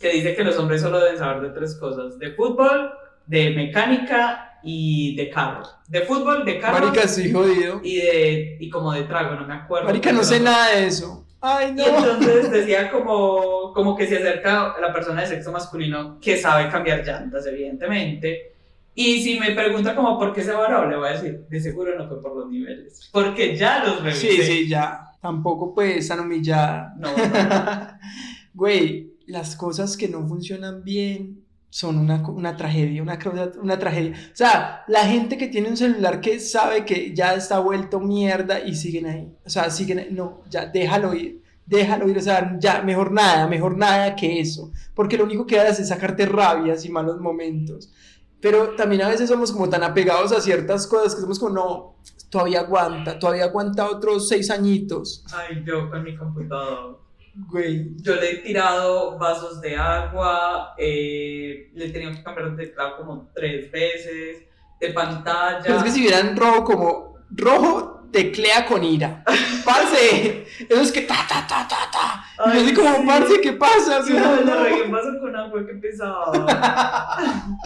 que 0.00 0.10
dice 0.10 0.34
que 0.34 0.44
los 0.44 0.56
hombres 0.58 0.80
solo 0.80 1.00
deben 1.00 1.18
saber 1.18 1.42
de 1.42 1.50
tres 1.50 1.74
cosas, 1.74 2.18
de 2.18 2.32
fútbol, 2.32 2.90
de 3.26 3.50
mecánica 3.50 4.58
y 4.62 5.14
de 5.16 5.28
carro. 5.28 5.64
De 5.86 6.00
fútbol, 6.02 6.44
de 6.44 6.58
carro 6.58 6.86
Marica, 6.86 7.04
estoy 7.04 7.30
jodido. 7.30 7.80
y, 7.82 7.96
de, 7.96 8.56
y 8.60 8.70
como 8.70 8.92
de 8.92 9.02
trago, 9.02 9.34
no 9.34 9.46
me 9.46 9.54
acuerdo. 9.54 9.86
Marica, 9.86 10.12
no 10.12 10.24
sé 10.24 10.40
nada 10.40 10.74
de 10.74 10.86
eso. 10.86 11.26
Ay, 11.40 11.70
Y 11.70 11.72
no. 11.74 11.84
entonces 11.86 12.50
decía 12.50 12.90
como, 12.90 13.72
como 13.72 13.96
que 13.96 14.06
se 14.06 14.16
acerca 14.18 14.72
a 14.72 14.80
la 14.80 14.92
persona 14.92 15.20
de 15.22 15.28
sexo 15.28 15.52
masculino 15.52 16.18
que 16.20 16.36
sabe 16.36 16.68
cambiar 16.68 17.04
llantas, 17.04 17.46
evidentemente. 17.46 18.52
Y 18.94 19.22
si 19.22 19.38
me 19.38 19.52
pregunta 19.52 19.94
como 19.94 20.18
por 20.18 20.32
qué 20.32 20.42
se 20.42 20.50
varó, 20.52 20.88
le 20.90 20.96
voy 20.96 21.08
a 21.08 21.12
decir, 21.12 21.46
de 21.48 21.60
seguro 21.60 21.96
no 21.96 22.08
fue 22.08 22.20
por 22.20 22.36
los 22.36 22.50
niveles. 22.50 23.08
Porque 23.12 23.56
ya 23.56 23.84
los 23.84 24.02
revisé. 24.02 24.30
Sí, 24.30 24.42
sí, 24.42 24.68
ya. 24.68 25.04
Tampoco 25.20 25.72
pues 25.74 26.08
tan 26.08 26.20
humillada. 26.20 26.94
No, 26.98 27.08
no. 27.16 27.98
Güey, 28.54 29.12
las 29.26 29.54
cosas 29.54 29.96
que 29.96 30.08
no 30.08 30.26
funcionan 30.26 30.82
bien 30.82 31.37
son 31.70 31.98
una, 31.98 32.26
una 32.28 32.56
tragedia, 32.56 33.02
una, 33.02 33.18
una 33.60 33.78
tragedia. 33.78 34.12
O 34.32 34.36
sea, 34.36 34.84
la 34.88 35.04
gente 35.06 35.36
que 35.36 35.48
tiene 35.48 35.68
un 35.68 35.76
celular 35.76 36.20
que 36.20 36.40
sabe 36.40 36.84
que 36.84 37.14
ya 37.14 37.34
está 37.34 37.58
vuelto 37.58 38.00
mierda 38.00 38.60
y 38.60 38.74
siguen 38.74 39.06
ahí. 39.06 39.32
O 39.44 39.50
sea, 39.50 39.70
siguen 39.70 39.98
ahí. 39.98 40.08
No, 40.10 40.42
ya, 40.48 40.66
déjalo 40.66 41.14
ir. 41.14 41.42
Déjalo 41.66 42.08
ir, 42.08 42.16
o 42.16 42.22
sea, 42.22 42.56
ya, 42.58 42.80
mejor 42.80 43.12
nada, 43.12 43.46
mejor 43.46 43.76
nada 43.76 44.16
que 44.16 44.40
eso. 44.40 44.72
Porque 44.94 45.18
lo 45.18 45.24
único 45.24 45.46
que 45.46 45.60
haces 45.60 45.80
es 45.80 45.88
sacarte 45.88 46.24
rabias 46.24 46.86
y 46.86 46.88
malos 46.88 47.20
momentos. 47.20 47.92
Pero 48.40 48.74
también 48.74 49.02
a 49.02 49.08
veces 49.08 49.28
somos 49.28 49.52
como 49.52 49.68
tan 49.68 49.82
apegados 49.82 50.32
a 50.32 50.40
ciertas 50.40 50.86
cosas 50.86 51.14
que 51.14 51.20
somos 51.20 51.38
como, 51.38 51.54
no, 51.54 51.96
todavía 52.30 52.60
aguanta, 52.60 53.18
todavía 53.18 53.44
aguanta 53.44 53.90
otros 53.90 54.28
seis 54.28 54.50
añitos. 54.50 55.24
Ay, 55.32 55.62
yo 55.66 55.90
con 55.90 56.02
mi 56.02 56.16
computador. 56.16 57.00
Güey, 57.46 57.94
Yo 58.02 58.16
le 58.16 58.30
he 58.30 58.36
tirado 58.38 59.16
vasos 59.16 59.60
de 59.60 59.76
agua, 59.76 60.74
eh, 60.76 61.70
le 61.72 61.86
he 61.86 61.90
tenido 61.90 62.12
que 62.12 62.22
cambiar 62.22 62.48
el 62.48 62.56
teclado 62.56 62.96
como 62.96 63.30
tres 63.34 63.70
veces, 63.70 64.44
de 64.80 64.88
pantalla. 64.90 65.62
Pero 65.62 65.78
es 65.78 65.84
que 65.84 65.90
si 65.90 66.00
vieran 66.00 66.36
rojo 66.36 66.64
como 66.64 67.18
rojo 67.30 67.98
teclea 68.10 68.66
con 68.66 68.82
ira. 68.82 69.22
Parce, 69.64 70.46
eso 70.68 70.80
es 70.80 70.92
que 70.92 71.02
ta 71.02 71.26
ta 71.28 71.46
ta 71.46 71.68
ta 71.68 71.90
ta. 71.90 72.50
Y 72.50 72.58
Ay, 72.58 72.64
así 72.64 72.74
como, 72.74 73.06
parce, 73.06 73.40
¿qué 73.40 73.52
pasa? 73.52 74.02
Sí, 74.02 74.14
no. 74.14 74.64
regué 74.64 74.82
un 74.82 74.92
vaso 74.92 75.18
con 75.20 75.36
agua 75.36 75.66
que 75.66 75.74
pesaba. 75.74 77.18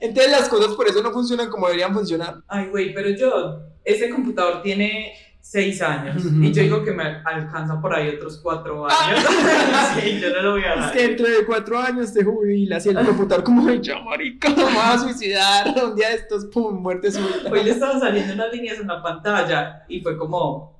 Entonces 0.00 0.30
las 0.30 0.48
cosas 0.48 0.74
por 0.74 0.88
eso 0.88 1.02
no 1.02 1.10
funcionan 1.12 1.48
como 1.48 1.66
deberían 1.66 1.94
funcionar. 1.94 2.42
Ay, 2.48 2.66
güey, 2.66 2.92
pero 2.92 3.10
yo, 3.10 3.60
ese 3.84 4.10
computador 4.10 4.62
tiene 4.62 5.14
seis 5.48 5.80
años 5.80 6.24
y 6.24 6.52
yo 6.52 6.62
digo 6.62 6.82
que 6.82 6.90
me 6.90 7.04
alcanza 7.04 7.80
por 7.80 7.94
ahí 7.94 8.08
otros 8.08 8.40
cuatro 8.42 8.84
años. 8.84 9.20
sí, 9.94 10.18
yo 10.20 10.30
no 10.30 10.42
lo 10.42 10.50
voy 10.52 10.64
a 10.64 10.86
Es 10.86 10.92
que 10.92 11.02
dentro 11.06 11.26
de 11.28 11.46
cuatro 11.46 11.78
años 11.78 12.12
te 12.12 12.24
jubilas 12.24 12.84
y 12.84 12.88
el 12.88 13.06
computador 13.06 13.44
como, 13.44 13.68
ay, 13.68 13.78
ya 13.80 14.00
marica, 14.00 14.48
me 14.48 14.64
voy 14.64 14.74
a 14.76 14.98
suicidar. 14.98 15.72
Un 15.84 15.94
día 15.94 16.08
de 16.08 16.16
estos, 16.16 16.46
pum, 16.46 16.82
muerte 16.82 17.12
súbita. 17.12 17.48
Hoy 17.48 17.62
le 17.62 17.70
estaban 17.70 18.00
saliendo 18.00 18.34
unas 18.34 18.52
líneas 18.52 18.80
en 18.80 18.88
la 18.88 19.00
pantalla 19.00 19.84
y 19.88 20.00
fue 20.00 20.18
como, 20.18 20.75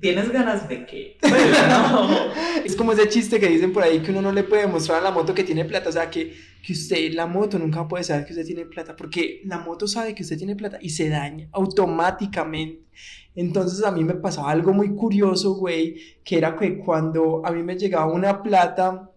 ¿tienes 0.00 0.30
ganas 0.30 0.68
de 0.68 0.86
qué? 0.86 1.18
Es 2.64 2.76
como 2.76 2.92
ese 2.92 3.08
chiste 3.08 3.40
que 3.40 3.48
dicen 3.48 3.72
por 3.72 3.82
ahí 3.82 4.00
que 4.00 4.10
uno 4.10 4.22
no 4.22 4.32
le 4.32 4.44
puede 4.44 4.66
mostrar 4.66 4.98
a 4.98 5.02
la 5.02 5.10
moto 5.10 5.34
que 5.34 5.44
tiene 5.44 5.64
plata. 5.64 5.88
O 5.88 5.92
sea, 5.92 6.10
que, 6.10 6.34
que 6.64 6.72
usted, 6.72 7.12
la 7.12 7.26
moto 7.26 7.58
nunca 7.58 7.86
puede 7.86 8.04
saber 8.04 8.24
que 8.24 8.32
usted 8.32 8.46
tiene 8.46 8.64
plata. 8.66 8.94
Porque 8.96 9.42
la 9.44 9.58
moto 9.58 9.86
sabe 9.86 10.14
que 10.14 10.22
usted 10.22 10.38
tiene 10.38 10.56
plata 10.56 10.78
y 10.80 10.90
se 10.90 11.08
daña 11.08 11.48
automáticamente. 11.52 12.86
Entonces 13.34 13.84
a 13.84 13.90
mí 13.90 14.02
me 14.04 14.14
pasaba 14.14 14.50
algo 14.50 14.72
muy 14.72 14.94
curioso, 14.94 15.54
güey, 15.54 15.96
que 16.24 16.38
era 16.38 16.56
que 16.56 16.78
cuando 16.78 17.44
a 17.44 17.50
mí 17.52 17.62
me 17.62 17.76
llegaba 17.76 18.10
una 18.10 18.42
plata, 18.42 19.10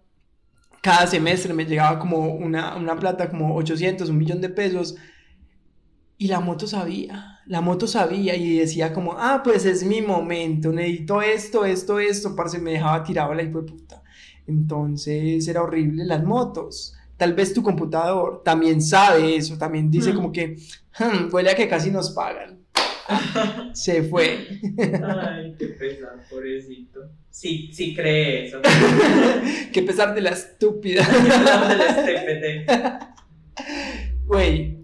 cada 0.82 1.08
semestre 1.08 1.54
me 1.54 1.66
llegaba 1.66 2.00
como 2.00 2.34
una, 2.34 2.76
una 2.76 2.96
plata 2.98 3.30
como 3.30 3.56
800, 3.56 4.10
un 4.10 4.18
millón 4.18 4.42
de 4.42 4.50
pesos. 4.50 4.96
Y 6.18 6.28
la 6.28 6.42
moto 6.42 6.68
sabía, 6.68 7.39
la 7.50 7.60
moto 7.62 7.86
sabía 7.88 8.36
y 8.36 8.60
decía 8.60 8.94
como, 8.94 9.14
ah, 9.18 9.42
pues 9.44 9.66
es 9.66 9.84
mi 9.84 10.02
momento, 10.02 10.72
necesito 10.72 11.22
esto, 11.22 11.66
esto, 11.66 12.00
esto, 12.00 12.36
parce, 12.36 12.60
me 12.60 12.72
dejaba 12.72 13.04
tirado 13.04 13.34
la 13.34 13.44
hijo 13.44 13.62
de 13.62 13.72
puta. 13.72 14.02
Entonces 14.48 15.48
era 15.48 15.62
horrible 15.62 16.06
las 16.06 16.24
motos. 16.24 16.94
Tal 17.18 17.34
vez 17.34 17.54
tu 17.54 17.62
computador 17.62 18.42
también 18.46 18.82
sabe 18.82 19.36
eso, 19.36 19.58
también 19.58 19.92
dice 19.92 20.14
Mm. 20.14 20.16
como 20.16 20.32
que, 20.32 20.56
"Hmm, 20.98 21.34
huele 21.34 21.50
a 21.52 21.56
que 21.56 21.68
casi 21.68 21.92
nos 21.92 22.12
pagan. 22.12 22.60
Se 23.74 24.04
fue. 24.04 24.48
Ay, 25.04 25.56
qué 25.58 25.66
pesar, 25.68 26.24
pobrecito. 26.30 27.00
Sí, 27.32 27.72
sí 27.74 27.96
cree 27.96 28.46
eso. 28.46 28.60
Qué 29.74 29.82
pesar 29.84 30.14
de 30.14 30.22
la 30.22 30.32
estúpida. 30.32 31.04
Del 31.68 31.82
STPT. 31.82 32.66
Güey, 34.26 34.79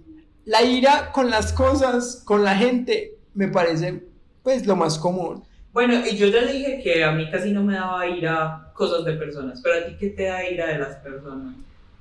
la 0.46 0.64
ira 0.64 1.12
con 1.12 1.30
las 1.30 1.52
cosas, 1.52 2.22
con 2.26 2.44
la 2.44 2.56
gente, 2.56 3.18
me 3.34 3.48
parece 3.48 4.04
pues 4.44 4.66
lo 4.66 4.76
más 4.76 4.98
común. 5.00 5.44
Bueno, 5.74 5.96
y 6.08 6.16
yo 6.16 6.28
ya 6.28 6.46
dije 6.46 6.80
que 6.82 7.04
a 7.04 7.12
mí 7.12 7.30
casi 7.30 7.52
no 7.52 7.64
me 7.64 7.74
daba 7.74 8.08
ira 8.08 8.72
cosas 8.74 9.04
de 9.04 9.14
personas, 9.14 9.60
pero 9.62 9.76
a 9.76 9.88
ti 9.88 9.98
qué 10.00 10.10
te 10.10 10.24
da 10.24 10.48
ira 10.48 10.68
de 10.68 10.78
las 10.78 10.96
personas. 10.98 11.56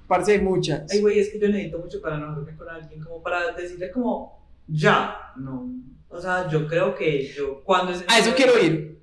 Parce 0.06 0.32
hay 0.32 0.40
muchas. 0.40 0.92
Ay, 0.92 1.00
güey, 1.00 1.18
es 1.18 1.30
que 1.30 1.40
yo 1.40 1.48
necesito 1.48 1.78
mucho 1.78 2.00
para 2.00 2.16
enojarme 2.16 2.54
con 2.54 2.68
alguien, 2.68 3.02
como 3.02 3.22
para 3.22 3.52
decirle 3.52 3.90
como, 3.90 4.46
ya, 4.68 5.32
no. 5.36 5.72
O 6.08 6.20
sea, 6.20 6.48
yo 6.48 6.68
creo 6.68 6.94
que 6.94 7.26
yo, 7.26 7.64
cuando 7.64 7.92
es... 7.92 8.04
A 8.06 8.18
eso 8.18 8.34
quiero 8.36 8.62
ir. 8.62 9.00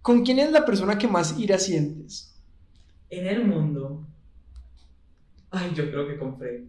¿Con 0.00 0.24
quién 0.24 0.38
es 0.38 0.50
la 0.52 0.64
persona 0.64 0.96
que 0.96 1.08
más 1.08 1.38
ira 1.38 1.58
sientes? 1.58 2.40
En 3.10 3.26
el 3.26 3.44
mundo. 3.44 4.06
Ay, 5.50 5.72
yo 5.74 5.90
creo 5.90 6.06
que 6.06 6.16
con 6.16 6.38
Fred. 6.38 6.62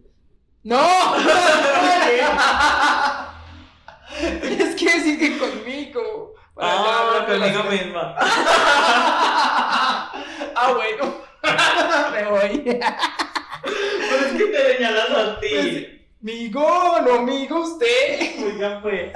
¡No! 0.64 0.78
Tienes 4.42 4.74
que 4.76 4.84
decir 4.84 5.18
que 5.18 5.38
conmigo. 5.38 6.34
Ah, 6.56 7.24
conmigo 7.26 7.64
misma. 7.64 8.14
Ah, 10.54 10.72
bueno. 10.74 11.14
Me 12.12 12.24
voy. 12.30 12.58
Pero 12.64 14.26
es 14.26 14.32
que 14.32 14.44
te 14.44 14.76
señalas 14.76 15.10
a 15.10 15.40
ti. 15.40 15.88
Migo, 16.20 17.00
no 17.04 17.22
migo 17.22 17.62
usted. 17.62 18.44
Oiga, 18.44 18.80
pues. 18.80 19.10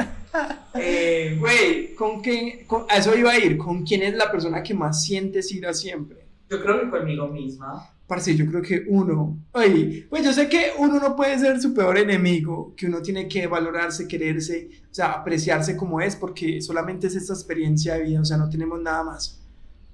Eh, 0.75 1.37
Güey, 1.39 1.95
¿con 1.95 2.21
quién? 2.23 2.67
con- 2.67 2.87
a 2.89 2.97
eso 2.97 3.15
iba 3.15 3.31
a 3.31 3.39
ir. 3.39 3.57
¿Con 3.59 3.85
quién 3.85 4.03
es 4.03 4.15
la 4.15 4.29
persona 4.31 4.61
que 4.63 4.75
más 4.75 5.05
sientes 5.05 5.53
ira 5.53 5.73
siempre? 5.73 6.27
yo 6.49 6.61
creo 6.63 6.81
que 6.81 6.91
conmigo 6.91 7.29
misma. 7.29 7.91
Parce, 8.07 8.37
yo 8.37 8.47
creo 8.47 8.63
que 8.63 8.85
uno. 8.89 9.39
Oye, 9.53 10.07
pues 10.09 10.25
yo 10.25 10.33
sé 10.33 10.49
que 10.49 10.71
uno 10.79 11.01
no 11.01 11.17
puede 11.17 11.39
ser 11.39 11.61
su 11.61 11.75
peor 11.75 11.99
enemigo, 11.99 12.73
que 12.77 12.87
uno 12.87 13.03
tiene 13.03 13.27
que 13.27 13.49
valorarse, 13.49 14.07
quererse, 14.07 14.69
o 14.91 14.95
sea, 14.95 15.13
apreciarse 15.13 15.77
como 15.77 16.01
es, 16.01 16.15
porque 16.15 16.61
solamente 16.61 17.09
es 17.09 17.17
esta 17.17 17.33
experiencia 17.33 17.95
de 17.95 18.05
vida, 18.05 18.21
o 18.21 18.25
sea, 18.25 18.37
no 18.37 18.49
tenemos 18.49 18.81
nada 18.81 19.03
más. 19.03 19.43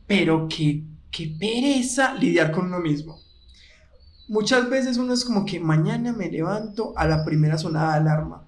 Pero 0.07 0.47
que, 0.47 0.85
que 1.11 1.35
pereza 1.39 2.15
lidiar 2.15 2.53
con 2.53 2.67
uno 2.67 2.81
mismo. 2.81 3.19
Muchas 4.29 4.69
veces 4.69 4.99
uno 4.99 5.15
es 5.15 5.25
como 5.25 5.47
que 5.47 5.59
mañana 5.59 6.13
me 6.13 6.31
levanto 6.31 6.93
a 6.97 7.07
la 7.07 7.25
primera 7.25 7.57
sonada 7.57 7.95
de 7.95 8.01
alarma. 8.01 8.47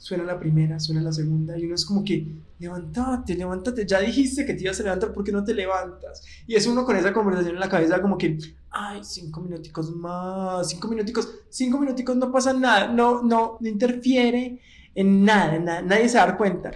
Suena 0.00 0.24
la 0.24 0.40
primera, 0.40 0.80
suena 0.80 1.02
la 1.02 1.12
segunda, 1.12 1.58
y 1.58 1.66
uno 1.66 1.74
es 1.74 1.84
como 1.84 2.02
que, 2.02 2.26
levántate, 2.58 3.34
levántate, 3.34 3.86
ya 3.86 4.00
dijiste 4.00 4.46
que 4.46 4.54
te 4.54 4.64
ibas 4.64 4.80
a 4.80 4.84
levantar, 4.84 5.12
¿por 5.12 5.22
qué 5.22 5.30
no 5.30 5.44
te 5.44 5.52
levantas? 5.52 6.22
Y 6.46 6.54
es 6.54 6.66
uno 6.66 6.86
con 6.86 6.96
esa 6.96 7.12
conversación 7.12 7.56
en 7.56 7.60
la 7.60 7.68
cabeza 7.68 8.00
como 8.00 8.16
que, 8.16 8.38
ay, 8.70 9.00
cinco 9.02 9.42
minuticos 9.42 9.94
más, 9.94 10.70
cinco 10.70 10.88
minuticos, 10.88 11.28
cinco 11.50 11.78
minuticos 11.78 12.16
no 12.16 12.32
pasa 12.32 12.54
nada, 12.54 12.88
no, 12.88 13.22
no, 13.22 13.58
no 13.60 13.68
interfiere 13.68 14.58
en 14.94 15.22
nada, 15.22 15.58
nada, 15.58 15.82
nadie 15.82 16.08
se 16.08 16.16
da 16.16 16.34
cuenta. 16.34 16.70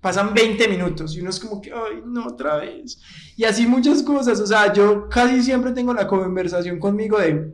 Pasan 0.00 0.32
20 0.32 0.66
minutos 0.68 1.14
y 1.14 1.20
uno 1.20 1.28
es 1.28 1.38
como 1.38 1.60
que, 1.60 1.70
ay, 1.70 2.00
no, 2.06 2.28
otra 2.28 2.56
vez. 2.56 2.98
Y 3.36 3.44
así 3.44 3.66
muchas 3.66 4.02
cosas, 4.02 4.40
o 4.40 4.46
sea, 4.46 4.72
yo 4.72 5.06
casi 5.10 5.42
siempre 5.42 5.72
tengo 5.72 5.92
la 5.92 6.06
conversación 6.06 6.78
conmigo 6.78 7.18
de, 7.18 7.52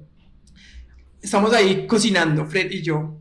estamos 1.20 1.52
ahí 1.52 1.84
cocinando, 1.88 2.46
Fred 2.46 2.70
y 2.70 2.80
yo. 2.80 3.15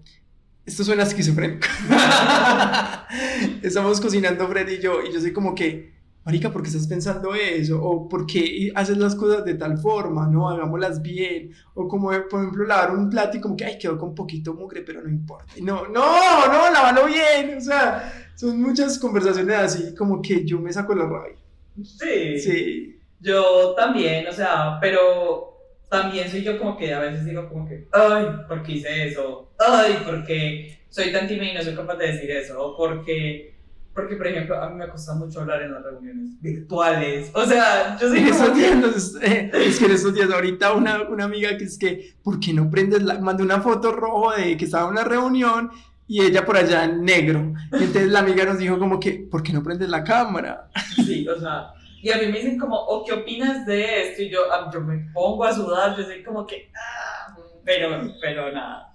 Esto 0.66 0.84
suena 0.84 1.04
esquizofrénico. 1.04 1.68
estamos 3.62 4.02
cocinando 4.02 4.48
Fred 4.48 4.68
y 4.68 4.80
yo 4.80 5.04
y 5.04 5.14
yo 5.14 5.22
soy 5.22 5.32
como 5.32 5.54
que, 5.54 5.94
Marica, 6.24 6.52
¿por 6.52 6.64
qué 6.64 6.70
estás 6.70 6.88
pensando 6.88 7.36
eso? 7.36 7.80
¿O 7.84 8.10
por 8.10 8.26
qué 8.26 8.72
haces 8.74 8.98
las 8.98 9.14
cosas 9.14 9.46
de 9.46 9.54
tal 9.54 9.78
forma? 9.78 10.26
¿No? 10.28 10.50
Hagámoslas 10.50 11.04
bien. 11.04 11.52
O 11.76 11.88
como, 11.88 12.10
por 12.30 12.42
ejemplo, 12.42 12.66
lavar 12.66 12.96
un 12.96 13.12
plato 13.12 13.38
y 13.38 13.42
como 13.42 13.56
que, 13.56 13.66
ay, 13.66 13.78
quedó 13.78 14.00
con 14.00 14.16
poquito 14.16 14.56
mugre, 14.56 14.82
pero 14.82 15.04
no 15.04 15.10
importa. 15.10 15.54
Y 15.56 15.62
no, 15.62 15.88
no, 15.88 16.48
no, 16.48 16.72
lávalo 16.72 17.06
bien. 17.06 17.58
O 17.58 17.62
sea, 17.62 18.32
son 18.34 18.60
muchas 18.60 18.98
conversaciones 18.98 19.56
así, 19.56 19.94
como 19.94 20.20
que 20.20 20.44
yo 20.46 20.60
me 20.60 20.74
saco 20.74 20.96
la 20.96 21.06
rabia. 21.06 21.38
Sí. 21.84 22.40
Sí. 22.40 23.00
Yo 23.20 23.76
también, 23.76 24.28
o 24.28 24.32
sea, 24.32 24.80
pero 24.82 25.55
también 25.90 26.30
soy 26.30 26.44
yo 26.44 26.58
como 26.58 26.78
que 26.78 26.94
a 26.94 27.00
veces 27.00 27.26
digo 27.26 27.48
como 27.50 27.68
que, 27.68 27.88
ay, 27.92 28.26
¿por 28.48 28.64
qué 28.64 28.74
hice 28.74 29.08
eso? 29.08 29.52
Ay, 29.60 29.98
¿por 30.06 30.24
qué 30.26 30.80
soy 30.90 31.12
tan 31.12 31.28
tímida 31.28 31.52
y 31.52 31.56
no 31.56 31.62
soy 31.62 31.76
capaz 31.76 31.96
de 31.96 32.12
decir 32.12 32.32
eso? 32.32 32.62
O 32.62 32.78
porque 32.78 33.56
porque, 33.96 34.18
por 34.18 34.28
ejemplo, 34.28 34.62
a 34.62 34.70
mí 34.70 34.76
me 34.76 34.90
cuesta 34.90 35.14
mucho 35.16 35.40
hablar 35.40 35.62
en 35.62 35.72
las 35.72 35.82
reuniones 35.82 36.42
virtuales. 36.42 37.32
O 37.34 37.46
sea, 37.46 37.98
yo 37.98 38.10
sé 38.10 38.28
esos 38.28 38.54
días, 38.54 39.16
eh, 39.22 39.50
es 39.54 39.80
que 39.80 39.86
en 39.86 39.92
esos 39.92 40.14
días, 40.14 40.30
ahorita 40.30 40.74
una, 40.74 41.04
una 41.04 41.24
amiga 41.24 41.58
que 41.58 41.64
es 41.64 41.78
que, 41.78 42.14
¿por 42.22 42.42
qué 42.42 42.52
no 42.52 42.70
prendes 42.70 43.02
la? 43.04 43.20
Mandé 43.20 43.44
una 43.44 43.62
foto 43.62 43.94
rojo 43.94 44.34
de 44.34 44.58
que 44.58 44.66
estaba 44.66 44.88
en 44.88 44.92
una 44.92 45.06
reunión 45.06 45.72
y 46.10 46.22
ella 46.24 46.46
por 46.46 46.58
allá 46.58 46.84
en 46.84 47.06
negro. 47.06 47.54
Y 47.72 47.86
entonces 47.86 48.12
la 48.12 48.20
amiga 48.20 48.44
nos 48.44 48.58
dijo 48.58 48.78
como 48.78 49.00
que, 49.00 49.14
¿por 49.32 49.42
qué 49.42 49.54
no 49.54 49.64
prendes 49.64 49.88
la 49.88 50.04
cámara? 50.04 50.68
Sí, 50.98 51.26
o 51.30 51.40
sea, 51.40 51.72
y 52.02 52.12
a 52.12 52.18
mí 52.18 52.28
me 52.28 52.38
dicen 52.38 52.60
como, 52.60 52.76
¿o 52.76 53.04
qué 53.04 53.14
opinas 53.14 53.66
de 53.66 54.10
esto? 54.10 54.22
Y 54.22 54.30
yo, 54.30 54.42
ah, 54.52 54.70
yo 54.74 54.82
me 54.82 55.10
pongo 55.14 55.44
a 55.44 55.54
sudar, 55.54 55.98
yo 55.98 56.04
soy 56.04 56.24
como 56.24 56.46
que, 56.46 56.70
ah, 56.76 57.36
pero, 57.64 58.14
pero 58.22 58.52
nada. 58.52 58.94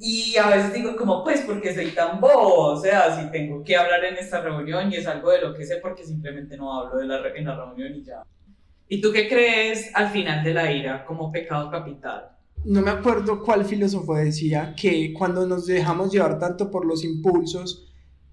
Y 0.00 0.36
a 0.36 0.48
veces 0.48 0.72
digo 0.72 0.96
como, 0.96 1.24
pues, 1.24 1.40
porque 1.40 1.74
soy 1.74 1.90
tan 1.90 2.20
bobo, 2.20 2.72
o 2.72 2.80
sea, 2.80 3.18
si 3.18 3.30
tengo 3.32 3.64
que 3.64 3.76
hablar 3.76 4.04
en 4.04 4.16
esta 4.16 4.40
reunión 4.40 4.92
y 4.92 4.96
es 4.96 5.06
algo 5.06 5.30
de 5.30 5.40
lo 5.40 5.54
que 5.54 5.66
sé 5.66 5.76
porque 5.76 6.04
simplemente 6.04 6.56
no 6.56 6.72
hablo 6.72 6.98
de 6.98 7.06
la, 7.06 7.28
en 7.34 7.44
la 7.44 7.56
reunión 7.56 7.94
y 7.96 8.04
ya. 8.04 8.22
¿Y 8.88 9.00
tú 9.00 9.10
qué 9.10 9.28
crees 9.28 9.90
al 9.94 10.10
final 10.10 10.44
de 10.44 10.54
la 10.54 10.70
ira 10.70 11.04
como 11.04 11.32
pecado 11.32 11.70
capital? 11.70 12.28
No 12.64 12.80
me 12.80 12.90
acuerdo 12.90 13.42
cuál 13.42 13.64
filósofo 13.64 14.14
decía 14.14 14.74
que 14.76 15.12
cuando 15.12 15.46
nos 15.46 15.66
dejamos 15.66 16.12
llevar 16.12 16.38
tanto 16.38 16.70
por 16.70 16.86
los 16.86 17.02
impulsos, 17.02 17.91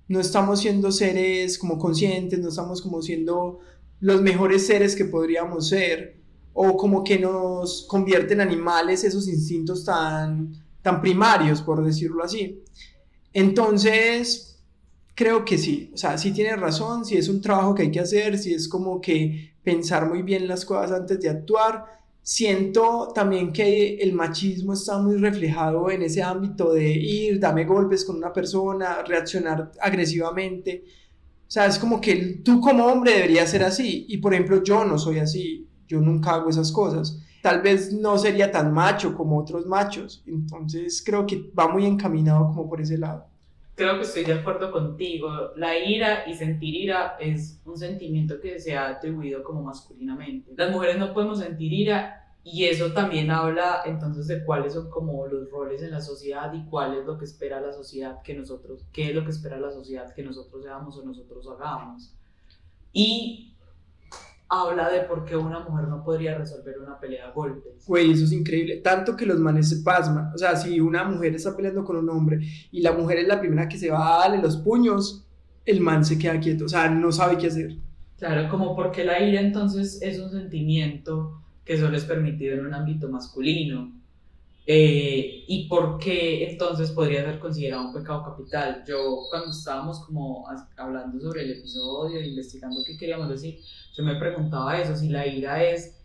no 0.10 0.20
estamos 0.20 0.60
siendo 0.60 0.91
seres 0.91 1.57
como 1.57 1.78
conscientes, 1.78 2.39
no 2.39 2.49
estamos 2.49 2.82
como 2.82 3.01
siendo 3.01 3.60
los 4.01 4.22
mejores 4.22 4.68
seres 4.68 4.95
que 4.95 5.05
podríamos 5.05 5.70
ser, 5.70 6.20
o 6.53 6.76
como 6.76 7.03
que 7.03 7.18
nos 7.18 7.86
convierten 7.88 8.41
en 8.41 8.47
animales 8.47 9.05
esos 9.05 9.28
instintos 9.30 9.86
tan 9.86 10.51
tan 10.82 11.01
primarios, 11.01 11.62
por 11.62 11.84
decirlo 11.84 12.24
así. 12.24 12.64
Entonces, 13.34 14.60
creo 15.16 15.45
que 15.45 15.57
sí, 15.57 15.91
o 15.93 15.97
sea, 15.97 16.18
sí 16.18 16.32
tiene 16.32 16.55
razón, 16.55 17.05
si 17.05 17.18
es 17.18 17.28
un 17.30 17.41
trabajo 17.41 17.76
que 17.76 17.84
hay 17.84 17.91
que 17.91 17.99
hacer, 17.99 18.38
si 18.38 18.53
es 18.53 18.68
como 18.68 19.01
que 19.01 19.53
pensar 19.64 20.07
muy 20.10 20.22
bien 20.22 20.47
las 20.47 20.66
cosas 20.66 20.91
antes 20.91 21.20
de 21.20 21.30
actuar. 21.30 21.99
Siento 22.32 23.08
también 23.12 23.52
que 23.52 23.96
el 23.96 24.14
machismo 24.14 24.74
está 24.74 25.00
muy 25.00 25.18
reflejado 25.18 25.90
en 25.90 26.04
ese 26.04 26.22
ámbito 26.22 26.74
de 26.74 26.88
ir, 26.92 27.40
dame 27.40 27.66
golpes 27.66 28.06
con 28.06 28.18
una 28.18 28.32
persona, 28.32 29.02
reaccionar 29.02 29.72
agresivamente. 29.82 30.84
O 31.48 31.52
sea, 31.52 31.66
es 31.66 31.80
como 31.80 32.00
que 32.00 32.42
tú 32.46 32.62
como 32.62 32.86
hombre 32.86 33.14
deberías 33.14 33.50
ser 33.50 33.64
así. 33.64 34.06
Y 34.10 34.18
por 34.18 34.36
ejemplo, 34.36 34.62
yo 34.62 34.86
no 34.86 35.00
soy 35.00 35.18
así. 35.18 35.68
Yo 35.88 36.00
nunca 36.00 36.36
hago 36.36 36.52
esas 36.52 36.72
cosas 36.72 37.20
tal 37.42 37.62
vez 37.62 37.94
no 37.94 38.18
sería 38.18 38.52
tan 38.52 38.74
macho 38.74 39.16
como 39.16 39.40
otros 39.40 39.66
machos. 39.66 40.24
Entonces 40.26 41.02
creo 41.06 41.26
que 41.26 41.52
va 41.58 41.68
muy 41.68 41.86
encaminado 41.86 42.48
como 42.48 42.70
por 42.70 42.82
ese 42.82 42.98
lado. 42.98 43.29
Creo 43.80 43.96
que 43.96 44.04
estoy 44.04 44.26
de 44.26 44.34
acuerdo 44.34 44.74
contigo. 44.74 45.54
La 45.56 45.80
ira 45.80 46.28
y 46.28 46.34
sentir 46.34 46.76
ira 46.76 47.16
es 47.18 47.62
un 47.64 47.78
sentimiento 47.78 48.42
que 48.42 48.60
se 48.60 48.76
ha 48.76 48.90
atribuido 48.90 49.42
como 49.42 49.64
masculinamente. 49.64 50.52
Las 50.58 50.70
mujeres 50.70 50.98
no 50.98 51.14
podemos 51.14 51.40
sentir 51.40 51.72
ira 51.72 52.30
y 52.44 52.66
eso 52.66 52.92
también 52.92 53.32
habla 53.32 53.84
entonces 53.86 54.28
de 54.28 54.44
cuáles 54.44 54.74
son 54.74 54.90
como 54.90 55.26
los 55.28 55.50
roles 55.50 55.82
en 55.82 55.92
la 55.92 56.02
sociedad 56.02 56.52
y 56.54 56.66
cuál 56.66 56.98
es 56.98 57.06
lo 57.06 57.18
que 57.18 57.24
espera 57.24 57.62
la 57.62 57.72
sociedad 57.72 58.22
que 58.22 58.34
nosotros, 58.34 58.86
qué 58.92 59.12
es 59.12 59.16
lo 59.16 59.24
que 59.24 59.32
espera 59.32 59.58
la 59.58 59.72
sociedad 59.72 60.14
que 60.14 60.24
nosotros 60.24 60.62
seamos 60.66 60.98
o 60.98 61.06
nosotros 61.06 61.48
hagamos. 61.48 62.14
Y 62.92 63.49
habla 64.50 64.89
de 64.89 65.02
por 65.02 65.26
qué 65.26 65.38
una 65.38 65.60
mujer 65.60 65.88
no 65.88 66.04
podría 66.04 66.38
resolver 66.38 66.80
una 66.80 67.00
pelea 67.00 67.28
a 67.28 67.32
golpes. 67.32 67.86
Güey, 67.86 68.12
eso 68.12 68.26
es 68.26 68.32
increíble. 68.32 68.78
Tanto 68.78 69.16
que 69.16 69.26
los 69.26 69.39
manes 69.39 69.70
se 69.70 69.84
pasman. 69.84 70.32
O 70.34 70.38
sea, 70.38 70.56
si 70.56 70.80
una 70.80 71.04
mujer 71.04 71.36
está 71.36 71.56
peleando 71.56 71.86
con 71.86 71.97
un 71.97 72.10
hombre 72.10 72.39
y 72.72 72.82
la 72.82 72.91
mujer 72.91 73.20
es 73.20 73.28
la 73.28 73.39
primera 73.39 73.70
que 73.70 73.78
se 73.78 73.91
va 73.91 74.16
a 74.16 74.20
darle 74.22 74.41
los 74.41 74.58
puños, 74.58 75.26
el 75.66 75.82
man 75.82 76.04
se 76.04 76.18
queda 76.18 76.39
quieto. 76.39 76.66
O 76.66 76.70
sea, 76.70 76.89
no 76.89 77.12
sabe 77.12 77.38
qué 77.38 77.47
hacer. 77.47 77.76
Claro, 78.18 78.50
como 78.50 78.76
porque 78.76 79.06
la 79.06 79.22
ira 79.22 79.39
entonces 79.39 80.02
es 80.02 80.20
un 80.20 80.32
sentimiento 80.32 81.41
que 81.64 81.78
solo 81.78 81.95
es 81.95 82.04
permitido 82.04 82.56
en 82.56 82.66
un 82.66 82.74
ámbito 82.74 83.08
masculino. 83.08 83.93
Eh, 84.72 85.45
¿Y 85.47 85.67
por 85.67 85.97
qué 85.97 86.47
entonces 86.47 86.91
podría 86.91 87.26
ser 87.26 87.39
considerado 87.39 87.88
un 87.88 87.91
pecado 87.91 88.24
capital? 88.24 88.84
Yo 88.88 89.22
cuando 89.32 89.49
estábamos 89.49 90.05
como 90.05 90.45
hablando 90.78 91.20
sobre 91.20 91.41
el 91.41 91.53
episodio, 91.53 92.22
investigando 92.22 92.84
qué 92.86 92.95
queríamos 92.95 93.30
decir, 93.30 93.57
yo 93.95 94.03
me 94.03 94.13
preguntaba 94.17 94.80
eso, 94.80 94.95
si 94.95 95.09
la 95.09 95.26
ira 95.26 95.63
es 95.63 95.99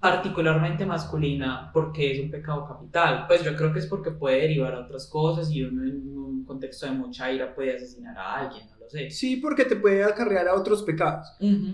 particularmente 0.00 0.86
masculina, 0.86 1.70
¿por 1.70 1.92
qué 1.92 2.12
es 2.12 2.20
un 2.20 2.30
pecado 2.30 2.66
capital? 2.66 3.26
Pues 3.26 3.44
yo 3.44 3.54
creo 3.54 3.74
que 3.74 3.80
es 3.80 3.86
porque 3.86 4.10
puede 4.10 4.40
derivar 4.40 4.74
a 4.74 4.80
otras 4.80 5.06
cosas 5.06 5.50
y 5.50 5.62
uno 5.62 5.84
en 5.84 6.16
un 6.16 6.44
contexto 6.46 6.86
de 6.86 6.92
mucha 6.92 7.30
ira 7.30 7.54
puede 7.54 7.76
asesinar 7.76 8.16
a 8.16 8.36
alguien, 8.36 8.70
no 8.70 8.78
lo 8.78 8.88
sé. 8.88 9.10
Sí, 9.10 9.36
porque 9.36 9.66
te 9.66 9.76
puede 9.76 10.02
acarrear 10.02 10.48
a 10.48 10.54
otros 10.54 10.82
pecados, 10.82 11.26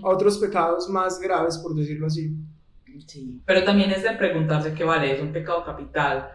a 0.03 0.09
otros 0.09 0.37
pecados 0.37 0.89
más 0.89 1.17
graves, 1.17 1.57
por 1.59 1.73
decirlo 1.73 2.07
así. 2.07 2.35
Sí, 3.07 3.41
pero 3.45 3.63
también 3.63 3.91
es 3.91 4.03
de 4.03 4.11
preguntarse 4.11 4.73
qué 4.73 4.83
vale, 4.83 5.13
es 5.13 5.21
un 5.21 5.31
pecado 5.31 5.63
capital, 5.63 6.29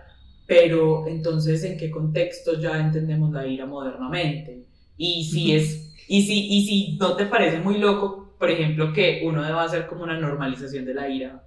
pero 0.46 1.06
entonces 1.06 1.64
en 1.64 1.78
qué 1.78 1.90
contexto 1.90 2.58
ya 2.60 2.78
entendemos 2.80 3.32
la 3.32 3.46
ira 3.46 3.66
modernamente. 3.66 4.64
Y 4.96 5.24
si 5.24 5.54
es 5.54 5.92
y 6.08 6.22
si 6.22 6.46
y 6.48 6.66
si 6.66 6.96
no 6.98 7.16
te 7.16 7.26
parece 7.26 7.60
muy 7.60 7.78
loco, 7.78 8.34
por 8.38 8.50
ejemplo, 8.50 8.92
que 8.92 9.22
uno 9.24 9.42
deba 9.42 9.64
hacer 9.64 9.86
como 9.86 10.04
una 10.04 10.18
normalización 10.18 10.84
de 10.84 10.94
la 10.94 11.08
ira 11.08 11.46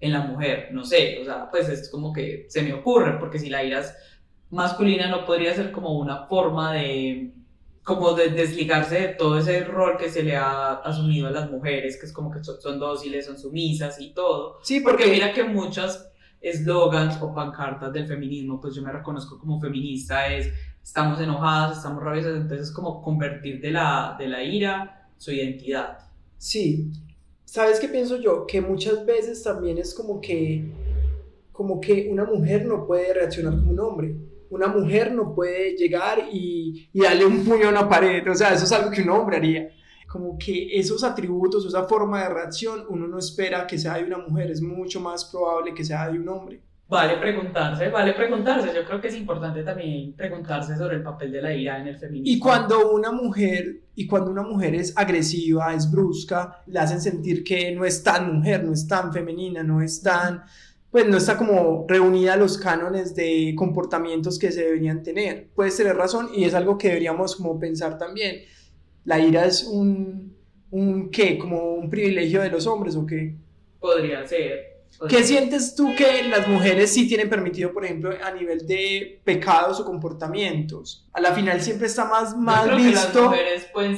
en 0.00 0.12
la 0.12 0.20
mujer, 0.22 0.68
no 0.72 0.84
sé, 0.84 1.18
o 1.20 1.24
sea, 1.24 1.50
pues 1.50 1.68
es 1.68 1.90
como 1.90 2.12
que 2.12 2.46
se 2.48 2.62
me 2.62 2.72
ocurre, 2.72 3.18
porque 3.18 3.38
si 3.38 3.50
la 3.50 3.62
ira 3.64 3.80
es 3.80 3.94
masculina 4.50 5.08
no 5.08 5.24
podría 5.24 5.54
ser 5.54 5.70
como 5.72 5.98
una 5.98 6.26
forma 6.26 6.72
de 6.72 7.32
como 7.82 8.12
de 8.12 8.28
desligarse 8.28 9.00
de 9.00 9.08
todo 9.08 9.38
ese 9.38 9.64
rol 9.64 9.96
que 9.96 10.10
se 10.10 10.22
le 10.22 10.36
ha 10.36 10.74
asumido 10.74 11.28
a 11.28 11.30
las 11.30 11.50
mujeres, 11.50 11.98
que 11.98 12.06
es 12.06 12.12
como 12.12 12.30
que 12.30 12.42
son, 12.44 12.78
dóciles, 12.78 13.26
son 13.26 13.38
sumisas 13.38 14.00
y 14.00 14.12
todo. 14.12 14.58
Sí, 14.62 14.80
porque, 14.80 15.06
mira 15.06 15.32
que 15.32 15.44
muchos 15.44 16.06
eslogans 16.40 17.20
o 17.20 17.34
pancartas 17.34 17.92
del 17.92 18.06
feminismo, 18.06 18.60
pues 18.60 18.74
yo 18.74 18.82
me 18.82 18.92
reconozco 18.92 19.38
como 19.38 19.60
feminista, 19.60 20.32
es 20.32 20.52
estamos 20.82 21.20
enojadas, 21.20 21.78
estamos 21.78 22.02
rabiosas, 22.02 22.36
entonces 22.36 22.68
es 22.68 22.72
como 22.72 23.02
convertir 23.02 23.60
de 23.60 23.70
la, 23.70 24.16
de 24.18 24.28
la 24.28 24.42
ira 24.42 25.08
su 25.16 25.32
identidad. 25.32 25.98
Sí, 26.38 26.90
¿sabes 27.44 27.80
qué 27.80 27.88
pienso 27.88 28.16
yo? 28.18 28.46
Que 28.46 28.60
muchas 28.60 29.04
veces 29.04 29.42
también 29.42 29.78
es 29.78 29.94
como 29.94 30.20
que, 30.20 30.72
como 31.52 31.80
que 31.80 32.08
una 32.10 32.24
mujer 32.24 32.66
no 32.66 32.86
puede 32.86 33.12
reaccionar 33.12 33.54
como 33.54 33.70
un 33.70 33.80
hombre 33.80 34.29
una 34.50 34.68
mujer 34.68 35.12
no 35.12 35.34
puede 35.34 35.76
llegar 35.76 36.28
y, 36.30 36.88
y, 36.92 37.00
darle 37.00 37.24
un 37.24 37.44
puño 37.44 37.66
a 37.66 37.70
una 37.70 37.88
pared, 37.88 38.28
o 38.28 38.34
sea, 38.34 38.52
eso 38.52 38.64
es 38.64 38.72
algo 38.72 38.90
que 38.90 39.02
un 39.02 39.10
hombre 39.10 39.36
haría. 39.36 39.68
Como 40.06 40.36
que 40.36 40.76
esos 40.78 41.04
atributos, 41.04 41.64
esa 41.64 41.84
forma 41.84 42.22
de 42.22 42.28
reacción, 42.28 42.84
uno 42.88 43.06
no 43.06 43.18
espera 43.18 43.66
que 43.66 43.78
sea 43.78 43.94
de 43.94 44.04
una 44.04 44.18
mujer, 44.18 44.50
es 44.50 44.60
mucho 44.60 45.00
más 45.00 45.24
probable 45.24 45.72
que 45.72 45.84
sea 45.84 46.10
de 46.10 46.18
un 46.18 46.28
hombre. 46.28 46.60
Vale 46.90 47.18
preguntarse, 47.18 47.88
vale 47.88 48.12
preguntarse. 48.14 48.74
Yo 48.74 48.84
creo 48.84 49.00
que 49.00 49.06
es 49.06 49.14
importante 49.14 49.62
también 49.62 50.12
preguntarse 50.14 50.76
sobre 50.76 50.96
el 50.96 51.04
papel 51.04 51.30
de 51.30 51.40
la 51.40 51.54
ira 51.54 51.78
en 51.78 51.86
el 51.86 51.96
feminismo. 51.96 52.36
Y 52.36 52.40
cuando 52.40 52.90
una 52.90 53.12
mujer, 53.12 53.82
y 53.94 54.08
cuando 54.08 54.32
una 54.32 54.42
mujer 54.42 54.74
es 54.74 54.92
agresiva, 54.98 55.72
es 55.72 55.88
brusca, 55.88 56.64
le 56.66 56.80
hacen 56.80 57.00
sentir 57.00 57.44
que 57.44 57.70
no 57.70 57.84
es 57.84 58.02
tan 58.02 58.34
mujer, 58.34 58.64
no 58.64 58.72
es 58.72 58.88
tan 58.88 59.12
femenina, 59.12 59.62
no 59.62 59.80
es 59.80 60.02
tan 60.02 60.42
pues 60.90 61.06
no 61.06 61.16
está 61.16 61.36
como 61.36 61.86
reunida 61.88 62.36
los 62.36 62.58
cánones 62.58 63.14
de 63.14 63.54
comportamientos 63.56 64.38
que 64.38 64.50
se 64.50 64.64
deberían 64.64 65.02
tener. 65.02 65.48
Puedes 65.54 65.76
tener 65.76 65.96
razón 65.96 66.30
y 66.34 66.44
es 66.44 66.54
algo 66.54 66.76
que 66.78 66.88
deberíamos 66.88 67.36
como 67.36 67.58
pensar 67.60 67.96
también. 67.96 68.42
La 69.04 69.18
ira 69.18 69.44
es 69.46 69.64
un, 69.64 70.34
un 70.70 71.10
¿qué? 71.10 71.38
Como 71.38 71.74
un 71.74 71.88
privilegio 71.88 72.42
de 72.42 72.50
los 72.50 72.66
hombres 72.66 72.96
o 72.96 73.06
qué? 73.06 73.36
Podría 73.78 74.26
ser. 74.26 74.70
¿Qué 75.08 75.22
sientes 75.22 75.74
tú 75.74 75.94
que 75.96 76.24
las 76.24 76.46
mujeres 76.48 76.92
sí 76.92 77.08
tienen 77.08 77.30
permitido, 77.30 77.72
por 77.72 77.84
ejemplo, 77.84 78.10
a 78.22 78.32
nivel 78.32 78.66
de 78.66 79.20
pecados 79.24 79.80
o 79.80 79.84
comportamientos? 79.84 81.08
A 81.12 81.20
la 81.20 81.32
final 81.32 81.60
siempre 81.60 81.86
está 81.86 82.04
más 82.04 82.36
mal 82.36 82.76
visto. 82.76 83.32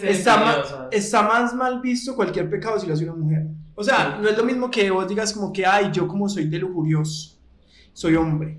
está, 0.02 0.36
más, 0.36 0.74
está 0.90 1.22
más 1.22 1.54
mal 1.54 1.80
visto 1.80 2.14
cualquier 2.14 2.48
pecado 2.48 2.78
si 2.78 2.86
lo 2.86 2.92
hace 2.92 3.04
una 3.04 3.14
mujer. 3.14 3.46
O 3.74 3.82
sea, 3.82 4.18
no 4.20 4.28
es 4.28 4.36
lo 4.36 4.44
mismo 4.44 4.70
que 4.70 4.90
vos 4.90 5.08
digas 5.08 5.32
como 5.32 5.52
que, 5.52 5.64
ay, 5.64 5.90
yo 5.92 6.06
como 6.06 6.28
soy 6.28 6.46
de 6.46 6.58
lujurioso, 6.58 7.38
soy 7.92 8.16
hombre. 8.16 8.58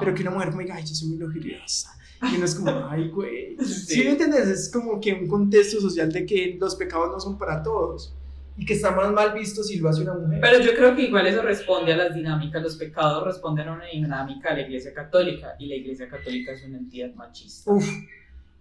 Pero 0.00 0.14
que 0.14 0.22
una 0.22 0.32
mujer 0.32 0.52
me 0.54 0.64
diga, 0.64 0.76
ay, 0.76 0.84
yo 0.84 0.94
soy 0.94 1.08
muy 1.08 1.18
lujuriosa. 1.18 1.96
Y 2.22 2.36
uno 2.36 2.44
es 2.44 2.54
como, 2.54 2.70
ay, 2.90 3.08
güey. 3.08 3.56
Sí. 3.58 4.02
me 4.02 4.10
entiendes? 4.10 4.48
Es 4.48 4.72
como 4.72 5.00
que 5.00 5.12
un 5.12 5.28
contexto 5.28 5.80
social 5.80 6.10
de 6.10 6.26
que 6.26 6.56
los 6.60 6.74
pecados 6.74 7.10
no 7.10 7.20
son 7.20 7.38
para 7.38 7.62
todos. 7.62 8.14
Y 8.56 8.64
que 8.66 8.74
está 8.74 8.90
más 8.90 9.12
mal 9.12 9.32
visto 9.34 9.62
si 9.62 9.78
lo 9.78 9.88
hace 9.88 10.02
una 10.02 10.14
mujer. 10.14 10.40
Pero 10.40 10.60
yo 10.60 10.74
creo 10.74 10.96
que 10.96 11.02
igual 11.02 11.28
eso 11.28 11.42
responde 11.42 11.92
a 11.92 11.96
las 11.96 12.12
dinámicas. 12.12 12.60
Los 12.60 12.74
pecados 12.74 13.24
responden 13.24 13.68
a 13.68 13.74
una 13.74 13.84
dinámica 13.84 14.50
de 14.50 14.62
la 14.62 14.66
Iglesia 14.66 14.92
Católica. 14.92 15.54
Y 15.60 15.68
la 15.68 15.76
Iglesia 15.76 16.08
Católica 16.08 16.50
es 16.50 16.64
una 16.64 16.78
entidad 16.78 17.14
machista. 17.14 17.70
Uf. 17.70 17.88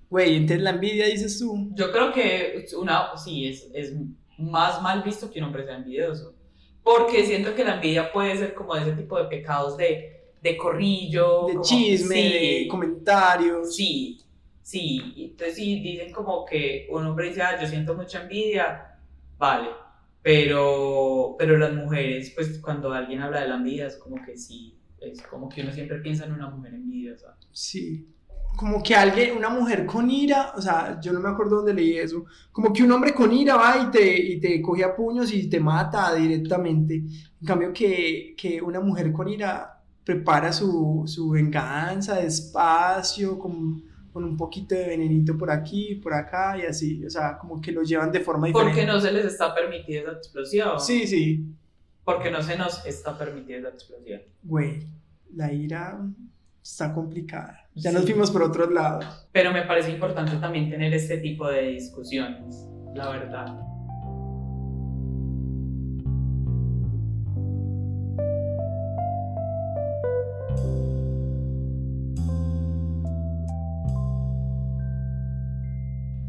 Güey, 0.09 0.35
entonces 0.35 0.61
la 0.61 0.69
envidia 0.69 1.07
dices 1.07 1.39
tú. 1.39 1.71
Yo 1.73 1.91
creo 1.91 2.13
que 2.13 2.63
una, 2.79 3.17
sí, 3.17 3.47
es, 3.47 3.67
es 3.73 3.93
más 4.37 4.81
mal 4.81 5.03
visto 5.03 5.29
que 5.31 5.39
un 5.39 5.45
hombre 5.45 5.65
sea 5.65 5.77
envidioso. 5.77 6.33
Porque 6.83 7.25
siento 7.25 7.53
que 7.53 7.65
la 7.65 7.75
envidia 7.75 8.11
puede 8.11 8.37
ser 8.37 8.53
como 8.53 8.75
ese 8.75 8.93
tipo 8.93 9.17
de 9.17 9.25
pecados 9.25 9.75
de, 9.77 10.31
de 10.41 10.57
corrillo. 10.57 11.45
De 11.47 11.53
como- 11.53 11.63
chisme, 11.65 12.15
sí, 12.15 12.21
de 12.61 12.67
comentarios. 12.69 13.75
Sí, 13.75 14.21
sí. 14.61 15.01
Entonces, 15.17 15.55
si 15.55 15.79
dicen 15.81 16.11
como 16.13 16.45
que 16.45 16.87
un 16.91 17.05
hombre 17.05 17.27
dice, 17.29 17.41
ah, 17.41 17.59
yo 17.61 17.67
siento 17.67 17.93
mucha 17.93 18.21
envidia, 18.23 18.99
vale. 19.37 19.69
Pero, 20.21 21.35
pero 21.39 21.57
las 21.57 21.73
mujeres, 21.73 22.31
pues 22.35 22.59
cuando 22.59 22.91
alguien 22.91 23.21
habla 23.21 23.41
de 23.41 23.47
la 23.49 23.55
envidia, 23.55 23.87
es 23.87 23.95
como 23.97 24.17
que 24.25 24.37
sí, 24.37 24.77
es 24.99 25.21
como 25.21 25.47
que 25.47 25.61
uno 25.61 25.71
siempre 25.71 25.99
piensa 25.99 26.25
en 26.25 26.33
una 26.33 26.49
mujer 26.49 26.73
envidiosa. 26.73 27.37
Sí. 27.51 28.07
Como 28.57 28.81
que 28.81 28.95
alguien, 28.95 29.37
una 29.37 29.49
mujer 29.49 29.85
con 29.85 30.09
ira, 30.09 30.51
o 30.55 30.61
sea, 30.61 30.99
yo 30.99 31.13
no 31.13 31.19
me 31.19 31.29
acuerdo 31.29 31.57
dónde 31.57 31.73
leí 31.75 31.97
eso, 31.97 32.25
como 32.51 32.73
que 32.73 32.83
un 32.83 32.91
hombre 32.91 33.13
con 33.13 33.31
ira 33.31 33.55
va 33.55 33.77
y 33.77 33.91
te, 33.91 34.19
y 34.19 34.39
te 34.39 34.61
coge 34.61 34.83
a 34.83 34.95
puños 34.95 35.31
y 35.31 35.47
te 35.47 35.59
mata 35.59 36.13
directamente. 36.15 36.95
En 36.95 37.45
cambio 37.45 37.71
que, 37.71 38.33
que 38.35 38.59
una 38.61 38.79
mujer 38.79 39.11
con 39.13 39.27
ira 39.29 39.79
prepara 40.03 40.51
su, 40.51 41.03
su 41.05 41.29
venganza 41.29 42.15
despacio, 42.15 43.37
con, 43.37 43.83
con 44.11 44.23
un 44.23 44.35
poquito 44.35 44.73
de 44.73 44.87
venenito 44.87 45.37
por 45.37 45.51
aquí, 45.51 45.95
por 45.95 46.13
acá 46.13 46.57
y 46.57 46.65
así, 46.65 47.05
o 47.05 47.09
sea, 47.09 47.37
como 47.37 47.61
que 47.61 47.71
lo 47.71 47.83
llevan 47.83 48.11
de 48.11 48.21
forma 48.21 48.47
diferente. 48.47 48.73
Porque 48.73 48.87
no 48.87 48.99
se 48.99 49.11
les 49.11 49.25
está 49.25 49.53
permitida 49.53 50.01
esa 50.01 50.11
explosión. 50.13 50.79
Sí, 50.79 51.05
sí, 51.05 51.45
Porque 52.03 52.31
no 52.31 52.41
se 52.41 52.57
nos 52.57 52.83
está 52.85 53.17
permitida 53.17 53.59
esa 53.59 53.69
explosión. 53.69 54.21
güey, 54.41 54.87
la 55.35 55.51
ira 55.53 55.99
está 56.63 56.93
complicada. 56.93 57.66
Ya 57.79 57.91
Sí. 57.91 57.95
nos 57.95 58.05
fuimos 58.05 58.31
por 58.31 58.41
otros 58.43 58.71
lados. 58.71 59.05
Pero 59.31 59.51
me 59.51 59.61
parece 59.63 59.91
importante 59.91 60.35
también 60.37 60.69
tener 60.69 60.93
este 60.93 61.17
tipo 61.19 61.47
de 61.47 61.61
discusiones, 61.69 62.67
la 62.95 63.09
verdad. 63.09 63.55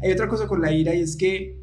Hay 0.01 0.11
otra 0.11 0.27
cosa 0.27 0.47
con 0.47 0.61
la 0.61 0.71
ira 0.71 0.93
y 0.93 1.01
es 1.01 1.17
que 1.17 1.59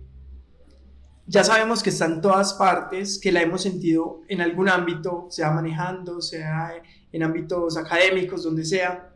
ya 1.27 1.43
sabemos 1.43 1.83
que 1.83 1.91
está 1.91 2.05
en 2.05 2.21
todas 2.21 2.55
partes, 2.55 3.19
que 3.21 3.33
la 3.33 3.41
hemos 3.43 3.63
sentido 3.63 4.21
en 4.29 4.41
algún 4.41 4.69
ámbito, 4.69 5.27
sea 5.31 5.51
manejando, 5.51 6.21
sea 6.21 6.71
en 7.13 7.23
ámbitos 7.23 7.77
académicos, 7.77 8.45
donde 8.45 8.65
sea. 8.65 9.11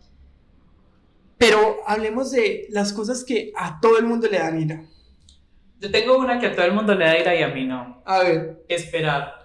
Pero 1.40 1.78
hablemos 1.86 2.30
de 2.32 2.66
las 2.68 2.92
cosas 2.92 3.24
que 3.24 3.50
a 3.56 3.80
todo 3.80 3.98
el 3.98 4.04
mundo 4.04 4.28
le 4.30 4.38
dan 4.38 4.60
ira. 4.60 4.82
Yo 5.80 5.90
tengo 5.90 6.18
una 6.18 6.38
que 6.38 6.48
a 6.48 6.54
todo 6.54 6.66
el 6.66 6.74
mundo 6.74 6.94
le 6.94 7.06
da 7.06 7.18
ira 7.18 7.34
y 7.34 7.42
a 7.42 7.48
mí 7.48 7.64
no. 7.64 8.02
A 8.04 8.18
ver, 8.18 8.62
Esperar. 8.68 9.40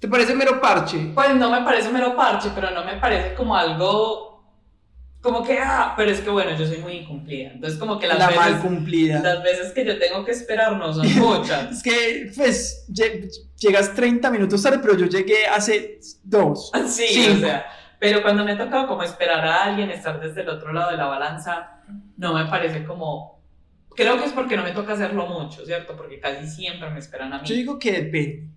¿te 0.00 0.08
parece 0.08 0.34
mero 0.34 0.62
parche? 0.62 1.12
Pues 1.14 1.34
no 1.36 1.50
me 1.50 1.60
parece 1.62 1.90
mero 1.90 2.16
parche, 2.16 2.48
pero 2.54 2.70
no 2.70 2.84
me 2.86 2.96
parece 2.96 3.34
como 3.34 3.54
algo. 3.54 4.32
Como 5.20 5.42
que, 5.44 5.58
ah, 5.58 5.92
pero 5.94 6.10
es 6.10 6.20
que 6.20 6.30
bueno, 6.30 6.56
yo 6.56 6.66
soy 6.66 6.78
muy 6.78 6.92
incumplida. 6.94 7.50
Entonces, 7.52 7.78
como 7.78 7.98
que 7.98 8.06
las, 8.06 8.18
La 8.18 8.30
mal 8.30 8.52
veces, 8.54 8.60
cumplida. 8.66 9.20
las 9.20 9.42
veces 9.42 9.72
que 9.72 9.84
yo 9.84 9.98
tengo 9.98 10.24
que 10.24 10.32
esperar 10.32 10.74
no 10.76 10.90
son 10.92 11.06
muchas. 11.18 11.70
Es 11.76 11.82
que, 11.82 12.30
pues, 12.34 12.86
lle- 12.90 13.30
llegas 13.58 13.92
30 13.94 14.30
minutos 14.30 14.62
tarde, 14.62 14.78
pero 14.80 14.96
yo 14.96 15.04
llegué 15.06 15.46
hace 15.46 15.98
dos. 16.22 16.70
Sí, 16.88 17.04
Cinco. 17.10 17.36
o 17.36 17.40
sea. 17.40 17.66
Pero 18.04 18.20
cuando 18.20 18.44
me 18.44 18.52
ha 18.52 18.58
tocado 18.58 18.86
como 18.86 19.02
esperar 19.02 19.42
a 19.46 19.64
alguien, 19.64 19.88
estar 19.88 20.20
desde 20.20 20.42
el 20.42 20.50
otro 20.50 20.74
lado 20.74 20.90
de 20.90 20.98
la 20.98 21.06
balanza, 21.06 21.80
no 22.18 22.34
me 22.34 22.44
parece 22.44 22.84
como. 22.84 23.40
Creo 23.96 24.18
que 24.18 24.26
es 24.26 24.32
porque 24.32 24.58
no 24.58 24.62
me 24.62 24.72
toca 24.72 24.92
hacerlo 24.92 25.26
mucho, 25.26 25.64
¿cierto? 25.64 25.96
Porque 25.96 26.20
casi 26.20 26.46
siempre 26.46 26.90
me 26.90 26.98
esperan 26.98 27.32
a 27.32 27.38
mí. 27.38 27.48
Yo 27.48 27.54
digo 27.54 27.78
que 27.78 27.92
depende. 27.92 28.48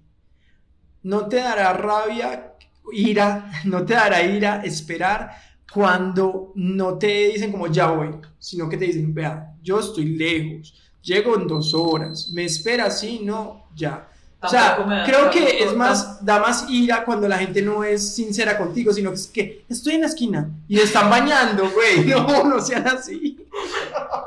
No 1.04 1.30
te 1.30 1.38
dará 1.38 1.72
rabia, 1.72 2.56
ira, 2.92 3.50
no 3.64 3.86
te 3.86 3.94
dará 3.94 4.22
ira 4.22 4.64
esperar 4.66 5.32
cuando 5.72 6.52
no 6.56 6.98
te 6.98 7.30
dicen 7.30 7.54
como 7.54 7.68
ya 7.68 7.88
voy, 7.88 8.18
sino 8.40 8.68
que 8.68 8.76
te 8.76 8.84
dicen, 8.84 9.14
vea, 9.14 9.54
yo 9.62 9.80
estoy 9.80 10.18
lejos, 10.18 10.92
llego 11.02 11.38
en 11.38 11.48
dos 11.48 11.74
horas, 11.74 12.32
me 12.34 12.44
espera, 12.44 12.92
sí, 12.92 13.22
no, 13.24 13.70
ya. 13.74 14.10
O 14.40 14.48
sea, 14.48 14.78
da- 14.78 15.04
creo 15.06 15.32
que 15.32 15.64
es 15.64 15.74
más, 15.76 16.24
da 16.24 16.40
más 16.40 16.66
ira 16.70 17.04
cuando 17.04 17.28
la 17.28 17.40
gente 17.40 17.62
no 17.62 17.84
es 17.84 18.14
sincera 18.16 18.58
contigo, 18.58 18.94
sino 18.94 19.10
que 19.10 19.16
es 19.16 19.28
que 19.28 19.66
estoy 19.68 19.96
en 19.96 20.02
la 20.02 20.08
esquina 20.08 20.50
y 20.68 20.76
me 20.76 20.84
están 20.84 21.10
bañando, 21.10 21.70
güey, 21.72 22.06
no, 22.10 22.44
no 22.44 22.60
sean 22.62 22.88
así. 22.88 23.38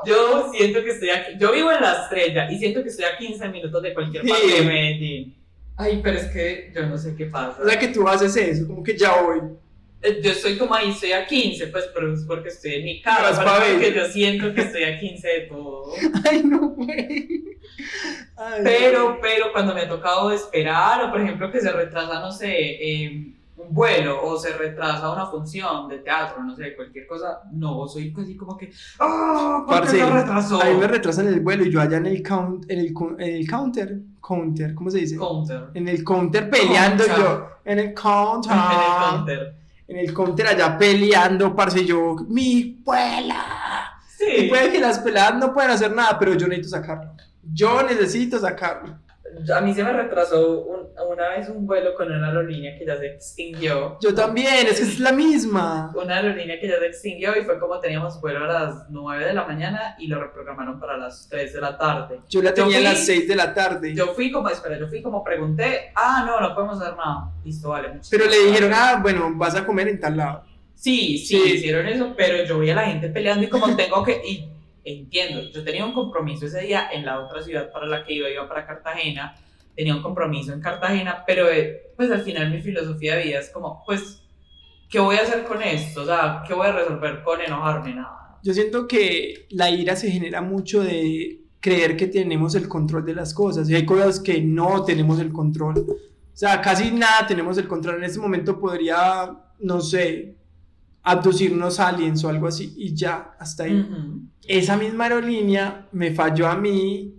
Yo 0.04 0.50
siento 0.52 0.82
que 0.82 0.90
estoy 0.90 1.11
aquí. 1.11 1.32
Yo 1.38 1.52
vivo 1.52 1.70
en 1.70 1.80
la 1.80 2.02
estrella 2.02 2.50
y 2.50 2.58
siento 2.58 2.82
que 2.82 2.88
estoy 2.88 3.04
a 3.04 3.16
15 3.16 3.48
minutos 3.48 3.82
de 3.82 3.94
cualquier 3.94 4.26
parte 4.26 4.42
Sí. 4.44 4.50
de 4.52 4.62
Medellín. 4.62 5.34
Ay, 5.76 6.00
pero 6.02 6.18
es 6.18 6.26
que 6.26 6.72
yo 6.74 6.86
no 6.86 6.98
sé 6.98 7.14
qué 7.14 7.26
pasa. 7.26 7.62
O 7.62 7.68
sea, 7.68 7.78
que 7.78 7.88
tú 7.88 8.06
haces 8.08 8.36
eso, 8.36 8.66
como 8.66 8.82
que 8.82 8.96
ya 8.98 9.22
voy. 9.22 9.40
Eh, 10.02 10.20
Yo 10.22 10.30
estoy 10.32 10.56
como 10.58 10.74
ahí, 10.74 10.90
estoy 10.90 11.12
a 11.12 11.26
15, 11.26 11.66
pues, 11.68 11.84
pero 11.94 12.12
es 12.14 12.24
porque 12.24 12.48
estoy 12.48 12.74
en 12.76 12.84
mi 12.84 13.02
casa. 13.02 13.44
Porque 13.44 13.92
yo 13.94 14.06
siento 14.06 14.52
que 14.54 14.62
estoy 14.62 14.84
a 14.84 14.98
15 14.98 15.28
de 15.28 15.40
todo. 15.42 15.92
Ay, 16.28 16.42
no, 16.42 16.70
güey. 16.70 17.44
Ay, 18.41 18.61
Pero, 18.64 19.18
pero 19.20 19.53
cuando 19.53 19.74
me 19.74 19.82
ha 19.82 19.88
tocado 19.88 20.30
esperar, 20.32 21.05
o 21.05 21.11
por 21.11 21.20
ejemplo 21.20 21.51
que 21.53 21.61
se 21.61 21.70
retrasa, 21.70 22.20
no 22.20 22.32
sé, 22.32 22.49
eh, 22.51 23.34
un 23.57 23.74
vuelo, 23.74 24.24
o 24.24 24.38
se 24.38 24.57
retrasa 24.57 25.12
una 25.12 25.26
función 25.26 25.86
de 25.88 25.99
teatro, 25.99 26.43
no 26.43 26.57
sé, 26.57 26.74
cualquier 26.74 27.07
cosa, 27.07 27.41
no, 27.53 27.86
soy 27.86 28.11
casi 28.14 28.34
como 28.36 28.57
que, 28.57 28.72
¡ah! 28.99 29.64
¿Por 29.68 29.82
qué 29.82 29.88
se 29.88 30.07
retrasó? 30.11 30.62
A 30.62 30.64
mí 30.64 30.74
me 30.76 30.86
retrasan 30.88 31.28
el 31.28 31.41
vuelo 31.41 31.64
y 31.66 31.70
yo 31.70 31.80
allá 31.82 31.99
en 31.99 32.07
el, 32.07 32.22
count, 32.22 32.64
en 32.70 32.78
el, 32.78 32.95
cu- 32.95 33.16
en 33.18 33.34
el 33.34 33.47
counter, 33.51 33.99
counter, 34.20 34.74
¿cómo 34.74 34.91
se 34.91 34.99
dice? 34.99 35.16
Counter. 35.18 35.64
En 35.74 35.88
el 35.88 36.03
counter 36.03 36.49
peleando 36.49 37.05
Counter. 37.05 37.22
yo, 37.24 37.49
en 37.66 37.78
el 37.80 37.93
counter, 37.95 38.53
En 38.57 38.68
el 38.70 39.11
counter. 39.11 39.55
en 39.88 39.97
el 39.99 40.14
counter 40.14 40.47
allá 40.47 40.78
peleando, 40.78 41.55
parce, 41.55 41.84
yo, 41.84 42.16
mi 42.28 42.80
vuela. 42.82 43.93
Y 44.18 44.41
Sí. 44.43 44.47
puede 44.49 44.70
que 44.72 44.78
las 44.80 44.99
peladas 45.01 45.38
no 45.38 45.53
puedan 45.53 45.70
hacer 45.72 45.95
nada, 45.95 46.18
pero 46.18 46.34
yo 46.34 46.47
necesito 46.47 46.76
sacarlo. 46.76 47.12
Yo 47.53 47.82
necesito 47.82 48.38
sacarlo. 48.38 48.98
A 49.55 49.61
mí 49.61 49.72
se 49.72 49.84
me 49.84 49.92
retrasó 49.92 50.61
un- 50.62 50.88
una 51.09 51.28
vez 51.30 51.48
un 51.48 51.64
vuelo 51.64 51.94
con 51.94 52.11
una 52.11 52.26
aerolínea 52.28 52.76
que 52.76 52.84
ya 52.84 52.96
se 52.96 53.07
extinguió. 53.07 53.96
Yo 54.01 54.12
también, 54.12 54.66
es 54.66 54.78
que 54.80 54.82
es 54.86 54.98
la 54.98 55.12
misma. 55.12 55.92
Una 55.94 56.16
aerolínea 56.16 56.59
que 56.59 56.66
ya 56.68 56.78
se 56.80 56.86
extinguió 56.86 57.36
y 57.40 57.44
fue 57.44 57.59
como 57.61 57.78
teníamos 57.78 58.20
vuelo 58.20 58.44
a 58.44 58.48
las 58.48 58.74
9 58.90 59.24
de 59.26 59.32
la 59.34 59.44
mañana 59.44 59.94
y 60.01 60.09
lo 60.09 60.20
reprogramaron 60.20 60.80
para 60.80 60.96
las 60.96 61.28
3 61.30 61.53
de 61.53 61.61
la 61.61 61.78
tarde. 61.78 62.20
Yo 62.28 62.42
la 62.42 62.51
Yo 62.51 62.55
tenía 62.64 62.78
a 62.78 62.80
fui- 62.80 62.88
las 62.88 63.07
6 63.07 63.28
de 63.28 63.36
la 63.36 63.55
tarde. 63.55 63.94
Yo 63.94 64.09
fui 64.14 64.32
como, 64.32 64.48
espera, 64.48 64.76
yo 64.78 64.88
fui 64.88 65.01
como 65.01 65.22
pregunté, 65.22 65.92
ah, 65.94 66.24
no, 66.26 66.40
no 66.40 66.53
podemos 66.53 66.80
hacer 66.80 66.96
nada. 66.96 67.30
Listo, 67.44 67.68
vale. 67.68 68.01
pero 68.11 68.24
le 68.26 68.46
dijeron, 68.46 68.72
ah, 68.74 68.98
bueno, 69.01 69.30
vas 69.36 69.55
a 69.55 69.64
comer 69.64 69.86
en 69.88 70.01
tal 70.01 70.16
lado. 70.16 70.42
Sí, 70.74 71.18
sí, 71.18 71.36
Sí. 71.40 71.53
hicieron 71.57 71.86
eso, 71.86 72.14
pero 72.16 72.42
yo 72.44 72.59
vi 72.59 72.70
a 72.70 72.74
la 72.74 72.82
gente 72.86 73.11
peleando 73.11 73.44
y 73.44 73.48
como 73.48 73.66
tengo 73.76 74.03
que, 74.03 74.20
y 74.26 74.49
entiendo, 74.85 75.43
yo 75.51 75.64
tenía 75.64 75.85
un 75.85 75.93
compromiso 75.93 76.47
ese 76.47 76.61
día 76.62 76.91
en 76.93 77.05
la 77.05 77.20
otra 77.20 77.43
ciudad 77.43 77.70
para 77.72 77.87
la 77.87 78.05
que 78.05 78.14
iba, 78.14 78.28
iba 78.31 78.49
para 78.49 78.66
Cartagena, 78.66 79.35
tenía 79.74 79.95
un 79.95 80.03
compromiso 80.03 80.53
en 80.53 80.61
Cartagena, 80.61 81.24
pero 81.26 81.51
eh, 81.51 81.93
pues 81.97 82.11
al 82.11 82.22
final 82.22 82.51
mi 82.51 82.61
filosofía 82.61 83.16
de 83.16 83.24
vida 83.24 83.39
es 83.41 83.51
como, 83.51 83.83
pues, 83.87 84.22
¿qué 84.89 84.99
voy 84.99 85.16
a 85.16 85.22
hacer 85.22 85.45
con 85.45 85.62
esto? 85.62 86.03
O 86.03 86.07
sea, 86.07 86.43
¿qué 86.47 86.55
voy 86.55 86.66
a 86.66 86.72
resolver 86.72 87.22
con 87.22 87.41
enojarme? 87.41 87.95
Nada. 87.95 88.39
Yo 88.43 88.55
siento 88.55 88.87
que 88.87 89.47
la 89.51 89.70
ira 89.70 89.97
se 89.97 90.11
genera 90.11 90.41
mucho 90.41 90.83
de 90.83 91.41
creer 91.61 91.97
que 91.97 92.07
tenemos 92.07 92.55
el 92.55 92.68
control 92.68 93.05
de 93.05 93.14
las 93.14 93.35
cosas 93.35 93.68
y 93.68 93.74
hay 93.74 93.85
cosas 93.85 94.18
que 94.18 94.41
no 94.41 94.85
tenemos 94.85 95.20
el 95.20 95.31
control. 95.31 95.87
O 95.89 96.37
sea, 96.37 96.61
casi 96.61 96.91
nada 96.91 97.26
tenemos 97.26 97.59
el 97.59 97.68
control. 97.68 97.97
En 97.97 98.05
este 98.05 98.18
momento 98.18 98.59
podría, 98.59 99.31
no 99.61 99.81
sé, 99.81 100.37
abducirnos 101.03 101.78
aliens 101.81 102.24
o 102.24 102.28
algo 102.28 102.47
así 102.47 102.74
y 102.76 102.95
ya, 102.95 103.35
hasta 103.39 103.64
ahí. 103.64 103.78
Ujú. 103.78 104.22
Esa 104.53 104.76
misma 104.76 105.05
aerolínea 105.05 105.86
me 105.92 106.12
falló 106.12 106.48
a 106.48 106.57
mí 106.57 107.14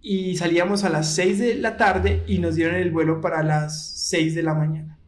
y 0.00 0.36
salíamos 0.38 0.84
a 0.84 0.88
las 0.88 1.14
6 1.14 1.38
de 1.38 1.54
la 1.56 1.76
tarde 1.76 2.24
y 2.26 2.38
nos 2.38 2.54
dieron 2.54 2.76
el 2.76 2.90
vuelo 2.90 3.20
para 3.20 3.42
las 3.42 3.90
6 4.08 4.34
de 4.34 4.42
la 4.42 4.54
mañana. 4.54 4.98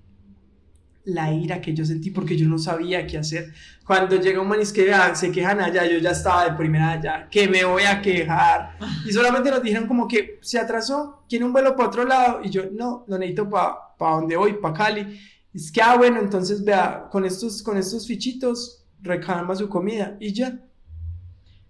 La 1.05 1.32
ira 1.32 1.62
que 1.62 1.72
yo 1.72 1.86
sentí 1.86 2.11
porque 2.11 2.36
yo 2.36 2.46
no 2.46 2.59
sabía 2.59 3.07
qué 3.07 3.16
hacer. 3.16 3.55
Cuando 3.86 4.16
llega 4.16 4.42
un 4.42 4.49
man 4.49 4.61
es 4.61 4.74
que 4.74 4.84
"Vea, 4.84 5.14
se 5.14 5.32
quejan 5.32 5.59
allá, 5.59 5.86
yo 5.86 5.96
ya 5.96 6.11
estaba 6.11 6.44
de 6.44 6.53
primera 6.55 6.90
allá, 6.90 7.28
que 7.30 7.49
me 7.49 7.64
voy 7.64 7.84
a 7.84 8.03
quejar. 8.03 8.76
Y 9.07 9.12
solamente 9.12 9.51
nos 9.51 9.62
dijeron 9.62 9.88
como 9.88 10.07
que 10.07 10.38
se 10.42 10.59
atrasó, 10.59 11.24
quiere 11.30 11.46
un 11.46 11.55
vuelo 11.55 11.74
para 11.74 11.88
otro 11.88 12.05
lado. 12.05 12.40
Y 12.44 12.51
yo, 12.51 12.64
no, 12.70 13.07
lo 13.09 13.16
necesito 13.16 13.49
para 13.49 13.74
pa 13.96 14.11
donde 14.16 14.36
voy, 14.36 14.53
para 14.61 14.74
Cali. 14.74 15.18
Es 15.55 15.72
que, 15.72 15.80
ah, 15.80 15.96
bueno, 15.96 16.20
entonces 16.20 16.62
vea, 16.62 17.09
con 17.11 17.24
estos, 17.24 17.62
con 17.62 17.78
estos 17.78 18.07
fichitos 18.07 18.84
recalma 19.01 19.57
su 19.57 19.66
comida 19.70 20.14
y 20.20 20.34
ya. 20.34 20.61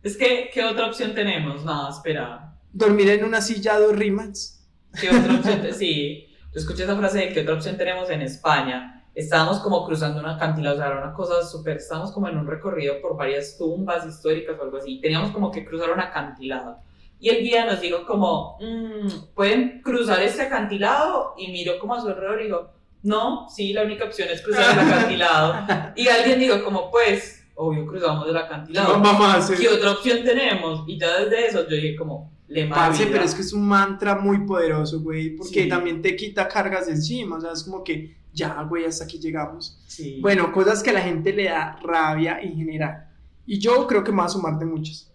Es 0.02 0.16
que, 0.16 0.50
¿qué 0.52 0.64
otra 0.64 0.86
opción 0.86 1.14
tenemos? 1.14 1.64
Nada, 1.64 1.90
espera. 1.90 2.54
dormir 2.72 3.08
en 3.10 3.24
una 3.24 3.40
silla 3.40 3.78
dos 3.78 3.96
rimas. 3.96 4.66
¿Qué 5.00 5.08
otra 5.10 5.34
opción? 5.34 5.66
sí, 5.74 6.26
yo 6.52 6.60
escuché 6.60 6.84
esa 6.84 6.96
frase 6.96 7.18
de 7.18 7.28
qué 7.32 7.40
otra 7.40 7.54
opción 7.54 7.76
tenemos 7.76 8.08
en 8.10 8.22
España. 8.22 9.04
Estábamos 9.14 9.58
como 9.58 9.84
cruzando 9.84 10.20
una 10.20 10.36
acantilado, 10.36 10.76
o 10.76 10.78
sea, 10.78 10.86
era 10.88 11.02
una 11.04 11.12
cosa 11.12 11.44
súper, 11.44 11.78
estábamos 11.78 12.12
como 12.12 12.28
en 12.28 12.38
un 12.38 12.46
recorrido 12.46 13.00
por 13.02 13.16
varias 13.16 13.58
tumbas 13.58 14.06
históricas 14.06 14.56
o 14.58 14.62
algo 14.62 14.76
así. 14.78 15.00
Teníamos 15.00 15.32
como 15.32 15.50
que 15.50 15.64
cruzar 15.64 15.90
un 15.90 15.98
acantilado. 16.00 16.78
Y 17.18 17.30
el 17.30 17.42
guía 17.42 17.64
nos 17.66 17.80
dijo 17.80 18.06
como, 18.06 18.56
"Mm, 18.60 19.34
pueden 19.34 19.82
cruzar 19.82 20.22
este 20.22 20.42
acantilado 20.42 21.34
y 21.36 21.50
miro 21.50 21.78
como 21.80 21.96
a 21.96 22.00
su 22.00 22.06
alrededor 22.08 22.40
y 22.40 22.44
digo, 22.44 22.70
no, 23.02 23.48
sí, 23.48 23.72
la 23.72 23.82
única 23.82 24.04
opción 24.04 24.28
es 24.30 24.40
cruzar 24.40 24.78
el 24.78 24.78
acantilado. 24.92 25.92
Y 25.96 26.06
alguien 26.06 26.38
dijo 26.38 26.62
como, 26.62 26.90
pues, 26.92 27.37
obvio, 27.60 27.86
cruzamos 27.86 28.28
el 28.28 28.36
acantilado. 28.36 28.98
No, 28.98 29.08
a 29.08 29.34
hacer. 29.34 29.58
¿Qué 29.58 29.68
otra 29.68 29.92
opción 29.92 30.24
tenemos? 30.24 30.84
Y 30.86 30.98
ya 30.98 31.18
desde 31.20 31.48
eso 31.48 31.68
yo 31.68 31.76
dije 31.76 31.96
como, 31.96 32.30
le 32.46 32.66
Parce, 32.66 33.06
pero 33.06 33.24
es 33.24 33.34
que 33.34 33.42
es 33.42 33.52
un 33.52 33.66
mantra 33.66 34.14
muy 34.16 34.46
poderoso, 34.46 35.00
güey, 35.00 35.36
porque 35.36 35.64
Sí. 35.64 35.68
también 35.68 36.00
te 36.00 36.16
quita 36.16 36.48
cargas 36.48 36.86
de 36.86 36.92
encima, 36.92 37.36
o 37.36 37.40
sea, 37.40 37.52
es 37.52 37.62
como 37.64 37.82
que 37.84 38.16
ya, 38.32 38.62
güey, 38.62 38.84
hasta 38.84 39.04
aquí 39.04 39.18
llegamos. 39.18 39.78
Sí. 39.86 40.18
Bueno, 40.20 40.52
cosas 40.52 40.82
que 40.82 40.90
a 40.90 40.94
la 40.94 41.00
gente 41.02 41.32
le 41.32 41.44
da 41.44 41.78
rabia 41.82 42.40
en 42.40 42.56
general. 42.56 43.08
Y 43.44 43.58
yo 43.58 43.86
creo 43.86 44.04
que 44.04 44.12
me 44.12 44.18
voy 44.18 44.26
a 44.26 44.30
sumar 44.30 44.58
de 44.58 44.64
muchas. 44.64 45.10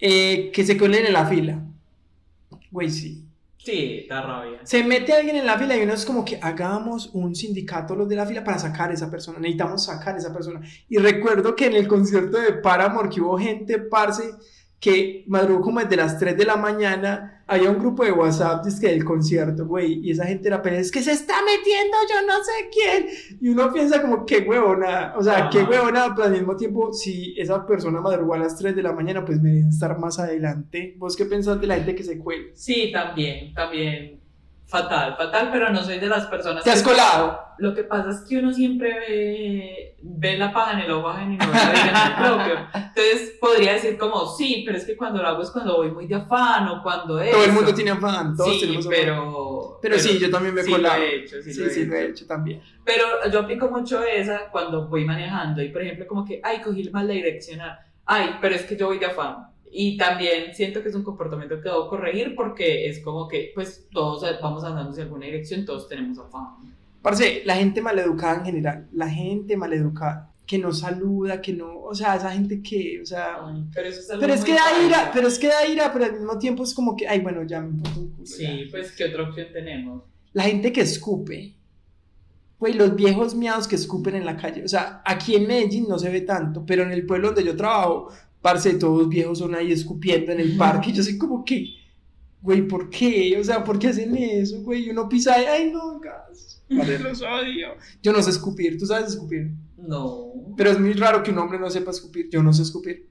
Eh, 0.00 0.50
que 0.52 0.64
se 0.64 0.76
cuelen 0.76 1.06
en 1.06 1.12
la 1.12 1.26
fila. 1.26 1.62
Güey, 2.70 2.90
sí. 2.90 3.19
Sí, 3.62 4.06
da 4.08 4.22
rabia. 4.22 4.60
Se 4.64 4.82
mete 4.82 5.12
alguien 5.12 5.36
en 5.36 5.44
la 5.44 5.58
fila 5.58 5.76
y 5.76 5.82
uno 5.82 5.92
es 5.92 6.06
como 6.06 6.24
que 6.24 6.38
hagamos 6.40 7.10
un 7.12 7.34
sindicato 7.34 7.94
los 7.94 8.08
de 8.08 8.16
la 8.16 8.24
fila 8.24 8.42
para 8.42 8.58
sacar 8.58 8.90
a 8.90 8.94
esa 8.94 9.10
persona. 9.10 9.38
Necesitamos 9.38 9.84
sacar 9.84 10.14
a 10.14 10.18
esa 10.18 10.32
persona. 10.32 10.62
Y 10.88 10.96
recuerdo 10.96 11.54
que 11.54 11.66
en 11.66 11.74
el 11.74 11.86
concierto 11.86 12.38
de 12.38 12.54
Paramore 12.54 13.10
que 13.10 13.20
hubo 13.20 13.38
gente, 13.38 13.78
parce, 13.78 14.32
que 14.80 15.24
madrugó 15.28 15.60
como 15.60 15.80
desde 15.80 15.96
las 15.96 16.18
3 16.18 16.36
de 16.36 16.44
la 16.44 16.56
mañana. 16.56 17.36
Había 17.46 17.68
un 17.70 17.78
grupo 17.80 18.04
de 18.04 18.12
WhatsApp 18.12 18.64
dizque, 18.64 18.86
del 18.88 19.04
concierto, 19.04 19.66
güey. 19.66 20.00
Y 20.06 20.12
esa 20.12 20.24
gente 20.24 20.48
era 20.48 20.62
pero 20.62 20.76
es 20.76 20.90
que 20.90 21.02
se 21.02 21.10
está 21.12 21.34
metiendo 21.44 21.96
yo 22.08 22.26
no 22.26 22.34
sé 22.44 22.70
quién. 22.72 23.38
Y 23.40 23.48
uno 23.48 23.72
piensa 23.72 24.00
como 24.00 24.24
qué 24.24 24.38
huevona. 24.38 25.14
O 25.16 25.22
sea, 25.22 25.48
qué 25.50 25.64
huevona. 25.64 26.14
Pero 26.14 26.26
al 26.28 26.32
mismo 26.32 26.56
tiempo, 26.56 26.92
si 26.92 27.34
esa 27.36 27.66
persona 27.66 28.00
madrugó 28.00 28.34
a 28.34 28.38
las 28.38 28.56
3 28.56 28.74
de 28.76 28.82
la 28.84 28.92
mañana, 28.92 29.24
pues 29.24 29.40
merece 29.42 29.68
estar 29.68 29.98
más 29.98 30.18
adelante. 30.20 30.94
¿Vos 30.96 31.16
qué 31.16 31.24
pensás 31.26 31.60
de 31.60 31.66
la 31.66 31.74
gente 31.74 31.94
que 31.96 32.04
se 32.04 32.18
cuelga? 32.18 32.50
Sí, 32.54 32.90
también, 32.92 33.52
también. 33.52 34.20
Fatal, 34.66 35.16
fatal, 35.16 35.48
pero 35.50 35.70
no 35.72 35.82
soy 35.82 35.98
de 35.98 36.06
las 36.06 36.26
personas 36.28 36.62
¿Te 36.62 36.70
has 36.70 36.80
que- 36.84 36.90
colado? 36.90 37.40
Lo 37.58 37.74
que 37.74 37.82
pasa 37.82 38.10
es 38.10 38.20
que 38.28 38.38
uno 38.38 38.52
siempre 38.52 38.94
ve, 39.00 39.89
ve 40.02 40.38
la 40.38 40.52
paja 40.52 40.72
en 40.74 40.80
el 40.86 40.90
ojo 40.92 41.08
ajeno 41.08 41.34
y 41.34 41.36
no 41.36 41.46
la 41.46 41.70
viga 41.70 41.90
en 41.90 42.12
el 42.12 42.16
propio. 42.16 42.66
Entonces 42.74 43.36
podría 43.40 43.72
decir 43.74 43.98
como, 43.98 44.26
sí, 44.26 44.62
pero 44.64 44.78
es 44.78 44.84
que 44.84 44.96
cuando 44.96 45.20
lo 45.22 45.28
hago 45.28 45.42
es 45.42 45.50
cuando 45.50 45.76
voy 45.76 45.90
muy 45.90 46.06
de 46.06 46.14
afán 46.14 46.68
o 46.68 46.82
cuando 46.82 47.20
es. 47.20 47.30
Todo 47.30 47.44
el 47.44 47.52
mundo 47.52 47.74
tiene 47.74 47.90
afán, 47.90 48.36
todos 48.36 48.52
sí, 48.54 48.60
tenemos 48.60 48.86
afán. 48.86 48.98
pero, 48.98 49.78
Pero 49.82 49.98
sí, 49.98 50.18
yo 50.18 50.30
también 50.30 50.54
me 50.54 50.62
he 50.62 50.64
sí 50.64 50.70
colado. 50.70 50.98
Lo 50.98 51.04
he 51.04 51.16
hecho, 51.16 51.42
sí, 51.42 51.52
Sí, 51.52 51.60
lo 51.60 51.66
he 51.66 51.70
sí, 51.70 51.80
hecho. 51.80 51.90
lo 51.90 51.96
he 51.96 52.06
hecho 52.06 52.26
también. 52.26 52.62
Pero 52.84 53.04
yo 53.30 53.40
aplico 53.40 53.70
mucho 53.70 54.02
esa 54.02 54.50
cuando 54.50 54.88
voy 54.88 55.04
manejando 55.04 55.62
y, 55.62 55.68
por 55.68 55.82
ejemplo, 55.82 56.06
como 56.06 56.24
que, 56.24 56.40
ay, 56.42 56.60
cogí 56.62 56.88
mal 56.90 57.06
la 57.06 57.14
direccional. 57.14 57.78
Ay, 58.06 58.36
pero 58.40 58.54
es 58.54 58.62
que 58.62 58.76
yo 58.76 58.86
voy 58.86 58.98
de 58.98 59.06
afán. 59.06 59.46
Y 59.72 59.96
también 59.96 60.52
siento 60.54 60.82
que 60.82 60.88
es 60.88 60.94
un 60.96 61.04
comportamiento 61.04 61.56
que 61.60 61.68
debo 61.68 61.88
corregir 61.88 62.34
porque 62.34 62.88
es 62.88 63.00
como 63.04 63.28
que, 63.28 63.52
pues, 63.54 63.86
todos 63.92 64.24
vamos 64.42 64.64
andando 64.64 64.90
hacia 64.90 65.04
alguna 65.04 65.26
dirección, 65.26 65.64
todos 65.64 65.88
tenemos 65.88 66.18
afán. 66.18 66.74
Parce, 67.02 67.42
la 67.44 67.56
gente 67.56 67.80
maleducada 67.80 68.38
en 68.38 68.44
general, 68.44 68.88
la 68.92 69.08
gente 69.08 69.56
maleducada, 69.56 70.32
que 70.46 70.58
no 70.58 70.72
saluda, 70.72 71.40
que 71.40 71.52
no, 71.52 71.80
o 71.80 71.94
sea, 71.94 72.16
esa 72.16 72.32
gente 72.32 72.60
que, 72.60 73.00
o 73.00 73.06
sea... 73.06 73.38
Ay, 73.46 73.64
pero 73.72 73.88
eso 73.88 74.00
es 74.00 74.10
algo 74.10 74.20
Pero 74.20 74.34
es 74.34 74.40
muy 74.40 74.50
que 74.50 74.54
da 74.54 74.86
ira, 74.86 75.10
pero 75.14 75.28
es 75.28 75.38
que 75.38 75.46
da 75.46 75.66
ira, 75.66 75.92
pero 75.92 76.04
al 76.04 76.12
mismo 76.12 76.38
tiempo 76.38 76.64
es 76.64 76.74
como 76.74 76.96
que, 76.96 77.08
ay, 77.08 77.20
bueno, 77.20 77.42
ya 77.44 77.60
me 77.60 77.68
importa 77.68 78.00
un 78.00 78.10
culo. 78.10 78.26
Sí, 78.26 78.42
ya. 78.42 78.70
pues, 78.70 78.92
¿qué 78.92 79.04
otra 79.04 79.22
opción 79.22 79.46
tenemos? 79.52 80.02
La 80.32 80.42
gente 80.44 80.72
que 80.72 80.82
escupe. 80.82 81.54
Güey, 82.58 82.74
los 82.74 82.94
viejos 82.94 83.34
miados 83.34 83.66
que 83.66 83.76
escupen 83.76 84.16
en 84.16 84.26
la 84.26 84.36
calle. 84.36 84.62
O 84.62 84.68
sea, 84.68 85.02
aquí 85.06 85.34
en 85.34 85.46
Medellín 85.46 85.86
no 85.88 85.98
se 85.98 86.10
ve 86.10 86.20
tanto, 86.20 86.66
pero 86.66 86.82
en 86.82 86.92
el 86.92 87.06
pueblo 87.06 87.28
donde 87.28 87.44
yo 87.44 87.56
trabajo, 87.56 88.08
parce, 88.42 88.74
todos 88.74 89.08
viejos 89.08 89.38
son 89.38 89.54
ahí 89.54 89.72
escupiendo 89.72 90.32
en 90.32 90.40
el 90.40 90.56
parque. 90.56 90.90
Y 90.90 90.92
yo 90.92 91.02
soy 91.02 91.16
como 91.16 91.44
que, 91.44 91.64
güey, 92.42 92.62
¿por 92.66 92.90
qué? 92.90 93.36
O 93.38 93.44
sea, 93.44 93.62
¿por 93.64 93.78
qué 93.78 93.88
hacen 93.88 94.16
eso, 94.16 94.60
güey? 94.62 94.86
Y 94.86 94.90
uno 94.90 95.08
pisa 95.08 95.34
ahí, 95.34 95.44
ay, 95.46 95.70
no, 95.72 96.00
gas. 96.00 96.62
Los 96.68 97.22
odio. 97.22 97.74
Yo 98.02 98.12
no 98.12 98.22
sé 98.22 98.30
escupir, 98.30 98.78
¿tú 98.78 98.86
sabes 98.86 99.10
escupir? 99.10 99.50
No. 99.76 100.32
Pero 100.56 100.70
es 100.70 100.78
muy 100.78 100.92
raro 100.92 101.22
que 101.22 101.30
un 101.30 101.38
hombre 101.38 101.58
no 101.58 101.68
sepa 101.70 101.90
escupir. 101.90 102.28
Yo 102.30 102.42
no 102.42 102.52
sé 102.52 102.62
escupir. 102.62 103.08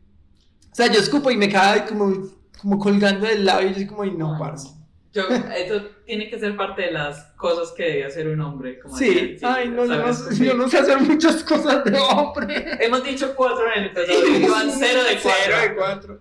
O 0.72 0.76
sea, 0.76 0.88
yo 0.92 1.00
escupo 1.00 1.30
y 1.32 1.38
me 1.38 1.50
cae 1.50 1.86
como, 1.86 2.30
como 2.62 2.80
colgando 2.80 3.26
del 3.26 3.46
labio 3.46 3.70
y 3.70 3.72
yo 3.72 3.76
soy 3.76 3.88
como, 3.88 4.04
ay, 4.04 4.12
no, 4.12 4.34
Ay, 4.34 4.40
parce. 4.40 4.70
Yo, 5.12 5.24
esto 5.24 5.90
tiene 6.06 6.30
que 6.30 6.38
ser 6.38 6.56
parte 6.56 6.84
de 6.84 6.92
las 6.92 7.32
cosas 7.36 7.74
que 7.76 7.84
debe 7.84 8.06
hacer 8.06 8.28
un 8.28 8.40
hombre. 8.42 8.80
Como 8.80 8.96
Sí, 8.96 9.08
decir, 9.08 9.40
ay, 9.42 9.70
no, 9.70 9.86
yo 9.86 9.98
no, 9.98 10.32
yo 10.32 10.54
no 10.54 10.70
sé 10.70 10.78
hacer 10.78 11.02
muchas 11.02 11.44
cosas 11.44 11.84
de 11.84 11.98
hombre. 11.98 12.78
Hemos 12.80 13.04
dicho 13.04 13.34
cuatro 13.36 13.66
en 13.76 13.84
el 13.84 13.90
episodio 13.90 14.52
van 14.52 14.72
cero 14.72 15.02
de 15.04 15.20
cuatro. 15.20 15.42
Cero 15.44 15.58
de 15.62 15.76
cuatro. 15.76 16.20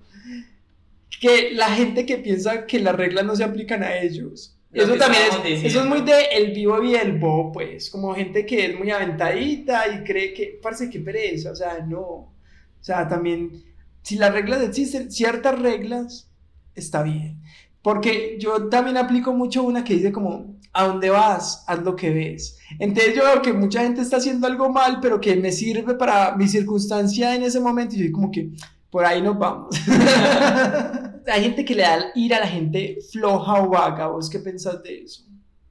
Que 1.21 1.53
la 1.53 1.69
gente 1.71 2.07
que 2.07 2.19
piensa 2.19 2.67
que 2.67 2.79
las 2.79 2.95
reglas 2.95 3.25
no 3.25 3.35
se 3.35 3.45
aplican 3.45 3.83
a 3.83 3.97
ellos. 3.99 4.57
Lo 4.71 4.85
Eso 4.85 4.97
también 4.97 5.23
es, 5.47 5.65
eso 5.65 5.81
es 5.81 5.87
muy 5.87 6.03
de 6.03 6.25
el 6.33 6.53
vivo 6.53 6.83
y 6.83 6.95
el 6.95 7.19
bo, 7.19 7.51
pues, 7.53 7.89
como 7.89 8.15
gente 8.15 8.45
que 8.45 8.67
es 8.67 8.79
muy 8.79 8.91
aventadita 8.91 9.89
y 9.89 10.05
cree 10.05 10.35
que, 10.35 10.59
parce, 10.63 10.91
qué 10.91 11.01
pereza, 11.01 11.53
o 11.53 11.57
sea, 11.57 11.79
no. 11.87 12.03
O 12.03 12.35
sea, 12.81 13.09
también, 13.09 13.65
si 14.03 14.17
las 14.17 14.33
reglas 14.33 14.63
existen, 14.63 15.11
ciertas 15.11 15.59
reglas, 15.59 16.31
está 16.75 17.03
bien. 17.03 17.41
Porque 17.81 18.37
yo 18.39 18.69
también 18.69 18.99
aplico 18.99 19.33
mucho 19.33 19.63
una 19.63 19.85
que 19.85 19.95
dice 19.95 20.13
como, 20.13 20.59
a 20.73 20.87
dónde 20.87 21.11
vas, 21.11 21.65
haz 21.67 21.83
lo 21.83 21.97
que 21.97 22.11
ves. 22.11 22.59
Entonces 22.79 23.15
yo 23.15 23.25
veo 23.25 23.43
que 23.43 23.53
mucha 23.53 23.83
gente 23.83 24.03
está 24.03 24.19
haciendo 24.19 24.47
algo 24.47 24.69
mal, 24.69 24.99
pero 25.01 25.21
que 25.21 25.35
me 25.37 25.51
sirve 25.51 25.95
para 25.95 26.37
mi 26.37 26.47
circunstancia 26.47 27.35
en 27.35 27.43
ese 27.43 27.61
momento 27.61 27.95
y 27.95 27.99
yo 27.99 28.05
digo 28.05 28.21
como 28.21 28.31
que, 28.31 28.51
por 28.91 29.05
ahí 29.05 29.23
nos 29.23 29.39
vamos. 29.39 29.77
Hay 31.27 31.43
gente 31.43 31.65
que 31.65 31.75
le 31.75 31.83
da 31.83 32.07
ira 32.15 32.39
a 32.39 32.41
la 32.41 32.47
gente 32.47 32.99
floja 33.11 33.63
o 33.63 33.69
vaga. 33.69 34.07
¿Vos 34.07 34.31
qué 34.31 34.39
pensás 34.39 34.83
de 34.83 35.03
eso? 35.03 35.25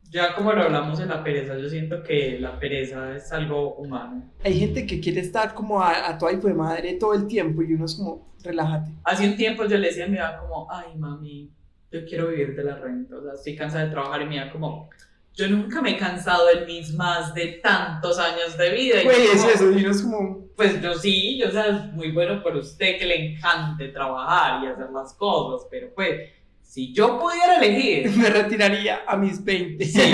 Ya 0.10 0.36
como 0.36 0.54
lo 0.54 0.64
hablamos 0.64 1.00
en 1.00 1.10
la 1.10 1.24
pereza, 1.24 1.58
yo 1.58 1.68
siento 1.68 2.02
que 2.02 2.40
la 2.40 2.58
pereza 2.60 3.16
es 3.16 3.32
algo 3.34 3.76
humano. 3.76 4.24
Hay 4.44 4.58
gente 4.58 4.86
que 4.86 5.02
quiere 5.02 5.20
estar 5.20 5.54
como 5.54 5.82
a, 5.82 6.08
a 6.08 6.18
toda 6.18 6.32
hijo 6.32 6.48
de 6.48 6.54
madre 6.54 6.94
todo 6.94 7.14
el 7.14 7.28
tiempo 7.28 7.62
y 7.62 7.74
uno 7.74 7.86
es 7.86 7.96
como, 7.96 8.34
relájate. 8.44 8.92
Hace 9.04 9.28
un 9.28 9.36
tiempo 9.36 9.66
yo 9.66 9.78
le 9.78 9.88
decía 9.88 10.06
a 10.06 10.08
mi 10.08 10.18
mamá 10.18 10.38
como, 10.38 10.72
ay 10.72 10.96
mami, 10.98 11.52
yo 11.92 12.06
quiero 12.06 12.28
vivir 12.28 12.56
de 12.56 12.64
la 12.64 12.76
renta, 12.78 13.18
o 13.18 13.24
sea, 13.24 13.34
estoy 13.34 13.56
cansada 13.56 13.86
de 13.86 13.92
trabajar 13.92 14.22
y 14.22 14.26
mi 14.28 14.38
mamá 14.38 14.52
como, 14.52 14.90
yo 15.38 15.48
nunca 15.48 15.82
me 15.84 15.92
he 15.92 15.98
cansado 15.98 16.48
de 16.48 16.66
mis 16.66 16.94
más 16.96 17.34
de 17.36 17.60
tantos 17.64 18.18
años 18.18 18.58
de 18.58 18.72
vida. 18.72 19.04
Güey, 19.04 19.28
es 19.28 19.44
eso. 19.46 19.72
Y 19.72 19.86
es 19.86 20.02
como, 20.02 20.48
Pues 20.56 20.82
yo 20.82 20.96
sí, 20.96 21.38
yo, 21.38 21.50
o 21.50 21.52
sea, 21.52 21.68
es 21.68 21.94
muy 21.94 22.12
bueno 22.12 22.42
por 22.42 22.56
usted 22.56 22.98
que 22.98 23.06
le 23.06 23.34
encante 23.34 23.90
trabajar 23.90 24.64
y 24.64 24.68
hacer 24.68 24.90
las 24.92 25.14
cosas, 25.14 25.68
pero 25.70 25.94
pues, 25.94 26.32
si 26.64 26.92
yo 26.92 27.20
pudiera 27.20 27.58
elegir, 27.58 28.10
me 28.18 28.30
retiraría 28.32 29.02
a 29.08 29.16
mis 29.16 29.44
20. 29.44 29.86
sí, 29.86 30.12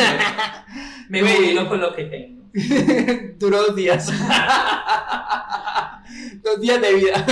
me 1.07 1.21
jubilo 1.35 1.69
con 1.69 1.79
lo 1.79 1.95
que 1.95 2.03
tengo. 2.03 2.43
Duró 3.39 3.63
dos 3.63 3.75
días. 3.75 4.11
dos 6.43 6.59
días 6.59 6.81
de 6.81 6.93
vida. 6.93 7.25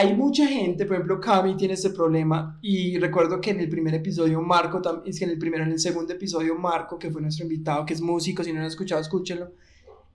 Hay 0.00 0.16
mucha 0.16 0.46
gente, 0.46 0.86
por 0.86 0.96
ejemplo, 0.96 1.20
Cami 1.20 1.58
tiene 1.58 1.74
este 1.74 1.90
problema 1.90 2.58
y 2.62 2.96
recuerdo 2.98 3.38
que 3.38 3.50
en 3.50 3.60
el 3.60 3.68
primer 3.68 3.92
episodio 3.92 4.40
Marco, 4.40 4.80
es 5.04 5.18
que 5.18 5.26
en 5.26 5.32
el 5.32 5.38
primero, 5.38 5.62
en 5.62 5.72
el 5.72 5.78
segundo 5.78 6.14
episodio 6.14 6.54
Marco, 6.54 6.98
que 6.98 7.10
fue 7.10 7.20
nuestro 7.20 7.44
invitado, 7.44 7.84
que 7.84 7.92
es 7.92 8.00
músico, 8.00 8.42
si 8.42 8.50
no 8.50 8.60
lo 8.60 8.62
han 8.62 8.68
escuchado, 8.68 8.98
escúchenlo, 8.98 9.52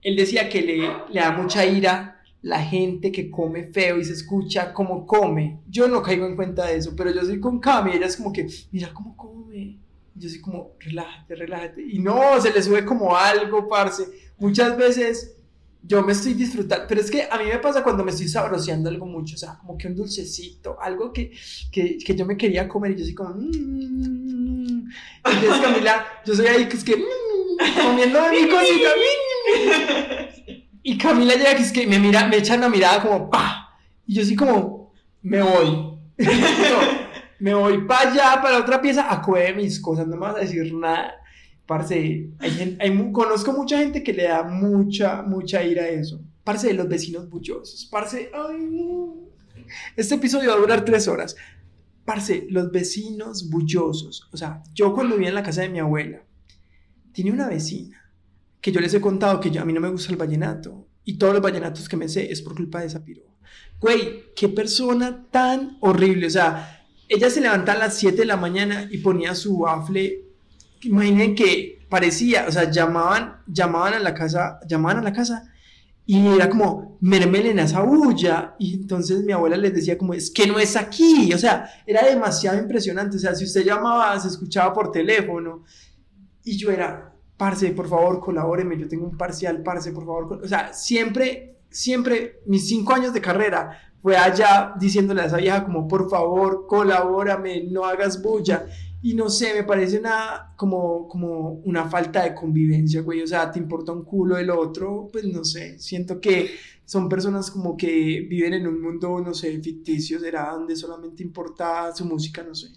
él 0.02 0.16
decía 0.16 0.48
que 0.48 0.60
le, 0.60 0.78
le 1.08 1.20
da 1.20 1.30
mucha 1.30 1.64
ira 1.64 2.20
la 2.42 2.60
gente 2.64 3.12
que 3.12 3.30
come 3.30 3.68
feo 3.72 3.98
y 3.98 4.04
se 4.04 4.14
escucha 4.14 4.72
cómo 4.72 5.06
come. 5.06 5.60
Yo 5.68 5.86
no 5.86 6.02
caigo 6.02 6.26
en 6.26 6.34
cuenta 6.34 6.66
de 6.66 6.78
eso, 6.78 6.94
pero 6.96 7.12
yo 7.12 7.22
soy 7.22 7.38
con 7.38 7.60
Cami, 7.60 7.92
ella 7.92 8.06
es 8.06 8.16
como 8.16 8.32
que, 8.32 8.44
mira 8.72 8.92
cómo 8.92 9.16
come. 9.16 9.78
Yo 10.16 10.28
soy 10.28 10.40
como, 10.40 10.72
relájate, 10.80 11.36
relájate. 11.36 11.82
Y 11.88 12.00
no, 12.00 12.40
se 12.40 12.52
le 12.52 12.60
sube 12.60 12.84
como 12.84 13.16
algo, 13.16 13.68
parce. 13.68 14.02
Muchas 14.36 14.76
veces 14.76 15.36
yo 15.86 16.02
me 16.02 16.12
estoy 16.12 16.34
disfrutando, 16.34 16.84
pero 16.88 17.00
es 17.00 17.10
que 17.10 17.28
a 17.30 17.38
mí 17.38 17.44
me 17.44 17.58
pasa 17.58 17.82
cuando 17.82 18.04
me 18.04 18.10
estoy 18.10 18.28
sabroseando 18.28 18.90
algo 18.90 19.06
mucho, 19.06 19.36
o 19.36 19.38
sea, 19.38 19.56
como 19.58 19.78
que 19.78 19.86
un 19.86 19.94
dulcecito, 19.94 20.76
algo 20.80 21.12
que, 21.12 21.30
que, 21.70 21.98
que 21.98 22.14
yo 22.14 22.26
me 22.26 22.36
quería 22.36 22.68
comer 22.68 22.92
y 22.92 22.96
yo 22.96 23.04
soy 23.04 23.14
como, 23.14 23.34
mmm. 23.34 24.90
Entonces 25.24 25.60
Camila, 25.62 26.06
yo 26.24 26.34
soy 26.34 26.46
ahí 26.46 26.68
que 26.68 26.76
es 26.76 26.84
que, 26.84 26.96
mm, 26.96 27.84
comiendo 27.84 28.20
mi 28.30 28.48
cosita, 28.50 28.90
mm. 28.96 30.52
Y 30.82 30.98
Camila 30.98 31.34
llega 31.34 31.56
que 31.56 31.62
es 31.62 31.72
que 31.72 31.86
me 31.86 31.98
mira, 31.98 32.26
me 32.28 32.36
echa 32.36 32.56
una 32.56 32.68
mirada 32.68 33.02
como, 33.02 33.28
pa. 33.28 33.76
Y 34.06 34.14
yo 34.14 34.24
soy 34.24 34.36
como, 34.36 34.92
me 35.22 35.42
voy. 35.42 35.96
No, 36.26 37.06
me 37.38 37.54
voy 37.54 37.86
para 37.86 38.10
allá, 38.10 38.40
para 38.40 38.58
otra 38.58 38.80
pieza, 38.80 39.12
a 39.12 39.20
comer 39.20 39.54
mis 39.54 39.78
cosas, 39.78 40.06
no 40.06 40.16
me 40.16 40.22
vas 40.22 40.36
a 40.36 40.40
decir 40.40 40.72
nada. 40.72 41.14
Parce, 41.66 42.30
hay 42.38 42.76
hay 42.78 43.12
conozco 43.12 43.52
mucha 43.52 43.78
gente 43.78 44.02
que 44.02 44.12
le 44.12 44.24
da 44.24 44.44
mucha, 44.44 45.22
mucha 45.22 45.64
ira 45.64 45.82
a 45.82 45.88
eso. 45.88 46.22
Parce, 46.44 46.68
de 46.68 46.74
los 46.74 46.88
vecinos 46.88 47.28
bullosos. 47.28 47.88
Parce, 47.90 48.30
ay. 48.32 49.12
Este 49.96 50.14
episodio 50.14 50.50
va 50.50 50.56
a 50.56 50.60
durar 50.60 50.84
tres 50.84 51.08
horas. 51.08 51.34
Parce, 52.04 52.46
los 52.50 52.70
vecinos 52.70 53.50
bullosos. 53.50 54.28
O 54.32 54.36
sea, 54.36 54.62
yo 54.72 54.94
cuando 54.94 55.16
vivía 55.16 55.30
en 55.30 55.34
la 55.34 55.42
casa 55.42 55.62
de 55.62 55.68
mi 55.68 55.80
abuela, 55.80 56.22
tenía 57.12 57.32
una 57.32 57.48
vecina 57.48 58.00
que 58.60 58.70
yo 58.70 58.80
les 58.80 58.94
he 58.94 59.00
contado 59.00 59.40
que 59.40 59.56
a 59.58 59.64
mí 59.64 59.72
no 59.72 59.80
me 59.80 59.90
gusta 59.90 60.12
el 60.12 60.18
vallenato. 60.18 60.86
Y 61.04 61.18
todos 61.18 61.32
los 61.32 61.42
vallenatos 61.42 61.88
que 61.88 61.96
me 61.96 62.08
sé 62.08 62.30
es 62.30 62.42
por 62.42 62.54
culpa 62.54 62.80
de 62.80 62.86
esa 62.86 63.04
piro. 63.04 63.22
Güey, 63.80 64.34
qué 64.34 64.48
persona 64.48 65.26
tan 65.30 65.78
horrible. 65.80 66.26
O 66.26 66.30
sea, 66.30 66.84
ella 67.08 67.30
se 67.30 67.40
levanta 67.40 67.72
a 67.72 67.78
las 67.78 67.96
7 67.96 68.16
de 68.16 68.24
la 68.24 68.36
mañana 68.36 68.88
y 68.90 68.98
ponía 68.98 69.34
su 69.34 69.58
bafle. 69.58 70.25
Imaginen 70.86 71.34
que 71.34 71.86
parecía, 71.88 72.46
o 72.48 72.52
sea, 72.52 72.70
llamaban, 72.70 73.42
llamaban 73.46 73.94
a 73.94 73.98
la 73.98 74.14
casa, 74.14 74.60
llamaban 74.66 74.98
a 74.98 75.02
la 75.02 75.12
casa 75.12 75.50
y 76.08 76.24
era 76.24 76.48
como, 76.48 76.98
mermelen 77.00 77.58
a 77.58 77.64
esa 77.64 77.82
bulla. 77.82 78.54
Y 78.60 78.74
entonces 78.74 79.24
mi 79.24 79.32
abuela 79.32 79.56
les 79.56 79.74
decía 79.74 79.98
como, 79.98 80.14
es 80.14 80.30
que 80.30 80.46
no 80.46 80.56
es 80.60 80.76
aquí. 80.76 81.34
O 81.34 81.38
sea, 81.38 81.68
era 81.84 82.06
demasiado 82.06 82.58
impresionante. 82.58 83.16
O 83.16 83.20
sea, 83.20 83.34
si 83.34 83.44
usted 83.44 83.64
llamaba, 83.64 84.18
se 84.20 84.28
escuchaba 84.28 84.72
por 84.72 84.92
teléfono. 84.92 85.64
Y 86.44 86.56
yo 86.56 86.70
era, 86.70 87.12
parce, 87.36 87.72
por 87.72 87.88
favor, 87.88 88.20
colabóreme, 88.20 88.78
yo 88.78 88.86
tengo 88.86 89.04
un 89.04 89.16
parcial, 89.16 89.64
parce, 89.64 89.90
por 89.90 90.06
favor. 90.06 90.40
O 90.44 90.46
sea, 90.46 90.72
siempre, 90.72 91.56
siempre, 91.70 92.40
mis 92.46 92.68
cinco 92.68 92.94
años 92.94 93.12
de 93.12 93.20
carrera, 93.20 93.76
fue 94.00 94.16
allá 94.16 94.74
diciéndole 94.78 95.22
a 95.22 95.26
esa 95.26 95.38
vieja 95.38 95.64
como, 95.64 95.88
por 95.88 96.08
favor, 96.08 96.68
colabórame, 96.68 97.64
no 97.64 97.84
hagas 97.84 98.22
bulla. 98.22 98.66
Y 99.02 99.14
no 99.14 99.28
sé, 99.28 99.54
me 99.54 99.62
parece 99.62 99.98
una, 99.98 100.52
como, 100.56 101.06
como 101.08 101.50
una 101.64 101.88
falta 101.88 102.24
de 102.24 102.34
convivencia, 102.34 103.02
güey. 103.02 103.22
O 103.22 103.26
sea, 103.26 103.50
te 103.50 103.58
importa 103.58 103.92
un 103.92 104.04
culo 104.04 104.36
el 104.36 104.50
otro, 104.50 105.08
pues 105.12 105.24
no 105.24 105.44
sé. 105.44 105.78
Siento 105.78 106.20
que 106.20 106.50
son 106.84 107.08
personas 107.08 107.50
como 107.50 107.76
que 107.76 108.26
viven 108.28 108.54
en 108.54 108.66
un 108.66 108.80
mundo, 108.80 109.20
no 109.20 109.34
sé, 109.34 109.60
ficticio, 109.60 110.18
será 110.18 110.50
donde 110.52 110.76
solamente 110.76 111.22
importa 111.22 111.94
su 111.94 112.04
música, 112.04 112.42
no 112.42 112.54
sé. 112.54 112.68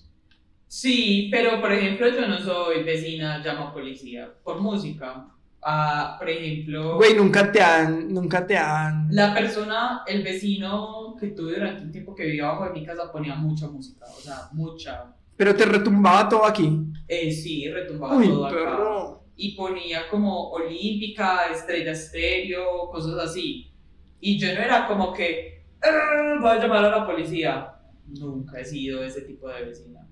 Sí, 0.67 1.29
pero 1.31 1.59
por 1.59 1.71
ejemplo, 1.71 2.07
yo 2.09 2.27
no 2.27 2.39
soy 2.39 2.83
vecina, 2.83 3.39
llamo 3.39 3.69
a 3.69 3.73
policía 3.73 4.31
por 4.43 4.61
música. 4.61 5.27
Ah, 5.61 6.15
por 6.17 6.29
ejemplo. 6.29 6.95
Güey, 6.97 7.15
nunca 7.15 7.51
te 7.51 7.61
han, 7.61 8.13
nunca 8.13 8.45
te 8.45 8.55
han. 8.57 9.07
La 9.11 9.33
persona, 9.33 10.03
el 10.07 10.23
vecino 10.23 11.15
que 11.19 11.27
tuve 11.27 11.55
durante 11.55 11.83
un 11.83 11.91
tiempo 11.91 12.15
que 12.15 12.25
vivía 12.25 12.45
abajo 12.47 12.65
de 12.65 12.79
mi 12.79 12.85
casa 12.85 13.11
ponía 13.11 13.35
mucha 13.35 13.67
música, 13.67 14.05
o 14.05 14.21
sea, 14.21 14.49
mucha. 14.53 15.15
Pero 15.39 15.55
te 15.55 15.63
retumbaba 15.63 16.27
todo 16.27 16.43
aquí. 16.45 16.69
Eh, 17.07 17.31
sí, 17.31 17.65
retumbaba 17.71 18.17
Uy, 18.17 18.27
todo 18.27 18.45
acá. 18.45 18.55
perro. 18.57 19.23
Y 19.37 19.55
ponía 19.55 20.09
como 20.09 20.49
Olímpica, 20.49 21.45
Estrella 21.49 21.93
Estéreo, 21.93 22.89
cosas 22.91 23.17
así. 23.23 23.71
Y 24.19 24.37
yo 24.37 24.53
no 24.53 24.59
era 24.59 24.85
como 24.85 25.13
que, 25.13 25.63
"Ah, 25.81 26.35
voy 26.41 26.49
a 26.51 26.59
llamar 26.59 26.83
a 26.83 26.89
la 26.89 27.05
policía. 27.07 27.73
Nunca 28.07 28.59
he 28.59 28.65
sido 28.65 29.01
ese 29.01 29.21
tipo 29.21 29.47
de 29.47 29.63
vecina. 29.63 30.05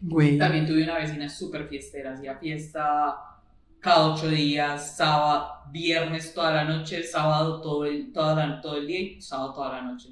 Güey. 0.00 0.38
También 0.38 0.64
tuve 0.64 0.84
una 0.84 0.98
vecina 0.98 1.28
súper 1.28 1.66
fiestera, 1.66 2.12
hacía 2.12 2.36
fiesta 2.38 3.16
cada 3.80 4.14
ocho 4.14 4.28
días, 4.28 4.96
sábado, 4.96 5.48
viernes 5.72 6.32
toda 6.32 6.52
la 6.52 6.62
noche, 6.64 7.02
sábado 7.02 7.60
todo 7.60 7.84
el, 7.84 8.12
toda 8.12 8.36
la- 8.36 8.60
todo 8.60 8.76
el 8.76 8.86
día 8.86 9.00
y 9.00 9.20
sábado 9.20 9.54
toda 9.54 9.72
la 9.72 9.82
noche. 9.82 10.10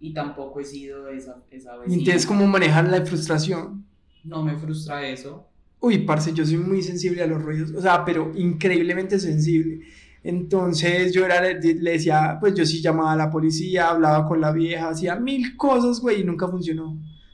Y 0.00 0.12
tampoco 0.12 0.60
he 0.60 0.64
sido 0.64 1.08
esa, 1.08 1.38
esa 1.50 1.76
vecina. 1.76 1.98
Entonces, 1.98 2.26
¿cómo 2.26 2.46
manejar 2.46 2.88
la 2.88 3.04
frustración? 3.04 3.84
No 4.24 4.42
me 4.42 4.56
frustra 4.56 5.06
eso. 5.08 5.46
Uy, 5.80 5.98
parce, 5.98 6.32
yo 6.32 6.44
soy 6.44 6.58
muy 6.58 6.82
sensible 6.82 7.22
a 7.22 7.26
los 7.26 7.42
ruidos, 7.42 7.72
o 7.72 7.80
sea, 7.80 8.04
pero 8.04 8.32
increíblemente 8.34 9.18
sensible. 9.18 9.80
Entonces 10.22 11.12
yo 11.12 11.24
era, 11.24 11.40
le, 11.40 11.60
le 11.60 11.92
decía, 11.92 12.36
pues 12.40 12.54
yo 12.54 12.66
sí 12.66 12.82
llamaba 12.82 13.12
a 13.12 13.16
la 13.16 13.30
policía, 13.30 13.90
hablaba 13.90 14.26
con 14.26 14.40
la 14.40 14.50
vieja, 14.50 14.88
hacía 14.88 15.14
mil 15.16 15.56
cosas, 15.56 16.00
güey, 16.00 16.22
y 16.22 16.24
nunca 16.24 16.48
funcionó. 16.48 16.90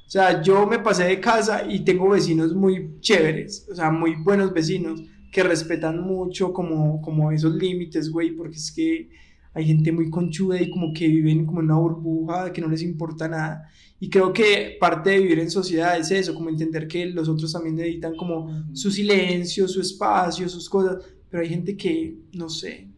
O 0.07 0.11
sea, 0.13 0.43
yo 0.43 0.67
me 0.67 0.79
pasé 0.79 1.05
de 1.05 1.19
casa 1.19 1.65
y 1.67 1.81
tengo 1.81 2.11
vecinos 2.11 2.55
muy 2.55 3.01
chéveres, 3.01 3.67
o 3.73 3.75
sea, 3.75 3.91
muy 3.91 4.17
buenos 4.17 4.53
vecinos 4.53 5.03
que 5.31 5.43
respetan 5.43 6.03
mucho 6.03 6.53
como, 6.53 7.01
como 7.01 7.33
esos 7.33 7.55
límites, 7.55 8.11
güey, 8.11 8.33
porque 8.33 8.57
es 8.57 8.71
que 8.71 9.09
hay 9.55 9.67
gente 9.67 9.93
muy 9.93 10.11
conchuda 10.11 10.61
y 10.61 10.71
como 10.71 10.93
que 10.93 11.07
viven 11.09 11.45
como 11.47 11.61
en 11.61 11.67
una 11.67 11.77
burbuja 11.79 12.53
que 12.53 12.61
no 12.61 12.69
les 12.69 12.83
importa 12.83 13.29
nada. 13.29 13.69
Y 14.01 14.09
creo 14.11 14.33
que 14.33 14.77
parte 14.81 15.11
de 15.11 15.21
vivir 15.21 15.39
en 15.41 15.51
sociedad 15.51 15.99
es 15.99 16.11
eso, 16.11 16.35
como 16.35 16.49
entender 16.49 16.89
que 16.89 17.07
los 17.07 17.29
otros 17.29 17.53
también 17.53 17.77
necesitan 17.77 18.17
como 18.17 18.49
su 18.75 18.91
silencio, 18.91 19.69
su 19.69 19.81
espacio, 19.81 20.49
sus 20.49 20.69
cosas, 20.69 21.05
pero 21.31 21.43
hay 21.43 21.49
gente 21.51 21.77
que, 21.77 22.17
no 22.35 22.49
sé. 22.49 22.89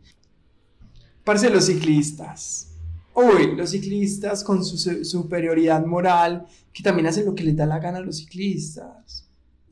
Parce, 1.25 1.49
los 1.51 1.67
ciclistas. 1.67 2.71
Uy, 3.15 3.55
los 3.57 3.71
ciclistas 3.71 4.43
con 4.45 4.65
su 4.65 4.77
su- 4.77 5.05
superioridad 5.05 5.85
moral, 5.87 6.47
que 6.73 6.83
también 6.83 7.07
hacen 7.07 7.27
lo 7.27 7.35
que 7.35 7.45
les 7.45 7.57
da 7.57 7.67
la 7.67 7.79
gana 7.79 7.99
a 7.99 8.03
los 8.03 8.19
ciclistas. 8.19 9.24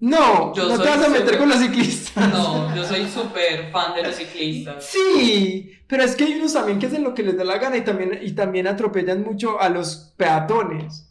No, 0.02 0.52
Yo 0.52 0.68
no 0.68 0.82
te 0.82 0.88
vas 0.88 1.06
a 1.06 1.08
meter 1.08 1.38
con 1.38 1.48
los 1.48 1.58
ciclistas. 1.58 2.28
No, 2.32 2.74
yo 2.74 2.82
soy 2.82 3.06
súper 3.06 3.70
fan 3.70 3.94
de 3.94 4.02
los 4.02 4.16
ciclistas. 4.16 4.84
Sí, 4.84 5.78
pero 5.86 6.02
es 6.02 6.16
que 6.16 6.24
hay 6.24 6.34
unos 6.34 6.52
también 6.52 6.80
que 6.80 6.86
hacen 6.86 7.04
lo 7.04 7.14
que 7.14 7.22
les 7.22 7.36
da 7.36 7.44
la 7.44 7.58
gana 7.58 7.76
y 7.76 7.82
también, 7.82 8.18
y 8.20 8.32
también 8.32 8.66
atropellan 8.66 9.22
mucho 9.22 9.60
a 9.60 9.68
los 9.68 10.12
peatones. 10.16 11.08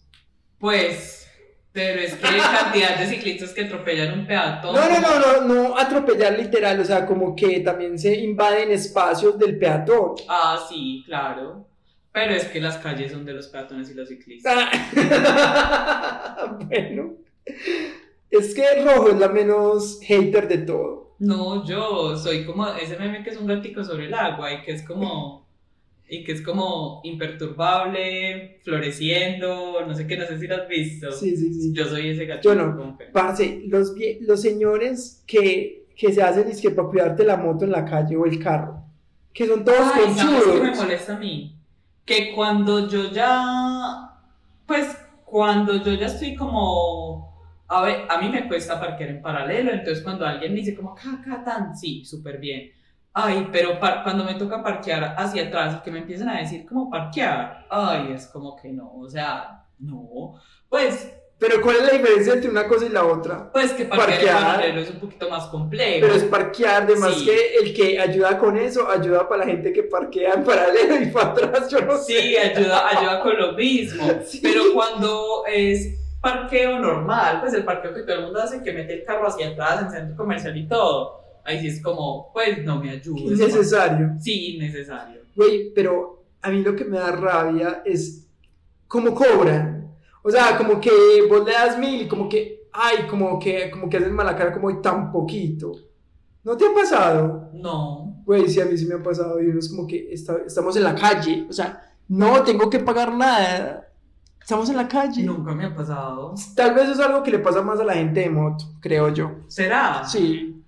Pues, 0.60 1.26
pero 1.72 2.02
es 2.02 2.16
que 2.16 2.28
hay 2.28 2.42
cantidad 2.42 3.00
de 3.00 3.08
ciclistas 3.08 3.52
que 3.52 3.62
atropellan 3.62 4.20
un 4.20 4.28
peatón. 4.28 4.76
No, 4.76 4.90
no, 4.90 5.00
no, 5.00 5.20
no, 5.20 5.54
no 5.54 5.80
atropellar 5.80 6.38
literal, 6.38 6.78
o 6.82 6.84
sea, 6.84 7.06
como 7.06 7.34
que 7.34 7.62
también 7.62 7.98
se 7.98 8.14
invaden 8.14 8.72
espacios 8.72 9.40
del 9.40 9.58
peatón. 9.58 10.16
Ah, 10.28 10.60
sí, 10.68 11.02
claro. 11.06 11.66
Pero 12.12 12.34
es 12.34 12.44
que 12.44 12.60
las 12.60 12.78
calles 12.78 13.14
son 13.14 13.24
de 13.24 13.32
los 13.32 13.48
peatones 13.48 13.90
y 13.90 13.94
los 13.94 14.10
ciclistas. 14.10 14.54
Ah. 14.54 16.58
bueno, 16.68 17.14
es 18.32 18.56
que 18.56 18.64
Rojo 18.84 19.10
es 19.10 19.20
la 19.20 19.28
menos 19.30 20.00
hater 20.04 20.48
de 20.48 20.60
todo. 20.60 21.16
No, 21.20 21.64
yo 21.66 22.18
soy 22.18 22.46
como 22.46 22.68
ese 22.68 22.98
meme 22.98 23.24
que 23.24 23.30
es 23.30 23.38
un 23.38 23.46
gatico 23.48 23.84
sobre 23.84 24.06
el 24.08 24.14
agua 24.14 24.52
y 24.54 24.62
que 24.64 24.72
es 24.72 24.84
como 24.84 25.42
y 26.14 26.26
que 26.26 26.34
es 26.34 26.42
como 26.42 27.00
imperturbable, 27.06 28.60
floreciendo, 28.64 29.86
no 29.88 29.94
sé 29.96 30.08
qué, 30.08 30.18
no 30.18 30.26
sé 30.26 30.40
si 30.40 30.48
lo 30.48 30.56
has 30.56 30.68
visto. 30.68 31.12
Sí, 31.12 31.36
sí, 31.38 31.54
sí. 31.54 31.74
Yo 31.74 31.86
soy 31.86 32.10
ese 32.10 32.26
gatito. 32.26 32.54
Yo 32.54 32.56
no. 32.56 32.98
que- 32.98 33.06
Parce, 33.06 33.62
los, 33.68 33.94
los 34.22 34.42
señores 34.42 35.24
que, 35.26 35.88
que 35.96 36.12
se 36.12 36.22
hacen 36.22 36.50
es 36.50 36.60
que 36.62 36.72
para 36.72 36.90
cuidarte 36.90 37.24
la 37.24 37.38
moto 37.38 37.64
en 37.66 37.72
la 37.72 37.86
calle 37.86 38.18
o 38.18 38.26
el 38.26 38.44
carro, 38.44 38.84
que 39.34 39.48
son 39.48 39.64
todos 39.64 39.80
Ay, 39.94 40.14
¿sabes 40.14 40.44
qué 40.44 40.60
me 40.62 40.76
molesta 40.76 41.16
a 41.16 41.20
mí? 41.20 41.56
Que 42.06 42.34
cuando 42.36 42.90
yo 42.90 43.10
ya, 43.12 44.10
pues 44.66 44.88
cuando 45.24 45.78
yo 45.82 45.94
ya 45.94 46.08
estoy 46.08 46.36
como, 46.36 47.31
a 47.74 47.82
ver, 47.84 48.06
a 48.10 48.18
mí 48.18 48.30
me 48.30 48.48
cuesta 48.48 48.80
parquear 48.80 49.10
en 49.12 49.22
paralelo, 49.22 49.72
entonces 49.72 50.04
cuando 50.04 50.26
alguien 50.26 50.54
me 50.54 50.60
dice 50.60 50.76
como, 50.76 50.94
caca, 50.94 51.44
tan, 51.44 51.76
sí, 51.78 52.04
súper 52.06 52.38
bien. 52.38 52.72
Ay, 53.14 53.48
pero 53.52 53.78
cuando 53.80 54.24
me 54.24 54.36
toca 54.36 54.62
parquear 54.64 55.16
hacia 55.18 55.48
atrás 55.48 55.78
y 55.80 55.84
que 55.84 55.92
me 55.92 56.00
empiezan 56.00 56.30
a 56.30 56.40
decir 56.40 56.66
como 56.66 56.90
parquear, 56.90 57.66
ay, 57.70 58.12
es 58.14 58.28
como 58.28 58.56
que 58.56 58.70
no, 58.74 58.92
o 58.96 59.08
sea, 59.10 59.66
no. 59.80 60.36
Pues, 60.70 61.12
Pero 61.40 61.60
¿cuál 61.62 61.78
es 61.78 61.84
la 61.88 61.92
diferencia 61.94 62.34
entre 62.34 62.50
una 62.52 62.68
cosa 62.68 62.86
y 62.86 62.90
la 62.90 63.04
otra? 63.04 63.52
pues 63.52 63.72
que 63.74 63.86
parquear, 63.86 64.10
Parquear. 64.10 64.38
en 64.38 64.44
paralelo 64.46 64.82
es 64.82 64.90
un 64.92 65.00
poquito 65.00 65.30
más 65.30 65.48
complejo. 65.48 66.00
Pero 66.02 66.14
es 66.14 66.24
parquear, 66.26 66.84
además 66.84 67.16
Sí. 67.16 67.26
que 67.26 67.56
el 67.56 67.74
que 67.74 68.00
ayuda 68.00 68.38
con 68.38 68.58
eso, 68.58 68.90
ayuda 68.90 69.28
para 69.28 69.46
la 69.46 69.52
gente 69.52 69.74
que 69.74 69.84
parquea 69.84 70.34
en 70.36 70.44
paralelo 70.44 71.02
y 71.02 71.08
para 71.08 71.30
atrás, 71.32 71.70
yo 71.70 71.82
no 71.82 71.98
sé. 71.98 72.22
Sí, 72.22 72.38
ayuda, 72.38 72.88
ayuda 72.90 73.20
con 73.22 73.38
lo 73.38 73.54
mismo. 73.54 74.04
Sí. 74.26 74.40
Pero 74.44 74.62
cuando 74.74 75.44
es 75.52 75.98
parqueo 76.22 76.80
normal, 76.80 77.40
pues 77.42 77.54
el 77.54 77.64
parqueo 77.66 77.94
que 77.94 78.02
todo 78.04 78.16
el 78.18 78.24
mundo 78.26 78.42
hace, 78.42 78.62
que 78.64 78.72
mete 78.74 78.94
el 78.94 79.04
carro 79.04 79.28
hacia 79.28 79.50
atrás 79.50 79.82
en 79.84 79.92
centro 79.92 80.16
comercial 80.16 80.56
y 80.56 80.68
todo, 80.68 81.22
ahí 81.44 81.60
sí 81.60 81.68
es 81.68 81.82
como, 81.82 82.32
pues 82.34 82.64
no 82.64 82.80
me 82.80 82.92
ayudes. 82.92 83.40
Innecesario. 83.40 84.12
Sí, 84.20 84.56
innecesario. 84.56 85.22
Güey, 85.36 85.74
pero 85.74 86.24
a 86.42 86.50
mí 86.50 86.62
lo 86.62 86.76
que 86.76 86.86
me 86.86 86.98
da 87.00 87.12
rabia 87.12 87.82
es 87.86 88.28
cómo 88.88 89.14
cobran. 89.16 89.90
O 90.24 90.30
sea, 90.30 90.58
como 90.58 90.80
que 90.80 90.92
vos 91.28 91.44
le 91.46 91.52
das 91.54 91.78
mil 91.80 92.02
y 92.04 92.08
como 92.08 92.30
que, 92.30 92.68
ay, 92.74 93.08
como 93.10 93.40
que, 93.40 93.72
como 93.72 93.90
que 93.90 93.98
hacen 93.98 94.14
mala 94.14 94.36
cara 94.36 94.54
como 94.54 94.80
tan 94.82 95.12
poquito. 95.12 95.72
¿No 96.44 96.56
te 96.58 96.66
ha 96.66 96.74
pasado? 96.74 97.50
No. 97.54 98.22
Güey, 98.26 98.48
sí, 98.48 98.62
a 98.62 98.66
mí 98.66 98.78
sí 98.78 98.86
me 98.86 98.96
ha 98.96 99.04
pasado 99.04 99.42
y 99.42 99.48
uno 99.48 99.60
es 99.60 99.70
como 99.70 99.88
que 99.88 100.12
está- 100.14 100.42
estamos 100.46 100.76
en 100.76 100.84
la 100.84 100.94
calle. 100.96 101.46
O 101.50 101.54
sea, 101.54 101.84
no 102.08 102.44
tengo 102.44 102.70
que 102.70 102.80
pagar 102.80 103.14
nada. 103.16 103.88
Estamos 104.42 104.70
en 104.70 104.78
la 104.78 104.88
calle. 104.88 105.24
Nunca 105.24 105.54
me 105.54 105.66
ha 105.66 105.76
pasado. 105.76 106.34
Tal 106.56 106.74
vez 106.74 106.90
es 106.90 107.00
algo 107.00 107.24
que 107.24 107.32
le 107.32 107.40
pasa 107.40 107.62
más 107.62 107.80
a 107.80 107.84
la 107.84 107.94
gente 107.94 108.22
de 108.22 108.30
moto, 108.30 108.66
creo 108.82 109.10
yo. 109.14 109.32
¿Será? 109.48 110.04
Sí. 110.06 110.64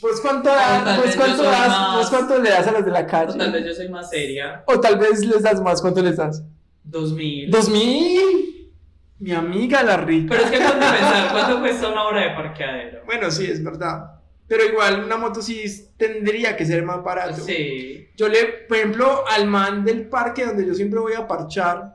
Pues 0.00 0.20
cuánto, 0.20 0.50
O 0.50 0.54
da- 0.54 0.84
tal 0.84 1.00
pues 1.00 1.16
cuánto 1.16 1.42
das, 1.42 1.68
más- 1.68 1.96
pues 1.96 2.08
cuánto 2.08 2.38
le 2.42 2.50
das 2.50 2.66
a 2.66 2.72
los 2.72 2.84
de 2.84 2.90
la 2.90 3.00
O 3.00 3.06
calle. 3.06 3.38
tal 3.38 3.52
vez 3.52 3.64
yo 3.66 3.72
soy 3.74 3.88
más 3.88 4.10
seria. 4.10 4.62
O 4.66 4.78
tal 4.80 4.98
vez 4.98 5.24
les 5.24 5.42
das 5.42 5.60
más, 5.62 5.80
¿cuánto 5.80 6.02
les 6.02 6.16
das? 6.16 6.42
Dos 6.82 7.12
mil. 7.12 7.50
¿Dos 7.50 7.68
mil? 7.70 8.70
Mi 9.18 9.32
amiga 9.32 9.82
la 9.82 9.96
rica. 9.96 10.34
Pero 10.34 10.44
es 10.44 10.50
que 10.50 10.62
a 10.62 10.70
pensar, 10.72 11.32
¿cuánto 11.32 11.60
cuesta 11.60 11.88
una 11.88 12.04
hora 12.04 12.20
de 12.20 12.30
parqueadero? 12.34 13.00
Bueno, 13.06 13.30
sí, 13.30 13.46
es 13.46 13.62
verdad. 13.64 14.10
Pero 14.46 14.64
igual 14.66 15.04
una 15.04 15.16
moto 15.16 15.40
sí 15.40 15.64
tendría 15.96 16.54
que 16.56 16.66
ser 16.66 16.82
más 16.84 17.02
barato. 17.02 17.40
Sí. 17.42 18.08
Yo 18.16 18.28
le, 18.28 18.44
por 18.68 18.76
ejemplo, 18.76 19.24
al 19.34 19.46
man 19.46 19.84
del 19.84 20.06
parque 20.08 20.44
donde 20.44 20.66
yo 20.66 20.74
siempre 20.74 21.00
voy 21.00 21.14
a 21.14 21.26
parchar, 21.26 21.93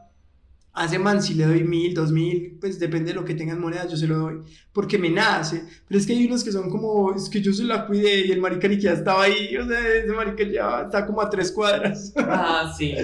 a 0.74 0.86
ese 0.86 1.00
man 1.00 1.22
sí 1.22 1.34
le 1.34 1.46
doy 1.46 1.64
mil, 1.64 1.94
dos 1.94 2.12
mil, 2.12 2.58
pues 2.60 2.80
depende 2.80 3.12
de 3.12 3.20
lo 3.20 3.26
que 3.26 3.34
tengan 3.34 3.60
monedas, 3.60 3.90
yo 3.90 3.98
se 3.98 4.08
lo 4.08 4.18
doy, 4.18 4.42
porque 4.72 4.98
me 4.98 5.10
nace. 5.10 5.64
Pero 5.88 6.00
es 6.00 6.06
que 6.06 6.14
hay 6.14 6.26
unos 6.26 6.44
que 6.44 6.52
son 6.52 6.70
como, 6.70 7.14
es 7.14 7.30
que 7.30 7.42
yo 7.42 7.52
se 7.52 7.64
la 7.64 7.86
cuidé 7.86 8.28
y 8.28 8.32
el 8.32 8.40
marica 8.40 8.68
ni 8.68 8.78
ya 8.78 8.94
estaba 8.94 9.24
ahí, 9.24 9.56
o 9.58 9.68
sea, 9.68 9.80
ese 9.80 10.14
marica 10.14 10.44
ya 10.44 10.82
está 10.84 11.06
como 11.06 11.22
a 11.22 11.30
tres 11.30 11.52
cuadras. 11.52 12.14
Ah, 12.20 12.72
sí. 12.78 12.96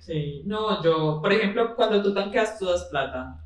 Sí. 0.00 0.42
No, 0.46 0.82
yo, 0.82 1.20
por 1.22 1.32
ejemplo, 1.32 1.76
cuando 1.76 2.02
tú 2.02 2.12
tanqueas, 2.12 2.58
tú 2.58 2.66
das 2.66 2.84
plata. 2.90 3.38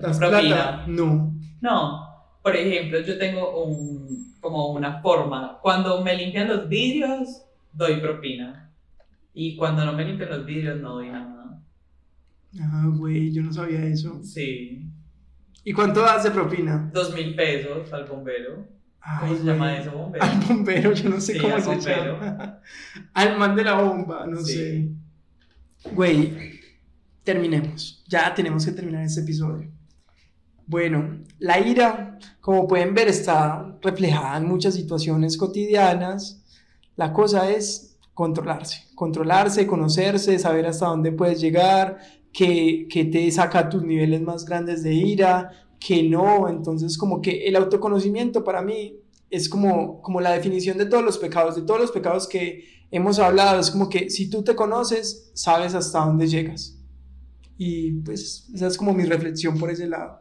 ¿Das 0.00 0.18
propina. 0.18 0.40
plata? 0.40 0.84
No. 0.86 1.34
No, 1.60 2.08
por 2.42 2.54
ejemplo, 2.54 3.00
yo 3.00 3.18
tengo 3.18 3.64
un, 3.64 4.36
como 4.40 4.72
una 4.72 5.00
forma. 5.00 5.58
Cuando 5.60 6.02
me 6.02 6.14
limpian 6.14 6.48
los 6.48 6.68
vidrios, 6.68 7.42
doy 7.72 8.00
propina. 8.00 8.70
Y 9.34 9.56
cuando 9.56 9.84
no 9.84 9.92
me 9.92 10.04
limpian 10.04 10.30
los 10.30 10.46
vidrios, 10.46 10.80
no 10.80 10.94
doy 10.94 11.10
nada. 11.10 11.37
Ah, 12.60 12.86
güey, 12.94 13.32
yo 13.32 13.42
no 13.42 13.52
sabía 13.52 13.84
eso. 13.84 14.20
Sí. 14.22 14.86
¿Y 15.64 15.72
cuánto 15.72 16.00
das 16.02 16.24
de 16.24 16.30
propina? 16.30 16.90
Dos 16.92 17.14
mil 17.14 17.34
pesos 17.34 17.92
al 17.92 18.04
bombero. 18.06 18.66
Ay, 19.00 19.18
¿Cómo 19.20 19.32
se 19.36 19.42
güey. 19.42 19.54
llama 19.54 19.76
eso, 19.78 19.92
bombero? 19.92 20.24
Al 20.24 20.40
bombero, 20.40 20.92
yo 20.92 21.08
no 21.10 21.20
sé 21.20 21.34
Sí, 21.34 21.38
cómo 21.40 21.54
al 21.54 21.62
se 21.62 21.68
bombero. 21.68 22.20
llama. 22.20 22.60
Al 23.14 23.38
man 23.38 23.56
de 23.56 23.64
la 23.64 23.74
bomba, 23.80 24.26
no 24.26 24.40
Sí. 24.40 24.52
sé. 24.54 24.88
Güey, 25.94 26.32
terminemos. 27.22 28.02
Ya 28.08 28.34
tenemos 28.34 28.64
que 28.64 28.72
terminar 28.72 29.02
este 29.04 29.20
episodio. 29.20 29.70
Bueno, 30.66 31.20
la 31.38 31.58
ira, 31.60 32.18
como 32.40 32.66
pueden 32.68 32.94
ver, 32.94 33.08
está 33.08 33.76
reflejada 33.80 34.36
en 34.36 34.44
muchas 34.46 34.74
situaciones 34.74 35.36
cotidianas. 35.36 36.44
La 36.96 37.12
cosa 37.12 37.50
es 37.50 37.96
controlarse, 38.12 38.84
controlarse, 38.94 39.66
conocerse, 39.66 40.38
saber 40.38 40.66
hasta 40.66 40.86
dónde 40.86 41.12
puedes 41.12 41.40
llegar, 41.40 41.98
que, 42.32 42.86
que 42.90 43.04
te 43.04 43.30
saca 43.30 43.68
tus 43.68 43.82
niveles 43.82 44.20
más 44.20 44.44
grandes 44.44 44.82
de 44.82 44.94
ira, 44.94 45.50
que 45.80 46.02
no. 46.02 46.48
Entonces, 46.48 46.96
como 46.98 47.20
que 47.20 47.46
el 47.46 47.56
autoconocimiento 47.56 48.44
para 48.44 48.62
mí 48.62 48.98
es 49.30 49.48
como, 49.48 50.00
como 50.02 50.20
la 50.20 50.32
definición 50.32 50.78
de 50.78 50.86
todos 50.86 51.04
los 51.04 51.18
pecados, 51.18 51.56
de 51.56 51.62
todos 51.62 51.80
los 51.80 51.92
pecados 51.92 52.26
que 52.28 52.64
hemos 52.90 53.18
hablado. 53.18 53.60
Es 53.60 53.70
como 53.70 53.88
que 53.88 54.10
si 54.10 54.30
tú 54.30 54.42
te 54.42 54.54
conoces, 54.54 55.30
sabes 55.34 55.74
hasta 55.74 56.00
dónde 56.00 56.26
llegas. 56.26 56.78
Y 57.56 57.92
pues 58.02 58.48
esa 58.54 58.68
es 58.68 58.76
como 58.76 58.92
mi 58.92 59.04
reflexión 59.04 59.58
por 59.58 59.70
ese 59.70 59.88
lado. 59.88 60.20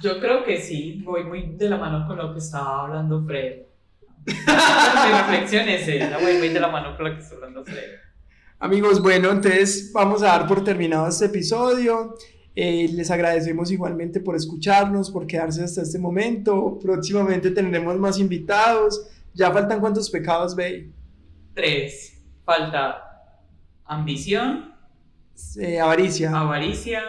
Yo 0.00 0.20
creo 0.20 0.44
que 0.44 0.60
sí, 0.60 1.02
voy 1.04 1.24
muy 1.24 1.56
de 1.56 1.68
la 1.68 1.76
mano 1.76 2.06
con 2.06 2.16
lo 2.16 2.32
que 2.32 2.38
estaba 2.38 2.84
hablando 2.84 3.24
Fred. 3.24 3.62
Mi 4.26 4.32
reflexión 4.32 5.68
es 5.68 5.86
esa, 5.86 6.18
voy 6.18 6.38
muy 6.38 6.48
de 6.48 6.58
la 6.58 6.68
mano 6.68 6.96
con 6.96 7.08
lo 7.08 7.14
que 7.14 7.22
está 7.22 7.34
hablando 7.34 7.64
Fred. 7.64 7.92
Amigos, 8.58 9.02
bueno, 9.02 9.30
entonces 9.30 9.90
vamos 9.92 10.22
a 10.22 10.26
dar 10.26 10.46
por 10.46 10.64
terminado 10.64 11.06
este 11.08 11.26
episodio. 11.26 12.14
Eh, 12.56 12.88
les 12.92 13.10
agradecemos 13.10 13.70
igualmente 13.70 14.20
por 14.20 14.36
escucharnos, 14.36 15.10
por 15.10 15.26
quedarse 15.26 15.64
hasta 15.64 15.82
este 15.82 15.98
momento. 15.98 16.78
Próximamente 16.80 17.50
tendremos 17.50 17.96
más 17.98 18.18
invitados. 18.18 19.06
Ya 19.34 19.50
faltan 19.50 19.80
cuántos 19.80 20.08
pecados, 20.08 20.54
ve. 20.54 20.90
Tres, 21.52 22.22
falta 22.44 23.02
ambición, 23.84 24.72
Eh, 25.60 25.80
avaricia. 25.80 26.30
avaricia, 26.38 27.02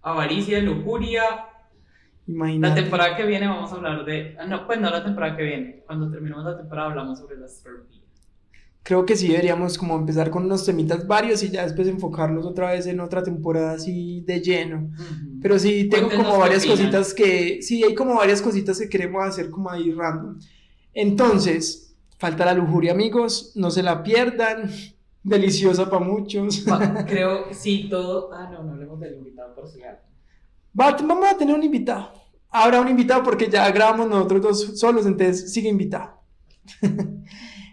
avaricia, 0.00 0.60
lujuria. 0.60 1.22
La 2.26 2.34
Imagínate. 2.34 2.82
temporada 2.82 3.16
que 3.16 3.24
viene 3.26 3.48
vamos 3.48 3.72
a 3.72 3.74
hablar 3.76 4.04
de... 4.04 4.36
ah, 4.38 4.46
No, 4.46 4.66
pues 4.66 4.78
no 4.80 4.90
la 4.90 5.02
temporada 5.02 5.36
que 5.36 5.42
viene. 5.42 5.82
Cuando 5.86 6.10
terminemos 6.10 6.44
la 6.44 6.56
temporada 6.56 6.88
hablamos 6.90 7.18
sobre 7.18 7.36
la 7.36 7.46
astrología. 7.46 8.02
Creo 8.82 9.04
que 9.04 9.16
sí 9.16 9.28
deberíamos 9.28 9.76
como 9.76 9.96
empezar 9.96 10.30
con 10.30 10.44
unos 10.44 10.64
temitas 10.64 11.06
varios 11.06 11.42
y 11.42 11.50
ya 11.50 11.62
después 11.62 11.88
enfocarnos 11.88 12.46
otra 12.46 12.72
vez 12.72 12.86
en 12.86 13.00
otra 13.00 13.22
temporada 13.22 13.72
así 13.72 14.22
de 14.22 14.40
lleno. 14.40 14.90
Ujú. 14.94 15.40
Pero 15.42 15.58
sí, 15.58 15.88
tengo 15.88 16.06
Cuéntenos 16.06 16.26
como 16.26 16.38
varias 16.40 16.64
cositas 16.64 17.12
que, 17.12 17.60
sí, 17.60 17.84
hay 17.84 17.94
como 17.94 18.14
varias 18.14 18.40
cositas 18.40 18.78
que 18.78 18.88
queremos 18.88 19.22
hacer 19.24 19.50
como 19.50 19.70
ahí 19.70 19.92
random. 19.92 20.38
Entonces, 20.94 21.94
falta 22.18 22.46
la 22.46 22.54
lujuria, 22.54 22.92
amigos, 22.92 23.52
no 23.54 23.70
se 23.70 23.82
la 23.82 24.02
pierdan, 24.02 24.70
deliciosa 25.22 25.90
para 25.90 26.04
muchos. 26.04 26.64
Va, 26.66 27.04
Creo 27.06 27.52
sí, 27.52 27.88
todo... 27.90 28.32
Ah, 28.32 28.48
no, 28.50 28.62
no 28.62 28.72
hablemos 28.72 28.98
del 29.00 29.16
invitado 29.16 29.54
por 29.54 29.68
si. 29.68 29.80
Va, 29.80 30.96
vamos 30.96 31.26
a 31.30 31.36
tener 31.36 31.54
un 31.54 31.62
invitado. 31.62 32.12
Habrá 32.50 32.80
un 32.80 32.88
invitado 32.88 33.22
porque 33.22 33.48
ya 33.50 33.70
grabamos 33.70 34.08
nosotros 34.08 34.42
dos 34.42 34.80
solos, 34.80 35.04
entonces 35.04 35.52
sigue 35.52 35.68
invitado. 35.68 36.22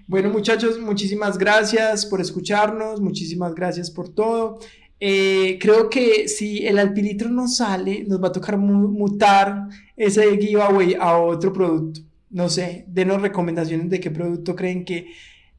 bueno, 0.07 0.29
muchachos, 0.29 0.79
muchísimas 0.79 1.37
gracias 1.37 2.05
por 2.05 2.21
escucharnos, 2.21 3.01
muchísimas 3.01 3.55
gracias 3.55 3.89
por 3.91 4.09
todo. 4.09 4.59
Eh, 4.99 5.57
creo 5.59 5.89
que 5.89 6.27
si 6.27 6.65
el 6.65 6.77
alpilitro 6.79 7.29
no 7.29 7.47
sale, 7.47 8.05
nos 8.07 8.21
va 8.23 8.27
a 8.29 8.31
tocar 8.31 8.57
mu- 8.57 8.87
mutar 8.89 9.67
ese 9.97 10.37
giveaway 10.37 10.95
a 10.99 11.17
otro 11.17 11.51
producto. 11.51 12.01
No 12.29 12.49
sé, 12.49 12.85
denos 12.87 13.21
recomendaciones 13.21 13.89
de 13.89 13.99
qué 13.99 14.11
producto 14.11 14.55
creen 14.55 14.85
que 14.85 15.07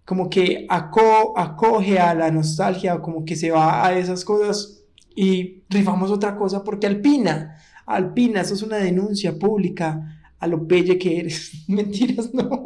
como 0.05 0.31
que 0.31 0.67
aco- 0.69 1.35
acoge 1.37 1.99
a 1.99 2.15
la 2.15 2.31
nostalgia 2.31 2.95
o 2.95 3.03
como 3.03 3.25
que 3.25 3.35
se 3.37 3.51
va 3.51 3.85
a 3.87 3.99
esas 3.99 4.25
cosas 4.25 4.85
y 5.17 5.63
rifamos 5.69 6.11
otra 6.11 6.37
cosa 6.37 6.63
porque 6.63 6.87
Alpina, 6.87 7.57
Alpina, 7.87 8.43
eso 8.43 8.55
es 8.55 8.63
una 8.63 8.77
denuncia 8.77 9.37
pública 9.39 10.21
a 10.39 10.47
lo 10.47 10.67
pelle 10.69 10.99
que 10.99 11.19
eres. 11.19 11.53
Mentiras, 11.69 12.33
no. 12.33 12.63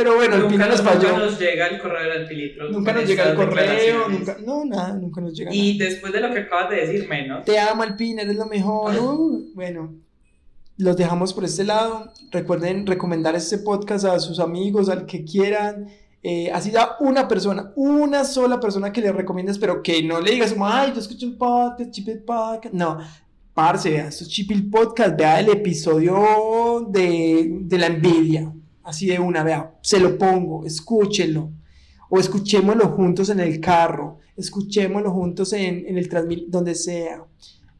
Pero 0.00 0.14
bueno, 0.14 0.38
Nunca, 0.38 0.66
nos 0.66 0.78
nunca 0.82 0.92
falló. 0.94 1.18
nos 1.18 1.38
llega 1.38 1.66
el 1.66 1.78
correo 1.78 2.02
del 2.02 2.22
alpilitro. 2.22 2.70
Nunca 2.70 2.92
nos 2.94 3.06
llega 3.06 3.30
el 3.30 3.36
correo, 3.36 4.08
nunca, 4.08 4.38
no, 4.46 4.64
nada, 4.64 4.94
nunca 4.94 5.20
nos 5.20 5.34
llega 5.36 5.54
Y 5.54 5.76
después 5.76 6.10
de 6.10 6.22
lo 6.22 6.32
que 6.32 6.38
acabas 6.38 6.70
de 6.70 6.76
decir, 6.76 7.06
menos. 7.06 7.44
Te 7.44 7.58
amo, 7.58 7.82
Alpina, 7.82 8.22
eres 8.22 8.36
lo 8.36 8.46
mejor. 8.46 8.96
Uh, 8.98 9.50
bueno, 9.54 9.94
los 10.78 10.96
dejamos 10.96 11.34
por 11.34 11.44
este 11.44 11.64
lado. 11.64 12.10
Recuerden 12.30 12.86
recomendar 12.86 13.36
este 13.36 13.58
podcast 13.58 14.06
a 14.06 14.18
sus 14.20 14.40
amigos, 14.40 14.88
al 14.88 15.04
que 15.04 15.22
quieran. 15.22 15.88
Eh, 16.22 16.50
así 16.50 16.70
ya 16.70 16.96
una 17.00 17.28
persona, 17.28 17.70
una 17.76 18.24
sola 18.24 18.58
persona 18.58 18.94
que 18.94 19.02
le 19.02 19.12
recomiendes, 19.12 19.58
pero 19.58 19.82
que 19.82 20.02
no 20.02 20.18
le 20.18 20.30
digas 20.30 20.54
como, 20.54 20.66
ay, 20.66 20.92
yo 20.94 21.00
escucho 21.00 21.26
un 21.26 21.36
podcast, 21.36 21.90
Chipil 21.90 22.20
Podcast. 22.20 22.72
No, 22.72 22.96
parce, 23.52 23.90
vea, 23.90 24.08
esto 24.08 24.24
es 24.24 24.30
Chipil 24.30 24.70
Podcast, 24.70 25.14
vea 25.18 25.40
el 25.40 25.50
episodio 25.50 26.86
de, 26.88 27.58
de 27.64 27.78
la 27.78 27.86
envidia. 27.88 28.50
Así 28.82 29.06
de 29.06 29.18
una, 29.18 29.42
vea, 29.44 29.74
se 29.82 30.00
lo 30.00 30.16
pongo, 30.18 30.64
escúchelo. 30.64 31.52
O 32.08 32.18
escuchémoslo 32.18 32.88
juntos 32.88 33.30
en 33.30 33.40
el 33.40 33.60
carro, 33.60 34.18
escuchémoslo 34.36 35.12
juntos 35.12 35.52
en, 35.52 35.86
en 35.86 35.96
el 35.96 36.08
transmit, 36.08 36.48
donde 36.48 36.74
sea. 36.74 37.24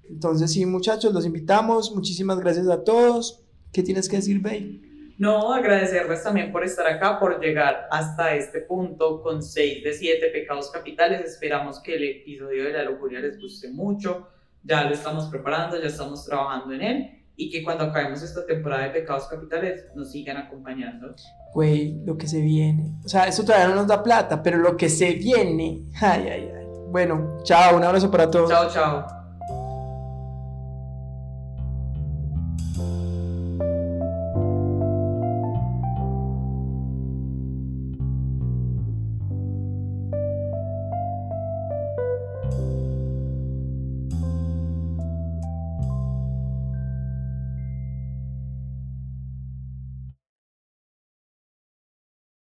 Entonces, 0.09 0.53
sí, 0.53 0.67
muchachos, 0.67 1.13
los 1.13 1.27
invitamos. 1.27 1.95
Muchísimas 1.95 2.39
gracias 2.39 2.69
a 2.69 2.85
todos. 2.85 3.45
¿Qué 3.73 3.83
tienes 3.83 4.09
que 4.09 4.17
decir, 4.17 4.41
Bey? 4.41 4.91
No, 5.21 5.53
agradecerles 5.53 6.23
también 6.23 6.51
por 6.51 6.65
estar 6.65 6.87
acá, 6.87 7.21
por 7.21 7.41
llegar 7.41 7.87
hasta 7.91 8.35
este 8.35 8.61
punto 8.61 9.21
con 9.23 9.43
6 9.43 9.85
de 9.85 9.93
7 9.93 10.31
pecados 10.31 10.71
capitales. 10.71 11.21
Esperamos 11.21 11.79
que 11.81 11.95
el 11.95 12.05
episodio 12.05 12.65
de 12.65 12.73
la 12.73 12.85
lujuria 12.85 13.21
les 13.21 13.39
guste 13.39 13.71
mucho. 13.71 14.29
Ya 14.63 14.85
lo 14.85 14.95
estamos 14.95 15.27
preparando, 15.27 15.79
ya 15.79 15.89
estamos 15.89 16.25
trabajando 16.25 16.73
en 16.73 16.81
él. 16.81 17.20
Y 17.41 17.51
que 17.51 17.65
cuando 17.65 17.85
acabemos 17.85 18.21
esta 18.23 18.45
temporada 18.45 18.85
de 18.85 18.91
pecados 18.91 19.27
capitales 19.27 19.87
nos 19.95 20.11
sigan 20.13 20.37
acompañando. 20.37 21.15
Güey, 21.55 21.99
lo 22.05 22.19
que 22.19 22.27
se 22.27 22.43
viene. 22.43 22.99
O 23.03 23.09
sea, 23.09 23.27
eso 23.27 23.43
todavía 23.45 23.69
no 23.69 23.77
nos 23.77 23.87
da 23.87 24.03
plata, 24.03 24.43
pero 24.43 24.59
lo 24.59 24.77
que 24.77 24.91
se 24.91 25.13
viene. 25.13 25.85
Ay, 26.01 26.29
ay, 26.29 26.51
ay. 26.55 26.67
Bueno, 26.91 27.39
chao, 27.45 27.77
un 27.77 27.85
abrazo 27.85 28.11
para 28.11 28.31
todos. 28.31 28.51
Chao, 28.51 28.69
chao. 28.69 29.20